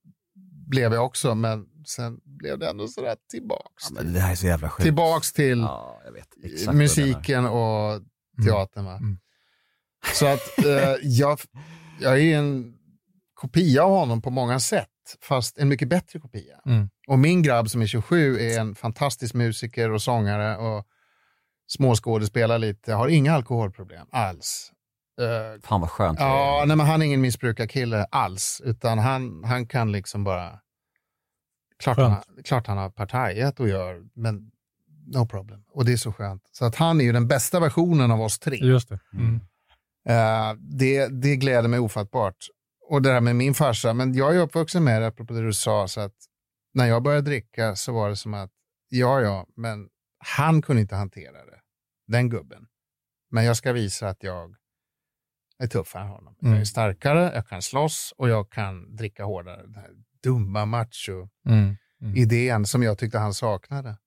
blev 0.67 0.93
jag 0.93 1.05
också, 1.05 1.35
men 1.35 1.65
sen 1.87 2.19
blev 2.25 2.59
det 2.59 2.69
ändå 2.69 2.87
sådär 2.87 3.15
tillbaks. 3.31 3.83
Ja, 3.95 4.03
det 4.03 4.19
här 4.19 4.31
är 4.31 4.35
så 4.35 4.47
jävla 4.47 4.69
sjukt. 4.69 4.83
tillbaks 4.83 5.33
till 5.33 5.59
Ja, 5.59 6.01
musiken 6.73 7.45
och 7.45 8.01
teatern. 8.45 8.85
Va? 8.85 8.95
Mm. 8.97 9.17
Så 10.13 10.27
att 10.27 10.65
eh, 10.65 10.95
jag, 11.03 11.39
jag 12.01 12.19
är 12.19 12.37
en 12.37 12.73
kopia 13.33 13.83
av 13.83 13.91
honom 13.91 14.21
på 14.21 14.29
många 14.29 14.59
sätt, 14.59 14.87
fast 15.21 15.57
en 15.57 15.67
mycket 15.69 15.89
bättre 15.89 16.19
kopia. 16.19 16.59
Mm. 16.65 16.89
Och 17.07 17.19
min 17.19 17.41
grabb 17.41 17.69
som 17.69 17.81
är 17.81 17.87
27 17.87 18.39
är 18.39 18.59
en 18.59 18.75
fantastisk 18.75 19.33
musiker 19.33 19.91
och 19.91 20.01
sångare 20.01 20.57
och 20.57 20.85
småskådespelar 21.69 22.57
lite, 22.59 22.93
har 22.93 23.07
inga 23.07 23.33
alkoholproblem 23.33 24.07
alls. 24.11 24.71
Eh, 25.21 25.61
Fan 25.61 25.81
vad 25.81 25.89
skönt. 25.89 26.19
ja, 26.19 26.63
nej, 26.67 26.77
men 26.77 26.85
han 26.85 27.01
är 27.01 27.05
ingen 27.05 27.21
missbrukarkille 27.21 28.05
alls, 28.11 28.61
utan 28.65 28.99
han, 28.99 29.43
han 29.43 29.67
kan 29.67 29.91
liksom 29.91 30.23
bara... 30.23 30.59
Klart 31.79 31.97
han, 31.97 32.11
Skönt. 32.11 32.25
har- 32.35 32.43
klart 32.43 32.67
han 32.67 32.77
har 32.77 32.89
partajat 32.89 33.59
och 33.59 33.67
gör, 33.69 34.01
men 34.15 34.51
no 35.07 35.25
problem. 35.27 35.63
Och 35.71 35.85
det 35.85 35.93
är 35.93 35.97
så 35.97 36.13
skönt. 36.13 36.41
Så 36.51 36.65
att 36.65 36.75
han 36.75 37.01
är 37.01 37.05
ju 37.05 37.11
den 37.11 37.27
bästa 37.27 37.59
versionen 37.59 38.11
av 38.11 38.21
oss 38.21 38.39
tre. 38.39 38.57
Just 38.57 38.89
det. 38.89 38.99
Mm. 39.13 39.35
Eh, 40.09 40.53
det, 40.59 41.07
det 41.07 41.35
gläder 41.35 41.67
mig 41.69 41.79
ofattbart. 41.79 42.35
Och 42.89 43.01
det 43.01 43.11
här 43.11 43.21
med 43.21 43.35
min 43.35 43.53
farsa, 43.53 43.93
men 43.93 44.13
jag 44.13 44.35
är 44.35 44.39
uppvuxen 44.39 44.83
med 44.83 45.01
det, 45.01 45.07
apropå 45.07 45.33
det 45.33 45.41
du 45.41 45.53
sa, 45.53 45.87
så 45.87 46.01
att 46.01 46.15
när 46.73 46.85
jag 46.85 47.03
började 47.03 47.29
dricka 47.29 47.75
så 47.75 47.93
var 47.93 48.09
det 48.09 48.15
som 48.15 48.33
att, 48.33 48.51
ja, 48.89 49.21
ja, 49.21 49.45
men 49.55 49.87
han 50.37 50.61
kunde 50.61 50.81
inte 50.81 50.95
hantera 50.95 51.45
det, 51.45 51.48
den 52.11 52.29
gubben. 52.29 52.65
Men 53.31 53.45
jag 53.45 53.57
ska 53.57 53.73
visa 53.73 54.09
att 54.09 54.23
jag 54.23 54.55
är 55.59 55.67
tuffare 55.67 56.03
än 56.03 56.09
honom. 56.09 56.35
Jag 56.39 56.49
är 56.49 56.53
Mm. 56.53 56.65
starkare, 56.65 57.31
jag 57.35 57.47
kan 57.47 57.61
slåss 57.61 58.13
och 58.17 58.29
jag 58.29 58.51
kan 58.51 58.95
dricka 58.95 59.23
hårdare. 59.23 59.61
Den 59.61 59.75
här 59.75 59.89
dumma 60.23 60.65
macho-idén 60.65 62.55
Mm. 62.55 62.65
som 62.65 62.83
jag 62.83 62.97
tyckte 62.97 63.17
han 63.19 63.33
saknade. 63.33 63.97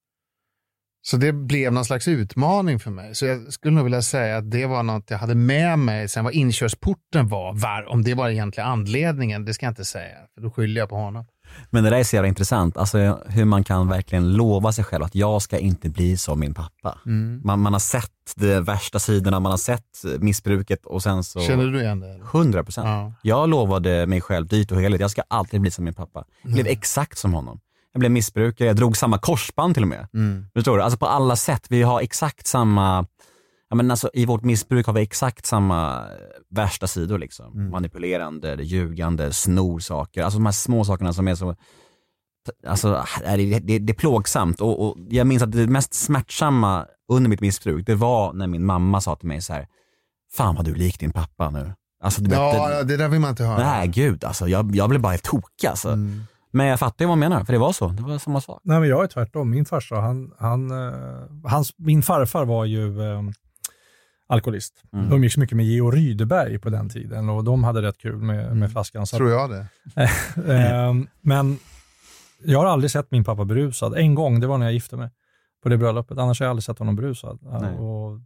Så 1.05 1.17
det 1.17 1.33
blev 1.33 1.73
någon 1.73 1.85
slags 1.85 2.07
utmaning 2.07 2.79
för 2.79 2.91
mig. 2.91 3.15
Så 3.15 3.25
jag 3.25 3.53
skulle 3.53 3.75
nog 3.75 3.83
vilja 3.83 4.01
säga 4.01 4.37
att 4.37 4.51
det 4.51 4.65
var 4.65 4.83
något 4.83 5.09
jag 5.09 5.17
hade 5.17 5.35
med 5.35 5.79
mig. 5.79 6.07
Sen 6.09 6.23
vad 6.23 6.33
inkörsporten 6.33 7.27
var, 7.27 7.53
var 7.53 7.85
om 7.85 8.03
det 8.03 8.13
var 8.13 8.29
egentligen 8.29 8.69
anledningen, 8.69 9.45
det 9.45 9.53
ska 9.53 9.65
jag 9.65 9.71
inte 9.71 9.85
säga. 9.85 10.27
För 10.33 10.41
då 10.41 10.51
skyller 10.51 10.81
jag 10.81 10.89
på 10.89 10.95
honom. 10.95 11.25
Men 11.69 11.83
det 11.83 11.89
där 11.89 11.97
är 11.97 12.03
så 12.03 12.15
jävla 12.15 12.27
intressant, 12.27 12.77
alltså 12.77 13.19
hur 13.25 13.45
man 13.45 13.63
kan 13.63 13.87
verkligen 13.87 14.33
lova 14.33 14.71
sig 14.71 14.83
själv 14.83 15.03
att 15.03 15.15
jag 15.15 15.41
ska 15.41 15.57
inte 15.57 15.89
bli 15.89 16.17
som 16.17 16.39
min 16.39 16.53
pappa. 16.53 16.97
Man, 17.43 17.59
man 17.59 17.73
har 17.73 17.79
sett 17.79 18.09
de 18.35 18.59
värsta 18.61 18.99
sidorna, 18.99 19.39
man 19.39 19.51
har 19.51 19.57
sett 19.57 20.03
missbruket 20.19 20.85
och 20.85 21.03
sen 21.03 21.23
så... 21.23 21.41
Känner 21.41 21.65
du 21.65 21.81
igen 21.81 21.99
det? 21.99 22.09
eller? 22.09 22.25
100 22.25 22.63
procent. 22.63 22.87
Ja. 22.87 23.13
Jag 23.21 23.49
lovade 23.49 24.05
mig 24.07 24.21
själv 24.21 24.47
dyrt 24.47 24.71
och 24.71 24.81
heligt, 24.81 25.01
jag 25.01 25.11
ska 25.11 25.21
alltid 25.27 25.61
bli 25.61 25.71
som 25.71 25.85
min 25.85 25.93
pappa. 25.93 26.23
Jag 26.41 26.53
blev 26.53 26.67
exakt 26.67 27.17
som 27.17 27.33
honom. 27.33 27.59
Jag 27.93 27.99
blev 27.99 28.11
missbrukare, 28.11 28.67
jag 28.67 28.75
drog 28.75 28.97
samma 28.97 29.17
korsband 29.17 29.73
till 29.73 29.83
och 29.83 29.89
med. 29.89 30.07
Mm. 30.13 30.45
Förstår 30.53 30.77
du? 30.77 30.83
Alltså 30.83 30.97
på 30.97 31.05
alla 31.05 31.35
sätt. 31.35 31.65
Vi 31.69 31.81
har 31.81 32.01
exakt 32.01 32.47
samma, 32.47 33.05
ja 33.73 33.77
men 33.77 33.91
alltså 33.91 34.09
i 34.13 34.25
vårt 34.25 34.43
missbruk 34.43 34.85
har 34.85 34.93
vi 34.93 35.01
exakt 35.01 35.45
samma 35.45 35.95
eh, 35.97 36.05
värsta 36.49 36.87
sidor 36.87 37.17
liksom. 37.17 37.69
Manipulerande, 37.69 38.55
det 38.55 38.63
ljugande, 38.63 39.33
snor 39.33 39.79
saker. 39.79 40.23
Alltså 40.23 40.39
de 40.39 40.45
här 40.45 40.53
små 40.53 40.85
sakerna 40.85 41.13
som 41.13 41.27
är 41.27 41.35
så, 41.35 41.55
alltså 42.67 43.05
det, 43.25 43.59
det, 43.59 43.79
det 43.79 43.93
är 43.93 43.97
plågsamt. 43.97 44.61
Och, 44.61 44.87
och 44.87 44.97
jag 45.09 45.27
minns 45.27 45.43
att 45.43 45.51
det 45.51 45.67
mest 45.67 45.93
smärtsamma 45.93 46.85
under 47.11 47.29
mitt 47.29 47.41
missbruk, 47.41 47.85
det 47.85 47.95
var 47.95 48.33
när 48.33 48.47
min 48.47 48.65
mamma 48.65 49.01
sa 49.01 49.15
till 49.15 49.27
mig 49.27 49.41
så 49.41 49.53
här, 49.53 49.67
fan 50.37 50.55
vad 50.55 50.65
du 50.65 50.71
är 50.71 50.75
lik 50.75 50.99
din 50.99 51.11
pappa 51.11 51.49
nu. 51.49 51.73
Alltså, 52.03 52.21
du 52.21 52.29
vet, 52.29 52.39
Ja, 52.39 52.69
det, 52.69 52.83
det 52.83 52.97
där 52.97 53.07
vill 53.07 53.19
man 53.19 53.29
inte 53.29 53.43
höra. 53.43 53.57
nej 53.57 53.87
gud 53.87 54.23
alltså, 54.23 54.47
jag, 54.47 54.75
jag 54.75 54.89
blev 54.89 55.01
bara 55.01 55.11
helt 55.11 55.23
tokig 55.23 55.67
alltså. 55.67 55.89
Mm. 55.89 56.23
Men 56.51 56.65
jag 56.67 56.79
fattar 56.79 57.05
ju 57.05 57.07
vad 57.07 57.11
hon 57.11 57.19
menar, 57.19 57.43
för 57.43 57.53
det 57.53 57.59
var 57.59 57.73
så. 57.73 57.87
Det 57.87 58.03
var 58.03 58.17
samma 58.17 58.41
sak. 58.41 58.61
Nej, 58.63 58.79
men 58.79 58.89
jag 58.89 59.03
är 59.03 59.07
tvärtom. 59.07 59.49
Min 59.49 59.65
farsa, 59.65 59.95
han, 59.95 60.31
han, 60.39 60.71
eh, 60.71 61.49
hans, 61.51 61.73
min 61.77 62.03
farfar 62.03 62.45
var 62.45 62.65
ju 62.65 63.11
eh, 63.11 63.21
alkoholist. 64.27 64.83
Mm. 64.93 65.09
De 65.09 65.15
umgicks 65.15 65.37
mycket 65.37 65.57
med 65.57 65.65
Georg 65.65 65.99
Rydeberg 65.99 66.59
på 66.59 66.69
den 66.69 66.89
tiden 66.89 67.29
och 67.29 67.43
de 67.43 67.63
hade 67.63 67.81
rätt 67.81 67.97
kul 67.97 68.17
med, 68.17 68.57
med 68.57 68.71
flaskan. 68.71 69.07
Så 69.07 69.17
Tror 69.17 69.29
jag 69.29 69.49
det. 69.49 69.67
Ehm, 70.53 71.07
men 71.21 71.57
jag 72.43 72.59
har 72.59 72.65
aldrig 72.65 72.91
sett 72.91 73.11
min 73.11 73.23
pappa 73.23 73.45
berusad. 73.45 73.97
En 73.97 74.15
gång, 74.15 74.39
det 74.39 74.47
var 74.47 74.57
när 74.57 74.65
jag 74.65 74.73
gifte 74.73 74.97
mig 74.97 75.09
på 75.63 75.69
det 75.69 75.77
bröllopet. 75.77 76.17
Annars 76.17 76.39
har 76.39 76.45
jag 76.45 76.49
aldrig 76.49 76.63
sett 76.63 76.79
honom 76.79 76.95
berusad. 76.95 77.39
Nej. 77.41 77.75
Och 77.75 78.19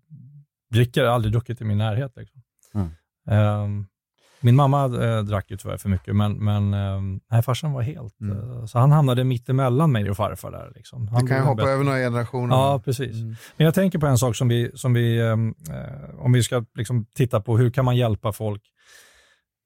dricker, 0.72 1.04
aldrig 1.04 1.32
druckit 1.32 1.62
i 1.62 1.64
min 1.64 1.78
närhet. 1.78 2.12
Liksom. 2.16 2.42
Mm. 2.74 2.90
Ehm, 3.30 3.86
min 4.42 4.56
mamma 4.56 4.86
eh, 4.86 5.24
drack 5.24 5.52
ju 5.52 5.58
tyvärr 5.58 5.78
för 5.78 5.90
mycket, 5.90 6.16
men, 6.16 6.34
men 6.34 6.74
eh, 6.74 7.02
nej, 7.32 7.42
farsan 7.44 7.72
var 7.74 7.82
helt... 7.82 8.22
Mm. 8.22 8.38
eh, 8.38 8.66
så 8.66 8.80
han 8.80 8.92
hamnade 8.92 9.24
mitt 9.24 9.50
emellan 9.50 9.92
mig 9.92 10.10
och 10.10 10.18
farfar 10.18 10.52
där. 10.52 10.72
Liksom. 10.76 11.08
Han 11.08 11.22
Det 11.22 11.28
kan 11.28 11.38
jag 11.38 11.44
hoppa 11.44 11.56
bättre. 11.56 11.70
över 11.72 11.84
några 11.84 11.98
generationer. 11.98 12.56
Ja, 12.56 12.82
precis. 12.86 13.16
Mm. 13.16 13.36
Men 13.58 13.66
jag 13.66 13.74
tänker 13.74 14.00
på 14.00 14.08
en 14.08 14.18
sak 14.18 14.36
som 14.36 14.48
vi, 14.48 14.72
som 14.74 14.94
vi 14.94 15.22
ehm, 15.22 15.54
eh, 15.70 16.26
om 16.26 16.32
vi 16.34 16.44
ska 16.44 16.66
liksom 16.76 17.06
titta 17.16 17.42
på 17.42 17.58
hur 17.58 17.70
kan 17.70 17.86
man 17.86 17.96
hjälpa 17.96 18.32
folk 18.32 18.62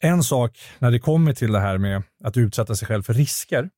en 0.03 0.23
sak 0.23 0.57
när 0.79 0.91
det 0.91 0.99
kommer 0.99 1.33
till 1.33 1.51
det 1.51 1.59
här 1.59 1.77
med 1.77 2.03
att 2.23 2.37
utsätta 2.37 2.75
sig 2.75 2.87
själv 2.87 3.03
för 3.03 3.13
risker, 3.13 3.69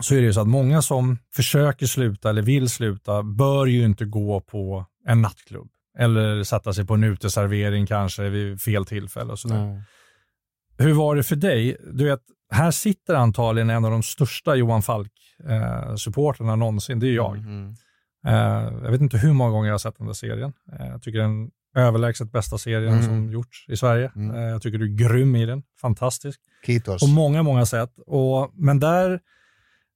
så 0.00 0.14
är 0.14 0.18
det 0.18 0.24
ju 0.24 0.32
så 0.32 0.40
att 0.40 0.48
många 0.48 0.82
som 0.82 1.18
försöker 1.36 1.86
sluta 1.86 2.30
eller 2.30 2.42
vill 2.42 2.68
sluta 2.68 3.22
bör 3.22 3.66
ju 3.66 3.84
inte 3.84 4.04
gå 4.04 4.40
på 4.40 4.86
en 5.06 5.22
nattklubb 5.22 5.68
eller 5.98 6.42
sätta 6.44 6.72
sig 6.72 6.86
på 6.86 6.94
en 6.94 7.04
uteservering 7.04 7.86
kanske 7.86 8.28
vid 8.28 8.60
fel 8.62 8.84
tillfälle 8.86 9.32
och 9.32 9.38
sådär. 9.38 9.82
Hur 10.78 10.92
var 10.92 11.16
det 11.16 11.22
för 11.22 11.36
dig? 11.36 11.76
Du 11.92 12.04
vet, 12.04 12.20
här 12.52 12.70
sitter 12.70 13.14
antagligen 13.14 13.70
en 13.70 13.84
av 13.84 13.90
de 13.90 14.02
största 14.02 14.54
Johan 14.56 14.82
Falk-supporterna 14.82 16.56
någonsin. 16.56 17.00
Det 17.00 17.06
är 17.06 17.12
jag. 17.14 17.36
Mm. 17.36 17.74
Eh, 18.26 18.34
jag 18.84 18.90
vet 18.90 19.00
inte 19.00 19.18
hur 19.18 19.32
många 19.32 19.50
gånger 19.50 19.68
jag 19.68 19.74
har 19.74 19.78
sett 19.78 19.98
den 19.98 20.06
där 20.06 20.14
serien. 20.14 20.52
Eh, 20.78 20.86
jag 20.86 21.02
tycker 21.02 21.18
den 21.18 21.50
överlägset 21.76 22.32
bästa 22.32 22.58
serien 22.58 22.92
Mm. 22.92 23.04
som 23.04 23.32
gjorts 23.32 23.64
i 23.68 23.76
Sverige. 23.76 24.12
Mm. 24.16 24.36
Eh, 24.36 24.42
jag 24.42 24.62
tycker 24.62 24.78
du 24.78 24.84
är 24.84 25.08
grym 25.08 25.36
i 25.36 25.46
den. 25.46 25.62
Fantastisk. 25.80 26.40
Kitos. 26.66 27.00
På 27.02 27.08
många, 27.08 27.42
många 27.42 27.66
sätt. 27.66 27.90
Och, 28.06 28.50
men 28.54 28.80
där, 28.80 29.20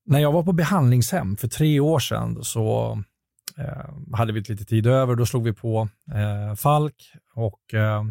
när 0.07 0.19
jag 0.21 0.33
var 0.33 0.43
på 0.43 0.53
behandlingshem 0.53 1.37
för 1.37 1.49
tre 1.49 1.81
år 1.81 1.99
sedan 1.99 2.45
så 2.45 2.93
eh, 2.93 2.99
hade 4.13 4.33
vi 4.33 4.41
lite 4.41 4.65
tid 4.65 4.87
över. 4.87 5.15
Då 5.15 5.27
slog 5.27 5.45
vi 5.45 5.53
på 5.53 5.89
eh, 6.15 6.55
Falk 6.57 6.95
och 7.35 7.75
eh, 7.75 8.05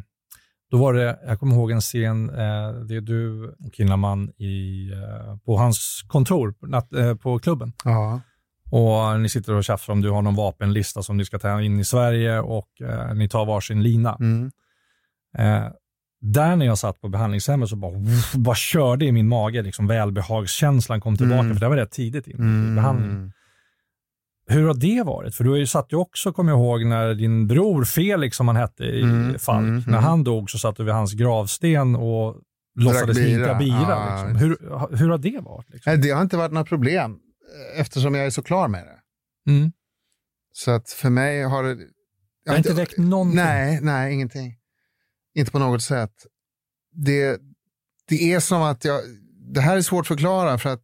då 0.72 0.78
var 0.78 0.94
det, 0.94 1.20
jag 1.28 1.40
kommer 1.40 1.56
ihåg 1.56 1.72
en 1.72 1.82
scen, 1.82 2.30
eh, 2.30 2.72
det 2.88 2.96
är 2.96 3.02
du 3.02 3.44
och 3.48 3.74
Kinnaman 3.74 4.30
i, 4.30 4.90
eh, 4.92 5.38
på 5.46 5.58
hans 5.58 6.02
kontor 6.08 6.52
på, 7.18 7.30
eh, 7.30 7.40
klubben. 7.40 7.74
Ja. 7.84 8.22
Och 8.72 9.20
ni 9.20 9.30
sitter 9.30 9.54
och 9.54 9.64
tjafsar 9.64 9.94
om 9.94 10.02
du 10.02 10.10
har 10.10 10.22
någon 10.22 10.36
vapenlista 10.36 11.04
som 11.04 11.18
ni 11.18 11.26
ska 11.26 11.40
ta 11.40 11.62
in 11.62 11.80
i 11.80 11.86
Sverige 11.86 12.40
och 12.40 12.82
eh, 12.82 13.14
ni 13.14 13.30
tar 13.30 13.46
varsin 13.46 13.84
lina. 13.84 14.16
Mm. 14.20 14.52
Eh, 15.38 15.68
där 16.22 16.56
när 16.56 16.66
jag 16.66 16.78
satt 16.78 17.02
på 17.02 17.10
behandlingshemmet 17.10 17.70
så 17.70 17.76
bara, 17.76 17.94
bara 18.36 18.56
körde 18.56 19.06
i 19.06 19.12
min 19.12 19.28
mage, 19.28 19.62
liksom 19.62 19.88
välbehagskänslan 19.88 21.02
kom 21.02 21.18
tillbaka, 21.18 21.40
Mm. 21.40 21.54
för 21.54 21.60
det 21.60 21.70
var 21.70 21.76
rätt 21.76 21.92
tidigt 21.92 22.28
in 22.28 22.34
i 22.34 22.40
Mm. 22.40 22.76
behandlingen. 22.76 23.34
Hur 24.46 24.68
har 24.68 24.74
det 24.74 25.04
varit? 25.04 25.36
För 25.36 25.44
du 25.44 25.50
har 25.50 25.58
ju 25.58 25.68
satt 25.68 25.92
ju 25.92 25.98
också, 25.98 26.34
kommer 26.34 26.52
jag 26.52 26.60
ihåg, 26.60 26.86
när 26.86 27.14
din 27.14 27.48
bror 27.48 27.84
Felix, 27.84 28.38
som 28.38 28.48
han 28.48 28.58
hette 28.58 28.84
i 28.84 29.02
Mm, 29.02 29.40
Falk, 29.40 29.60
mm, 29.60 29.76
när 29.76 29.88
mm. 29.88 30.04
han 30.04 30.24
dog 30.24 30.50
så 30.50 30.58
satt 30.60 30.76
du 30.78 30.84
vid 30.84 30.94
hans 30.94 31.14
gravsten 31.14 31.96
och 31.96 32.36
låtsades 32.76 33.18
bira. 33.18 33.28
hinka 33.28 33.56
bira. 33.56 33.76
Ja, 33.90 34.26
liksom. 34.26 34.36
hur, 34.36 34.98
hur 34.98 35.10
har 35.10 35.18
det 35.18 35.40
varit? 35.40 35.70
Liksom? 35.70 35.94
Nej, 35.94 36.02
Det 36.02 36.10
har 36.10 36.22
inte 36.22 36.38
varit 36.38 36.52
några 36.52 36.66
problem 36.66 37.20
eftersom 37.76 38.16
jag 38.16 38.26
är 38.26 38.30
så 38.30 38.44
klar 38.44 38.68
med 38.68 38.86
det. 38.86 39.00
Mm. 39.52 39.72
Så 40.54 40.72
att 40.72 40.90
för 40.90 41.10
mig 41.10 41.44
har 41.44 41.64
det... 41.64 41.76
Det 42.46 42.52
har 42.52 42.58
inte 42.58 42.74
väckt 42.74 42.98
någonting? 42.98 43.36
Nej, 43.36 43.80
nej, 43.82 44.14
ingenting. 44.14 44.56
Inte 45.36 45.52
på 45.52 45.60
något 45.60 45.82
sätt. 45.82 46.14
Det, 46.92 47.40
det 48.08 48.34
är 48.34 48.40
som 48.40 48.62
att 48.62 48.86
jag... 48.86 49.02
Det 49.54 49.62
här 49.62 49.78
är 49.78 49.82
svårt 49.82 50.02
att 50.02 50.08
förklara 50.08 50.58
för 50.58 50.70
att 50.70 50.84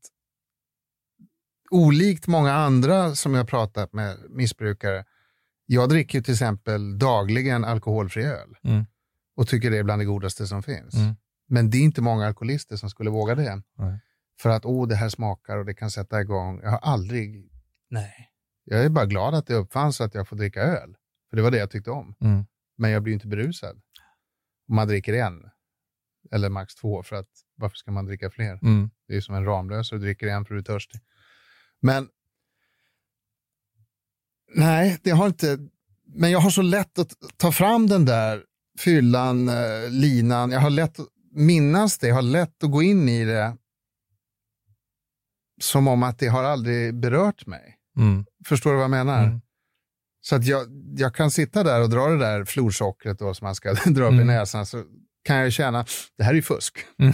olikt 1.72 2.28
många 2.28 2.54
andra 2.54 3.16
som 3.16 3.34
jag 3.34 3.48
pratat 3.48 3.94
med 3.94 4.18
missbrukare, 4.30 5.06
jag 5.66 5.90
dricker 5.90 6.18
ju 6.18 6.24
till 6.24 6.34
exempel 6.34 7.00
dagligen 7.00 7.66
alkoholfri 7.66 8.24
öl 8.24 8.56
Mm. 8.64 8.86
och 9.36 9.48
tycker 9.48 9.72
det 9.72 9.78
är 9.78 9.84
bland 9.84 10.02
det 10.02 10.06
godaste 10.06 10.48
som 10.48 10.64
finns. 10.64 10.94
Mm. 10.94 11.16
Men 11.48 11.70
det 11.70 11.78
är 11.78 11.82
inte 11.82 12.02
många 12.02 12.28
alkoholister 12.28 12.76
som 12.76 12.90
skulle 12.90 13.10
våga 13.10 13.36
det. 13.36 13.62
Nej. 13.78 14.00
För 14.42 14.50
att, 14.50 14.66
åh, 14.66 14.88
det 14.88 14.96
här 14.96 15.10
smakar 15.10 15.58
och 15.58 15.66
det 15.66 15.74
kan 15.74 15.92
sätta 15.92 16.22
igång. 16.22 16.60
Jag 16.64 16.70
har 16.70 16.78
aldrig, 16.78 17.52
nej. 17.90 18.30
Jag 18.64 18.86
är 18.86 18.90
bara 18.90 19.06
glad 19.06 19.36
att 19.36 19.48
det 19.48 19.54
uppfanns 19.56 19.96
så 19.96 20.04
att 20.04 20.16
jag 20.16 20.28
får 20.28 20.36
dricka 20.36 20.62
öl. 20.62 20.96
För 21.30 21.38
det 21.38 21.44
var 21.44 21.52
det 21.52 21.58
jag 21.58 21.72
tyckte 21.72 21.92
om. 21.92 22.16
Mm. 22.22 22.46
Men 22.78 22.92
jag 22.92 23.04
blir 23.04 23.12
ju 23.12 23.16
inte 23.16 23.28
berusad. 23.28 23.82
Om 24.70 24.76
man 24.76 24.88
dricker 24.88 25.14
en, 25.14 25.50
eller 26.32 26.50
max 26.50 26.76
två, 26.76 27.04
för 27.04 27.16
att 27.16 27.30
varför 27.56 27.76
ska 27.78 27.92
man 27.92 28.06
dricka 28.06 28.30
fler? 28.30 28.60
Mm. 28.62 28.90
Det 29.08 29.16
är 29.16 29.22
som 29.22 29.36
en 29.36 29.46
Ramlösa, 29.46 29.96
du 29.96 30.02
dricker 30.02 30.28
en 30.28 30.46
för 30.46 30.54
du 30.54 30.60
är 30.60 30.64
törstig. 30.64 31.02
Men, 31.82 32.08
nej, 34.56 35.00
det 35.04 35.12
har 35.12 35.28
inte, 35.28 35.58
men 36.16 36.32
jag 36.32 36.40
har 36.40 36.50
så 36.50 36.62
lätt 36.62 37.00
att 37.00 37.14
ta 37.38 37.52
fram 37.52 37.88
den 37.88 38.06
där 38.06 38.44
fyllan, 38.80 39.50
eh, 39.50 39.90
linan, 39.90 40.52
jag 40.52 40.60
har 40.60 40.70
lätt 40.70 41.00
att 41.00 41.08
minnas 41.32 41.98
det, 41.98 42.08
jag 42.08 42.16
har 42.16 42.22
lätt 42.22 42.64
att 42.64 42.72
gå 42.72 42.84
in 42.84 43.10
i 43.10 43.26
det 43.26 43.58
som 45.62 45.88
om 45.88 46.04
att 46.04 46.20
det 46.20 46.28
har 46.28 46.44
aldrig 46.44 46.96
berört 47.00 47.46
mig. 47.46 47.76
Mm. 47.98 48.26
Förstår 48.46 48.70
du 48.70 48.76
vad 48.76 48.84
jag 48.84 48.92
menar? 48.92 49.24
Mm. 49.24 49.42
Så 50.22 50.36
att 50.36 50.46
jag, 50.46 50.68
jag 50.98 51.16
kan 51.16 51.32
sitta 51.32 51.64
där 51.64 51.82
och 51.82 51.90
dra 51.90 52.08
det 52.08 52.18
där 52.18 52.46
florsockret 52.46 53.20
då 53.20 53.34
som 53.34 53.46
man 53.46 53.56
ska 53.56 53.74
dra 53.86 54.06
upp 54.06 54.12
i 54.12 54.16
Mm. 54.16 54.28
näsan 54.28 54.66
så 54.66 54.84
kan 55.24 55.36
jag 55.36 55.54
känna, 55.54 55.86
det 56.18 56.24
här 56.24 56.32
är 56.32 56.36
ju 56.36 56.42
fusk. 56.42 56.78
Mm. 57.00 57.14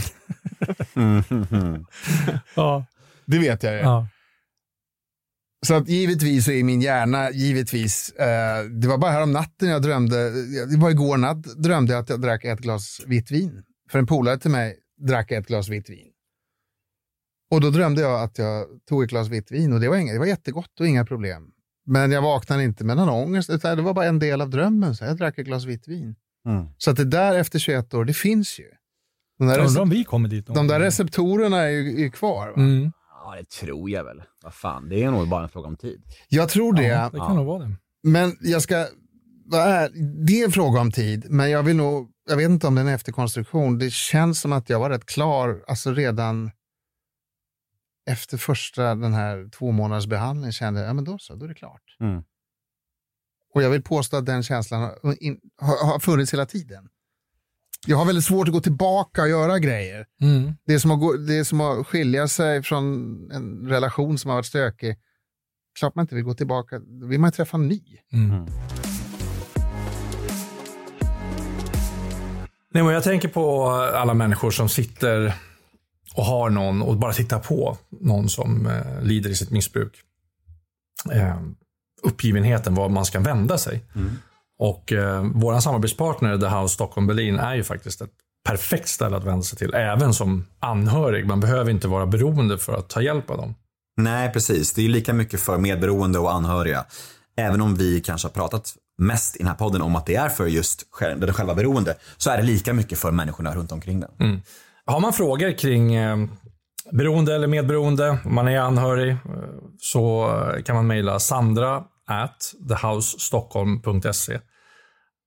Ja. 2.56 2.86
Det 3.26 3.40
vet 3.40 3.64
jag 3.64 3.74
ju. 3.74 3.80
Ja. 3.80 4.08
Så 5.66 5.74
att 5.74 5.88
givetvis 5.90 6.46
så 6.46 6.52
är 6.52 6.64
min 6.64 6.82
hjärna, 6.82 7.32
givetvis, 7.32 8.10
eh, 8.12 8.64
det 8.66 8.88
var 8.88 8.98
bara 8.98 9.12
här 9.12 9.24
om 9.24 9.32
natten 9.32 9.70
jag 9.70 9.82
drömde, 9.82 10.32
det 10.66 10.78
var 10.78 10.90
igår 10.90 11.18
natt, 11.18 11.44
drömde 11.44 11.94
jag 11.94 12.02
att 12.02 12.10
jag 12.10 12.22
drack 12.22 12.46
ett 12.46 12.60
glas 12.60 13.02
vitt 13.06 13.32
vin. 13.32 13.64
För 13.92 14.00
en 14.00 14.08
polare 14.08 14.38
till 14.38 14.52
mig 14.52 14.76
drack 15.08 15.32
ett 15.32 15.48
glas 15.48 15.70
vitt 15.70 15.90
vin. 15.90 16.08
Och 17.52 17.62
då 17.62 17.70
drömde 17.70 18.02
jag 18.02 18.22
att 18.24 18.38
jag 18.38 18.66
tog 18.90 19.04
ett 19.04 19.10
glas 19.10 19.28
vitt 19.28 19.52
vin 19.52 19.74
och 19.74 19.80
det 19.80 19.90
var, 19.90 19.98
inga, 19.98 20.14
det 20.14 20.20
var 20.20 20.26
jättegott 20.26 20.80
och 20.80 20.88
inga 20.88 21.06
problem. 21.06 21.52
Men 21.86 22.12
jag 22.12 22.22
vaknade 22.22 22.64
inte 22.64 22.84
med 22.84 22.98
någon 22.98 23.10
ångest, 23.10 23.50
utan 23.50 23.78
det 23.78 23.84
var 23.84 23.94
bara 23.94 24.06
en 24.06 24.20
del 24.20 24.42
av 24.42 24.50
drömmen. 24.50 24.96
Så 24.96 25.06
jag 25.06 25.18
drack 25.18 25.38
ett 25.38 25.46
glas 25.46 25.66
vitt 25.66 25.88
vin. 25.88 26.16
Mm. 26.48 26.66
Så 26.78 26.92
att 26.92 26.98
det 26.98 27.06
där 27.06 27.36
efter 27.36 27.60
21 27.60 27.94
år, 27.94 28.06
det 28.06 28.14
finns 28.14 28.60
ju. 28.60 28.66
De 29.40 29.48
där, 29.48 29.58
Jag 29.58 29.68
undrar 29.68 29.80
rece- 29.82 29.84
om 29.84 29.90
vi 29.90 30.04
kommer 30.04 30.30
dit 30.30 30.48
de 30.48 30.68
där 30.68 30.80
receptorerna 30.80 31.58
är 31.62 31.70
ju 31.70 32.06
är 32.06 32.10
kvar. 32.10 32.48
Va? 32.48 32.54
Mm. 32.56 32.92
Ja, 33.26 33.36
det 33.36 33.50
tror 33.50 33.90
jag 33.90 34.04
väl. 34.04 34.24
Vad 34.44 34.54
fan, 34.54 34.90
det 34.90 35.04
är 35.04 35.12
nog 35.12 35.30
bara 35.30 35.44
en 35.44 35.50
fråga 35.50 35.68
om 35.68 35.78
tid. 35.78 36.04
Jag 36.28 36.50
tror 36.50 36.74
det. 36.74 36.84
Ja, 36.84 37.10
det 37.10 37.18
kan 37.18 37.28
Ja. 37.28 37.34
nog 37.34 37.46
vara 37.46 37.64
det. 37.64 37.76
Men 38.04 38.38
jag 38.42 38.62
ska 38.62 38.76
ärlig, 39.54 40.26
det 40.28 40.42
är 40.42 40.46
en 40.46 40.52
fråga 40.52 40.80
om 40.82 40.92
tid, 40.92 41.26
men 41.30 41.50
jag 41.52 41.64
vill 41.64 41.76
nog, 41.76 42.12
jag 42.30 42.38
vet 42.38 42.50
inte 42.50 42.68
om 42.68 42.76
det 42.76 42.82
är 42.82 42.86
en 42.86 42.94
efterkonstruktion. 42.94 43.78
Det 43.78 43.92
känns 43.92 44.42
som 44.42 44.54
att 44.54 44.70
jag 44.70 44.80
var 44.80 44.90
rätt 44.90 45.06
klar, 45.06 45.64
alltså 45.68 45.94
redan 45.94 46.52
efter 48.10 48.38
första 48.38 48.96
den 48.96 49.14
här 49.14 49.50
två 49.50 49.72
månaders 49.72 50.06
behandlingen 50.08 50.52
kände 50.54 50.80
jag, 50.80 50.90
ja 50.90 50.94
men 50.94 51.04
då 51.04 51.18
så, 51.20 51.36
då 51.36 51.46
är 51.46 51.50
det 51.50 51.56
klart. 51.56 51.82
Mm. 52.00 52.24
Och 53.54 53.64
jag 53.64 53.70
vill 53.70 53.84
påstå 53.84 54.18
att 54.18 54.26
den 54.26 54.44
känslan 54.44 54.82
har, 54.82 55.24
in, 55.24 55.40
har, 55.62 55.92
har 55.92 56.00
funnits 56.00 56.34
hela 56.34 56.46
tiden. 56.46 56.88
Jag 57.88 57.98
har 57.98 58.06
väldigt 58.06 58.26
svårt 58.26 58.48
att 58.48 58.54
gå 58.54 58.62
tillbaka 58.62 59.22
och 59.22 59.30
göra 59.30 59.60
grejer. 59.60 60.06
Mm. 60.22 60.54
Det 60.66 60.74
är 60.74 60.80
som 60.80 60.92
att, 60.92 61.00
gå, 61.00 61.14
det 61.14 61.38
är 61.38 61.44
som 61.44 61.62
att 61.62 61.88
skilja 61.88 62.28
sig 62.28 62.64
från 62.64 62.84
en 63.32 63.68
relation 63.70 64.18
som 64.18 64.30
har 64.30 64.38
varit 64.38 64.46
stökig. 64.46 64.96
Klart 65.80 65.96
man 65.96 66.04
inte 66.04 66.16
vill 66.16 66.24
gå 66.24 66.34
tillbaka, 66.34 66.80
då 66.80 67.08
vill 67.08 67.20
man 67.20 67.32
träffa 67.32 67.58
en 67.58 67.68
ny. 67.68 67.82
Mm. 68.14 68.46
Nej, 72.74 72.84
men 72.84 72.94
jag 72.94 73.04
tänker 73.04 73.28
på 73.28 73.70
alla 73.70 74.14
människor 74.14 74.52
som 74.52 74.70
sitter 74.70 75.34
och 76.16 76.26
har 76.26 76.50
någon 76.50 76.82
och 76.82 76.98
bara 76.98 77.14
tittar 77.14 77.40
på 77.40 77.78
någon 77.90 78.30
som 78.30 78.68
eh, 78.68 79.04
lider 79.04 79.30
i 79.30 79.36
sitt 79.36 79.52
missbruk. 79.52 79.94
Eh, 81.12 81.40
uppgivenheten 82.04 82.76
var 82.76 82.90
man 82.90 83.06
ska 83.06 83.20
vända 83.20 83.58
sig. 83.58 83.82
Och 84.60 84.92
eh, 84.92 85.26
vår 85.34 85.60
samarbetspartner 85.60 86.38
The 86.38 86.48
House 86.48 86.74
Stockholm 86.74 87.08
Berlin 87.08 87.40
är 87.40 87.56
ju 87.56 87.64
faktiskt 87.64 88.02
ett 88.02 88.12
perfekt 88.48 88.88
ställe 88.88 89.18
att 89.18 89.24
vända 89.24 89.44
sig 89.44 89.58
till, 89.58 89.74
även 89.74 90.14
som 90.14 90.46
anhörig. 90.60 91.28
Man 91.28 91.40
behöver 91.40 91.72
inte 91.72 91.88
vara 91.88 92.06
beroende 92.06 92.58
för 92.58 92.74
att 92.74 92.90
ta 92.90 93.02
hjälp 93.02 93.30
av 93.30 93.38
dem. 93.38 93.56
Nej, 93.98 94.34
precis. 94.34 94.74
Det 94.74 94.86
är 94.86 94.90
lika 94.90 95.14
mycket 95.14 95.40
för 95.40 95.58
medberoende 95.58 96.20
och 96.20 96.34
anhöriga. 96.34 96.86
Även 97.38 97.62
om 97.62 97.76
vi 97.76 98.02
kanske 98.02 98.28
har 98.28 98.34
pratat 98.34 98.74
mest 98.98 99.36
i 99.36 99.40
den 99.40 99.48
här 99.48 99.56
podden 99.56 99.82
om 99.82 99.96
att 99.96 100.06
det 100.06 100.16
är 100.16 100.30
för 100.30 100.46
just 100.46 100.84
den 101.00 101.34
själva 101.34 101.56
beroende, 101.56 101.96
så 102.18 102.30
är 102.30 102.38
det 102.38 102.44
lika 102.44 102.74
mycket 102.74 103.00
för 103.00 103.12
människorna 103.12 103.56
runt 103.56 103.72
omkring 103.72 104.00
den. 104.00 104.42
Har 104.86 105.00
man 105.00 105.14
frågor 105.14 105.58
kring 105.58 105.96
eh, 105.96 106.18
beroende 106.92 107.36
eller 107.36 107.48
medberoende, 107.48 108.20
om 108.26 108.36
man 108.36 108.48
är 108.48 108.60
anhörig, 108.60 109.12
eh, 109.12 109.18
så 109.80 110.28
eh, 110.28 110.64
kan 110.64 110.76
man 110.76 110.88
mejla 110.88 111.20
Sandra 111.20 111.84
at 112.08 112.54
thehousestockholm.se. 112.70 114.40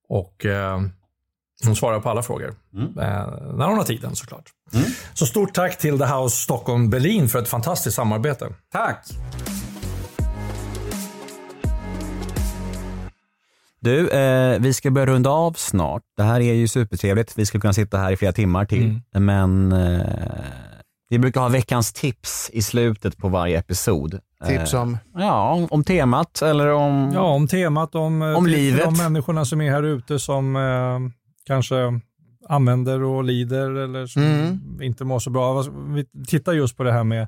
Och 0.08 0.46
eh, 0.46 0.80
hon 1.64 1.76
svarar 1.76 2.00
på 2.00 2.10
alla 2.10 2.22
frågor. 2.22 2.48
Eh, 2.48 2.84
när 3.56 3.66
hon 3.66 3.78
har 3.78 3.84
tiden 3.84 4.16
såklart. 4.16 4.50
Så 5.14 5.26
stort 5.26 5.54
tack 5.54 5.78
till 5.78 5.98
The 5.98 6.04
House 6.04 6.36
Stockholm 6.36 6.90
Berlin 6.90 7.28
för 7.28 7.38
ett 7.38 7.48
fantastiskt 7.48 7.96
samarbete. 7.96 8.54
Tack! 8.72 9.06
Du, 13.80 14.08
eh, 14.08 14.60
vi 14.60 14.74
ska 14.74 14.90
börja 14.90 15.06
runda 15.06 15.30
av 15.30 15.52
snart. 15.52 16.02
Det 16.16 16.22
här 16.22 16.40
är 16.40 16.54
ju 16.54 16.68
supertrevligt. 16.68 17.38
Vi 17.38 17.46
skulle 17.46 17.60
kunna 17.60 17.72
sitta 17.72 17.98
här 17.98 18.12
i 18.12 18.16
flera 18.16 18.32
timmar 18.32 18.64
till. 18.64 19.00
Men 19.12 19.72
eh, 19.72 20.00
vi 21.08 21.18
brukar 21.18 21.40
ha 21.40 21.48
veckans 21.48 21.92
tips 21.92 22.50
i 22.52 22.62
slutet 22.62 23.16
på 23.18 23.28
varje 23.28 23.58
episod. 23.58 24.18
Tips 24.46 24.74
Eh, 24.74 24.82
om 24.82 24.98
ja, 25.14 25.66
om 25.70 25.84
temat 25.84 26.42
eller 26.42 26.68
om... 26.68 27.10
Ja, 27.14 27.20
om 27.22 27.48
temat, 27.48 27.94
om, 27.94 28.22
eh, 28.22 28.36
Om 28.36 28.44
till 28.44 28.52
livet. 28.52 28.84
de 28.84 28.96
människorna 28.96 29.44
som 29.44 29.60
är 29.60 29.70
här 29.70 29.82
ute 29.82 30.18
som 30.18 30.56
eh, 30.56 30.98
kanske 31.46 32.00
använder 32.48 33.02
och 33.02 33.24
lider 33.24 33.70
eller 33.70 34.06
som 34.06 34.22
Mm. 34.22 34.82
inte 34.82 35.04
mår 35.04 35.18
så 35.18 35.30
bra. 35.30 35.62
Vi 35.88 36.04
tittar 36.26 36.52
just 36.52 36.76
på 36.76 36.82
det 36.82 36.92
här 36.92 37.04
med 37.04 37.26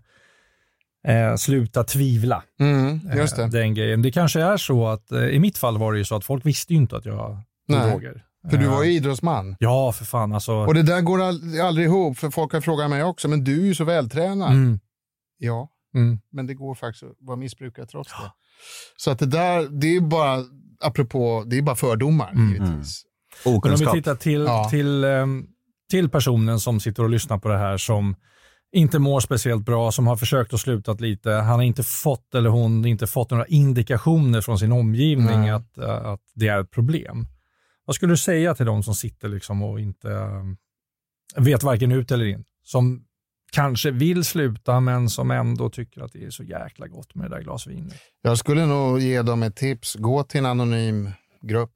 eh, 1.06 1.36
sluta 1.36 1.84
tvivla. 1.84 2.42
Mm, 2.60 3.00
just 3.16 3.38
Eh, 3.38 3.44
det. 3.46 3.58
Den 3.58 3.74
grejen. 3.74 4.02
Det 4.02 4.10
kanske 4.12 4.40
är 4.42 4.56
så 4.56 4.88
att, 4.88 5.12
eh, 5.12 5.24
i 5.24 5.38
mitt 5.38 5.58
fall 5.58 5.78
var 5.78 5.92
det 5.92 5.98
ju 5.98 6.04
så 6.04 6.16
att 6.16 6.24
folk 6.24 6.46
visste 6.46 6.72
ju 6.72 6.78
inte 6.78 6.96
att 6.96 7.04
jag 7.06 7.38
tog 7.68 7.78
droger. 7.80 8.24
För 8.50 8.56
du 8.56 8.64
Eh, 8.64 8.70
var 8.70 8.82
ju 8.84 8.92
idrottsman. 8.92 9.56
Ja, 9.58 9.92
för 9.92 10.04
fan 10.04 10.32
alltså. 10.32 10.52
Och 10.52 10.74
det 10.74 10.82
där 10.82 11.00
går 11.00 11.22
all- 11.22 11.60
aldrig 11.60 11.86
ihop, 11.86 12.18
för 12.18 12.30
folk 12.30 12.52
har 12.52 12.60
frågat 12.60 12.90
mig 12.90 13.04
också, 13.04 13.28
men 13.28 13.44
du 13.44 13.60
är 13.62 13.66
ju 13.66 13.74
så 13.74 13.84
vältränad. 13.84 14.52
Mm, 14.52 14.80
Ja, 15.38 15.68
mm. 15.94 16.18
men 16.32 16.46
det 16.46 16.54
går 16.54 16.74
faktiskt 16.74 17.02
att 17.02 17.16
vara 17.20 17.36
missbrukare 17.36 17.86
trots 17.86 18.10
det. 18.10 18.32
Så 18.96 19.10
att 19.10 19.18
det 19.18 19.26
där, 19.26 19.68
det 19.80 19.96
är 19.96 20.00
bara, 20.00 20.44
apropå, 20.80 21.44
det 21.46 21.58
är 21.58 21.62
bara 21.62 21.76
fördomar 21.76 22.30
Mm. 22.32 22.52
givetvis. 22.52 23.04
Men 23.44 23.54
om 23.54 23.60
vi 23.62 23.68
Okunskap. 23.70 23.94
tittar 23.94 24.14
till, 24.14 24.40
Ja. 24.40 24.68
till, 24.70 25.04
ehm, 25.04 25.46
till 25.90 26.08
personen 26.10 26.60
som 26.60 26.80
sitter 26.80 27.02
och 27.02 27.10
lyssnar 27.10 27.38
på 27.38 27.48
det 27.48 27.58
här 27.58 27.76
som 27.76 28.16
inte 28.72 28.98
mår 28.98 29.20
speciellt 29.20 29.64
bra, 29.64 29.92
som 29.92 30.06
har 30.06 30.16
försökt 30.16 30.54
att 30.54 30.60
sluta 30.60 30.92
lite. 30.92 31.30
Han 31.30 31.46
har 31.46 31.62
inte 31.62 31.82
fått, 31.82 32.34
eller 32.34 32.50
hon, 32.50 32.86
inte 32.86 33.06
fått 33.06 33.30
några 33.30 33.46
indikationer 33.46 34.40
från 34.40 34.58
sin 34.58 34.72
omgivning 34.72 35.48
att, 35.48 35.78
eh, 35.78 36.06
att 36.06 36.20
det 36.34 36.48
är 36.48 36.60
ett 36.60 36.70
problem. 36.70 37.26
Vad 37.90 37.94
skulle 37.94 38.12
du 38.12 38.16
säga 38.16 38.54
till 38.54 38.66
de 38.66 38.82
som 38.82 38.94
sitter 38.94 39.28
liksom 39.28 39.62
och 39.62 39.80
inte 39.80 40.10
eh, 40.10 41.42
vet 41.42 41.62
varken 41.62 41.92
ut 41.92 42.10
eller 42.10 42.24
in? 42.24 42.44
Som 42.62 43.04
kanske 43.52 43.90
vill 43.90 44.24
sluta 44.24 44.80
men 44.80 45.08
som 45.08 45.30
ändå 45.30 45.70
tycker 45.70 46.00
att 46.00 46.12
det 46.12 46.24
är 46.24 46.30
så 46.30 46.42
jäkla 46.42 46.86
gott 46.86 47.14
med 47.14 47.30
det 47.30 47.36
där 47.36 47.42
glas 47.42 47.66
vinet. 47.66 47.94
Jag 48.22 48.38
skulle 48.38 48.66
nog 48.66 49.00
ge 49.00 49.22
dem 49.22 49.42
ett 49.42 49.56
tips. 49.56 49.94
Gå 49.94 50.24
till 50.24 50.38
en 50.38 50.46
anonym 50.46 51.10
grupp 51.42 51.74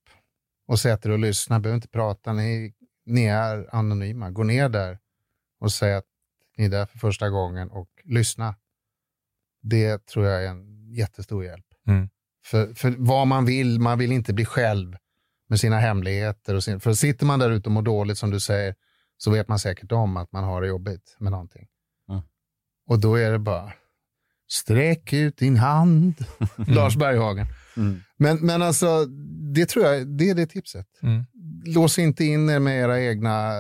och 0.68 0.78
sätt 0.78 1.06
er 1.06 1.10
och 1.10 1.18
lyssna. 1.18 1.60
Behöver 1.60 1.76
inte 1.76 1.88
prata. 1.88 2.32
Ni, 2.32 2.74
ni 3.06 3.24
är 3.24 3.74
anonyma. 3.74 4.30
Gå 4.30 4.42
ner 4.42 4.68
där 4.68 4.98
och 5.60 5.72
säg 5.72 5.94
att 5.94 6.06
ni 6.56 6.64
är 6.64 6.70
där 6.70 6.86
för 6.86 6.98
första 6.98 7.30
gången 7.30 7.70
och 7.70 7.88
lyssna. 8.04 8.54
Det 9.62 10.06
tror 10.06 10.26
jag 10.26 10.44
är 10.44 10.48
en 10.48 10.92
jättestor 10.92 11.44
hjälp. 11.44 11.66
Mm. 11.86 12.08
För, 12.46 12.74
för 12.74 12.94
vad 12.98 13.26
man 13.26 13.44
vill, 13.44 13.80
man 13.80 13.98
vill 13.98 14.12
inte 14.12 14.34
bli 14.34 14.44
själv 14.44 14.96
med 15.48 15.60
sina 15.60 15.78
hemligheter. 15.78 16.54
Och 16.54 16.64
sin, 16.64 16.80
för 16.80 16.92
sitter 16.92 17.26
man 17.26 17.38
där 17.38 17.50
ute 17.50 17.68
och 17.68 17.72
mår 17.72 17.82
dåligt 17.82 18.18
som 18.18 18.30
du 18.30 18.40
säger 18.40 18.74
så 19.16 19.30
vet 19.30 19.48
man 19.48 19.58
säkert 19.58 19.92
om 19.92 20.16
att 20.16 20.32
man 20.32 20.44
har 20.44 20.60
det 20.62 20.68
jobbigt 20.68 21.16
med 21.18 21.32
någonting. 21.32 21.66
Mm. 22.10 22.22
Och 22.88 23.00
då 23.00 23.14
är 23.14 23.30
det 23.32 23.38
bara 23.38 23.72
sträck 24.52 25.12
ut 25.12 25.36
din 25.36 25.56
hand. 25.56 26.14
Lars 26.68 26.96
Berghagen. 26.96 27.46
Mm. 27.76 28.00
Men, 28.16 28.36
men 28.36 28.62
alltså, 28.62 29.04
det 29.54 29.66
tror 29.66 29.84
jag, 29.84 30.06
det 30.06 30.30
är 30.30 30.34
det 30.34 30.46
tipset. 30.46 30.86
Mm. 31.02 31.24
Lås 31.66 31.98
inte 31.98 32.24
in 32.24 32.50
er 32.50 32.58
med 32.58 32.80
era 32.80 33.00
egna 33.00 33.52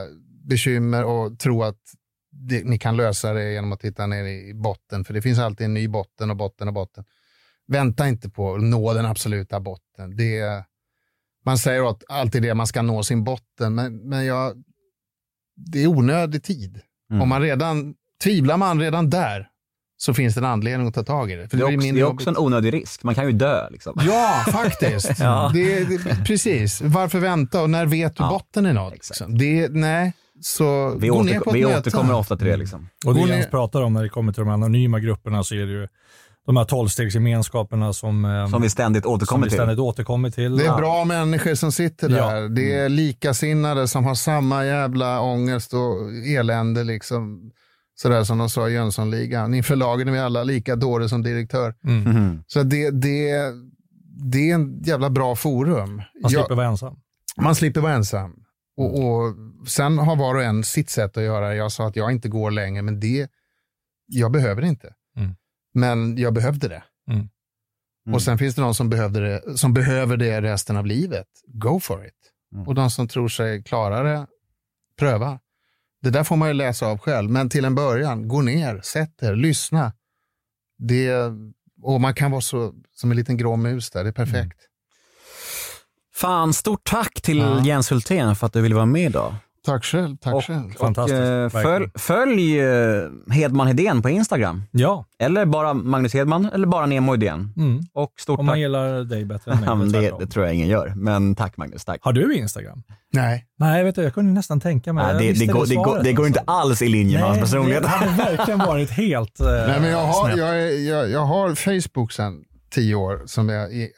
bekymmer 0.44 1.04
och 1.04 1.38
tro 1.38 1.62
att 1.62 1.80
det, 2.30 2.64
ni 2.64 2.78
kan 2.78 2.96
lösa 2.96 3.32
det 3.32 3.52
genom 3.52 3.72
att 3.72 3.80
titta 3.80 4.06
ner 4.06 4.24
i 4.24 4.54
botten. 4.54 5.04
För 5.04 5.14
det 5.14 5.22
finns 5.22 5.38
alltid 5.38 5.64
en 5.64 5.74
ny 5.74 5.88
botten 5.88 6.30
och 6.30 6.36
botten 6.36 6.68
och 6.68 6.74
botten. 6.74 7.04
Vänta 7.66 8.08
inte 8.08 8.30
på 8.30 8.54
att 8.54 8.62
nå 8.62 8.94
den 8.94 9.06
absoluta 9.06 9.60
botten. 9.60 10.16
Det 10.16 10.38
är, 10.38 10.64
man 11.44 11.58
säger 11.58 11.90
att 11.90 12.02
alltid 12.08 12.42
det, 12.42 12.54
man 12.54 12.66
ska 12.66 12.82
nå 12.82 13.02
sin 13.02 13.24
botten, 13.24 13.74
men, 13.74 13.96
men 14.08 14.24
jag, 14.26 14.52
det 15.56 15.82
är 15.82 15.86
onödig 15.86 16.42
tid. 16.42 16.80
Mm. 17.10 17.22
Om 17.22 17.28
man 17.28 17.42
redan, 17.42 17.94
tvivlar 18.22 18.56
man 18.56 18.80
redan 18.80 19.10
där 19.10 19.48
så 19.96 20.14
finns 20.14 20.34
det 20.34 20.40
en 20.40 20.44
anledning 20.44 20.88
att 20.88 20.94
ta 20.94 21.02
tag 21.02 21.30
i 21.30 21.34
det. 21.34 21.48
För 21.48 21.56
Det 21.56 21.62
är, 21.62 21.76
också, 21.76 21.92
det 21.92 22.00
är 22.00 22.04
också 22.04 22.30
en 22.30 22.36
onödig 22.38 22.72
risk. 22.74 23.02
Man 23.02 23.14
kan 23.14 23.26
ju 23.26 23.32
dö. 23.32 23.70
Liksom. 23.70 24.00
Ja, 24.06 24.44
faktiskt. 24.52 25.10
Ja. 25.20 25.50
Det, 25.54 25.84
det, 25.84 26.24
precis. 26.26 26.80
Varför 26.80 27.18
vänta 27.18 27.62
och 27.62 27.70
när 27.70 27.86
vet 27.86 28.16
du 28.16 28.22
Ja, 28.22 28.28
botten 28.28 28.66
i 28.66 28.72
något? 28.72 28.92
Liksom? 28.92 29.38
Det, 29.38 29.68
nej, 29.72 30.12
så 30.40 30.94
Vi, 30.98 31.08
gå 31.08 31.22
ner 31.22 31.40
på 31.40 31.50
vi 31.50 31.62
möte. 31.64 31.78
återkommer 31.78 32.14
ofta 32.14 32.36
till 32.36 32.46
det. 32.46 32.56
Liksom. 32.56 32.88
Och 33.06 33.14
det 33.14 33.20
Jens 33.20 33.46
pratar 33.50 33.82
om 33.82 33.92
när 33.92 34.02
det 34.02 34.08
kommer 34.08 34.32
till 34.32 34.40
de 34.40 34.48
anonyma 34.48 35.00
grupperna 35.00 35.44
så 35.44 35.54
är 35.54 35.66
det 35.66 35.72
ju 35.72 35.88
de 36.46 36.56
här 36.56 36.64
tolvstegsgemenskaperna 36.64 37.92
som, 37.92 38.24
eh, 38.24 38.46
Som 38.48 38.62
vi 38.62 38.70
ständigt 38.70 39.02
som 39.02 39.12
återkommer 39.12 39.44
vi 39.46 39.50
till. 39.50 39.56
ständigt 39.58 39.78
återkommer 39.78 40.30
till. 40.30 40.56
Det 40.56 40.62
är 40.62 40.66
Ja. 40.66 40.76
bra 40.76 41.04
människor 41.04 41.54
som 41.54 41.72
sitter 41.72 42.10
Ja. 42.10 42.30
där. 42.30 42.48
Det 42.48 42.72
är 42.72 42.88
likasinnade 42.88 43.88
som 43.88 44.04
har 44.04 44.14
samma 44.14 44.64
jävla 44.64 45.20
ångest 45.20 45.74
och 45.74 46.12
elände. 46.26 46.84
Liksom. 46.84 47.50
Sådär 47.96 48.24
som 48.24 48.38
de 48.38 48.50
sa 48.50 48.68
i 48.68 48.72
Jönssonligan. 48.72 49.54
Inför 49.54 49.76
lagen 49.76 50.08
är 50.08 50.12
vi 50.12 50.18
alla 50.18 50.44
lika 50.44 50.76
dåre 50.76 51.08
som 51.08 51.22
direktör. 51.22 51.74
Mm. 51.84 52.02
Mhm. 52.04 52.44
Så 52.46 52.62
det, 52.62 52.90
det, 52.90 53.32
det 54.32 54.50
är 54.50 54.54
en 54.54 54.82
jävla 54.82 55.10
bra 55.10 55.36
forum. 55.36 55.96
Man 55.96 56.04
Jag- 56.22 56.30
slipper 56.30 56.54
vara 56.54 56.66
ensam. 56.66 56.96
Man 57.36 57.54
slipper 57.54 57.80
vara 57.80 57.92
ensam. 57.92 58.34
Och, 58.76 59.04
och 59.04 59.34
sen 59.68 59.98
har 59.98 60.16
var 60.16 60.34
och 60.34 60.42
en 60.42 60.64
sitt 60.64 60.90
sätt 60.90 61.16
att 61.16 61.22
göra. 61.22 61.54
Jag 61.54 61.72
sa 61.72 61.86
att 61.86 61.96
jag 61.96 62.12
inte 62.12 62.28
går 62.28 62.50
längre, 62.50 62.82
men 62.82 63.00
det, 63.00 63.28
jag 64.06 64.32
behöver 64.32 64.62
inte. 64.64 64.92
Mm. 65.74 65.98
Men 65.98 66.18
jag 66.18 66.34
behövde 66.34 66.68
det. 66.68 66.82
Mm. 67.10 67.28
Och 68.12 68.22
sen 68.22 68.38
finns 68.38 68.54
det 68.54 68.62
de 68.62 68.74
som, 68.74 68.90
behövde 68.90 69.20
det, 69.20 69.58
som 69.58 69.74
behöver 69.74 70.16
det 70.16 70.42
resten 70.42 70.76
av 70.76 70.86
livet. 70.86 71.26
Go 71.46 71.80
for 71.80 72.06
it. 72.06 72.14
Mm. 72.54 72.68
Och 72.68 72.74
de 72.74 72.90
som 72.90 73.08
tror 73.08 73.28
sig 73.28 73.62
klara 73.62 74.02
det, 74.02 74.26
pröva. 74.98 75.40
Det 76.02 76.10
där 76.10 76.24
får 76.24 76.36
man 76.36 76.48
ju 76.48 76.54
läsa 76.54 76.86
av 76.86 76.98
själv, 76.98 77.30
men 77.30 77.48
till 77.48 77.64
en 77.64 77.74
början, 77.74 78.28
gå 78.28 78.42
ner, 78.42 78.80
sätt 78.80 79.22
er, 79.22 79.36
lyssna. 79.36 79.92
Det, 80.78 81.12
och 81.82 82.00
man 82.00 82.14
kan 82.14 82.30
vara 82.30 82.40
så, 82.40 82.74
som 82.92 83.10
en 83.10 83.16
liten 83.16 83.36
grå 83.36 83.56
mus 83.56 83.90
där, 83.90 84.04
det 84.04 84.10
är 84.10 84.12
perfekt. 84.12 84.60
Fan, 86.14 86.52
stort 86.52 86.84
tack 86.84 87.22
till 87.22 87.38
Ja. 87.38 87.64
Jens 87.64 87.90
Hultén 87.90 88.36
för 88.36 88.46
att 88.46 88.52
du 88.52 88.60
ville 88.60 88.74
vara 88.74 88.86
med 88.86 89.04
idag. 89.04 89.34
Tack 89.64 89.84
själv, 89.84 90.16
tack 90.16 90.34
Och- 90.34 90.44
själv. 90.44 90.70
Fantastiskt. 90.78 91.20
Och, 91.20 91.26
eh, 91.26 91.48
följ 91.48 91.86
följ 91.94 92.60
eh, 92.60 93.08
Hedman 93.30 93.66
Hedén 93.66 94.02
på 94.02 94.08
Instagram. 94.08 94.62
Ja, 94.70 95.04
Eller 95.18 95.46
bara 95.46 95.74
Magnus 95.74 96.14
Hedman 96.14 96.50
eller 96.54 96.66
bara 96.66 96.86
Nemo 96.86 97.12
Hedén. 97.12 97.52
mm. 97.56 97.80
Och 97.94 98.12
stort 98.18 98.38
om 98.38 98.46
man 98.46 98.52
tack. 98.52 98.58
gillar 98.60 99.04
dig 99.04 99.24
bättre 99.24 99.52
än 99.52 99.78
mig. 99.78 99.88
Det, 100.02 100.12
det 100.18 100.26
tror 100.26 100.44
jag 100.46 100.54
ingen 100.54 100.68
gör. 100.68 100.92
Men 100.96 101.34
tack 101.34 101.56
Magnus, 101.56 101.84
tack. 101.84 101.98
Har 102.02 102.12
du 102.12 102.34
Instagram? 102.36 102.82
Nej. 103.12 103.46
Nej, 103.58 103.84
vet 103.84 103.94
du, 103.94 104.02
jag 104.02 104.14
kunde 104.14 104.32
nästan 104.32 104.60
tänka 104.60 104.92
mig. 104.92 105.04
Nej, 105.06 105.12
det, 105.14 105.20
det, 105.20 105.28
visste 105.28 105.46
går, 105.46 105.66
det, 105.66 105.74
går, 105.74 106.00
det 106.02 106.12
går 106.12 106.26
inte 106.26 106.40
alls 106.46 106.82
i 106.82 106.88
linje 106.88 107.18
med 107.18 107.28
hans 107.28 107.40
personlighet. 107.40 107.82
Det 107.82 107.88
hade 107.88 108.10
verkligen 108.36 108.58
varit 108.60 108.90
helt 108.90 109.40
eh, 109.40 109.46
Nej, 109.46 109.80
men 109.80 109.90
jag, 109.90 110.06
har, 110.06 110.30
jag, 110.30 110.62
är- 110.62 110.88
jag, 110.90 111.10
jag 111.10 111.24
har 111.24 111.54
Facebook 111.54 112.12
sedan 112.12 112.34
tio 112.74 112.94
år 112.94 113.22
som 113.26 113.48
jag 113.48 113.72
i, 113.72 113.88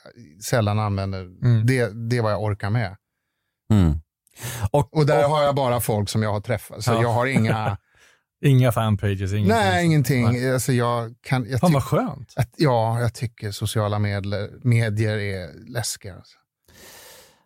sällan 0.45 0.79
använder. 0.79 1.21
Mm. 1.21 1.67
Det, 1.67 2.09
det 2.11 2.17
är 2.19 2.23
vad 2.23 2.33
jag 2.33 2.43
orkar 2.43 2.71
med. 2.71 2.97
Mm. 3.73 3.95
Och, 4.71 4.97
Och 4.97 5.07
där 5.07 5.29
har 5.29 5.43
jag 5.43 5.55
bara 5.55 5.81
folk 5.81 6.09
som 6.09 6.23
jag 6.23 6.33
har 6.33 6.41
träffat. 6.41 6.85
Så 6.85 6.91
Ja. 6.93 7.03
jag 7.03 7.13
har 7.13 7.27
inga, 7.27 7.77
Inga 8.45 8.73
fanpages, 8.73 9.33
ingenting. 9.33 9.49
nej 9.49 9.85
ingenting. 9.85 10.25
Nej. 10.33 10.53
Alltså 10.55 10.73
jag 10.73 11.15
kan, 11.23 11.47
jag 11.51 11.61
Fan 11.61 11.73
vad 11.73 11.83
skönt. 11.85 12.33
att, 12.37 12.51
ja, 12.57 13.01
jag 13.01 13.15
tycker 13.15 13.51
sociala 13.51 13.99
medier, 13.99 14.51
medier 14.67 15.17
är 15.19 15.71
läskiga. 15.73 16.15
Alltså. 16.15 16.37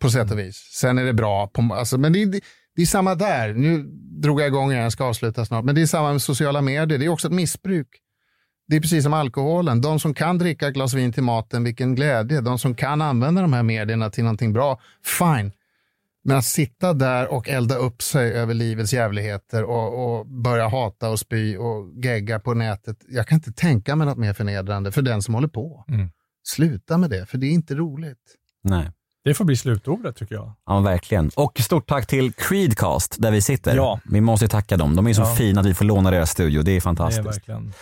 På 0.00 0.10
sätt 0.10 0.30
och 0.30 0.38
vis. 0.38 0.56
Sen 0.56 0.98
är 0.98 1.04
det 1.04 1.12
bra, 1.12 1.46
på, 1.46 1.74
alltså, 1.74 1.98
men 1.98 2.12
det, 2.12 2.24
det, 2.24 2.40
det 2.76 2.82
är 2.82 2.86
samma 2.86 3.14
där. 3.14 3.52
Nu 3.54 3.82
drog 4.22 4.40
jag 4.40 4.46
igång 4.46 4.70
igen, 4.70 4.82
jag 4.82 4.92
ska 4.92 5.04
avsluta 5.04 5.44
snart. 5.44 5.64
Men 5.64 5.74
det 5.74 5.82
är 5.82 5.86
samma 5.86 6.12
med 6.12 6.22
sociala 6.22 6.60
medier. 6.62 6.98
Det 6.98 7.04
är 7.04 7.08
också 7.08 7.26
ett 7.28 7.34
missbruk. 7.34 7.88
Det 8.68 8.76
är 8.76 8.80
precis 8.80 9.04
som 9.04 9.14
alkoholen. 9.14 9.80
De 9.80 10.00
som 10.00 10.14
kan 10.14 10.38
dricka 10.38 10.68
ett 10.68 10.74
glas 10.74 10.94
vin 10.94 11.12
till 11.12 11.22
maten, 11.22 11.64
vilken 11.64 11.94
glädje. 11.94 12.40
De 12.40 12.58
som 12.58 12.74
kan 12.74 13.02
använda 13.02 13.42
de 13.42 13.52
här 13.52 13.62
medierna 13.62 14.10
till 14.10 14.24
någonting 14.24 14.52
bra, 14.52 14.80
fine. 15.18 15.52
Men 16.24 16.36
att 16.36 16.44
sitta 16.44 16.92
där 16.92 17.32
och 17.32 17.48
elda 17.48 17.74
upp 17.76 18.02
sig 18.02 18.32
över 18.32 18.54
livets 18.54 18.92
jävligheter 18.92 19.64
och, 19.64 20.18
och 20.18 20.26
börja 20.26 20.68
hata 20.68 21.08
och 21.10 21.18
spy 21.18 21.56
och 21.56 21.92
gegga 22.04 22.40
på 22.40 22.54
nätet. 22.54 22.96
Jag 23.08 23.26
kan 23.26 23.36
inte 23.36 23.52
tänka 23.52 23.96
mig 23.96 24.06
något 24.06 24.18
mer 24.18 24.32
förnedrande 24.32 24.92
för 24.92 25.02
den 25.02 25.22
som 25.22 25.34
håller 25.34 25.48
på. 25.48 25.84
Mm. 25.88 26.10
Sluta 26.42 26.98
med 26.98 27.10
det, 27.10 27.26
för 27.26 27.38
det 27.38 27.46
är 27.46 27.50
inte 27.50 27.74
roligt. 27.74 28.18
nej. 28.64 28.90
Det 29.24 29.34
får 29.34 29.44
bli 29.44 29.56
slutordet 29.56 30.16
tycker 30.16 30.34
jag. 30.34 30.52
Ja, 30.66 30.80
verkligen. 30.80 31.30
Och 31.36 31.58
stort 31.60 31.88
tack 31.88 32.06
till 32.06 32.32
Creedcast 32.32 33.16
där 33.18 33.30
vi 33.30 33.42
sitter. 33.42 33.76
Ja. 33.76 34.00
Vi 34.04 34.20
måste 34.20 34.44
ju 34.44 34.48
tacka 34.48 34.76
dem. 34.76 34.96
De 34.96 35.06
är 35.06 35.12
så 35.14 35.20
Ja. 35.22 35.34
fina 35.34 35.60
att 35.60 35.66
vi 35.66 35.74
får 35.74 35.84
låna 35.84 36.10
deras 36.10 36.30
studio. 36.30 36.62
Det 36.62 36.70
är 36.70 36.72
Det 36.72 36.76
är 36.76 36.80
fantastiskt. 36.80 37.26
verkligen. 37.28 37.72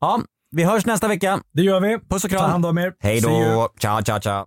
Ja, 0.00 0.20
vi 0.50 0.64
hörs 0.64 0.86
nästa 0.86 1.08
vecka. 1.08 1.40
Det 1.52 1.62
gör 1.62 1.80
vi. 1.80 1.98
Puss 2.08 2.24
och 2.24 2.30
Ta 2.30 2.36
kram. 2.36 2.50
hand 2.50 2.66
om 2.66 2.78
er. 2.78 2.92
Hej 3.00 3.20
då. 3.20 3.68
Ciao, 3.80 4.02
ciao, 4.02 4.20
ciao. 4.20 4.46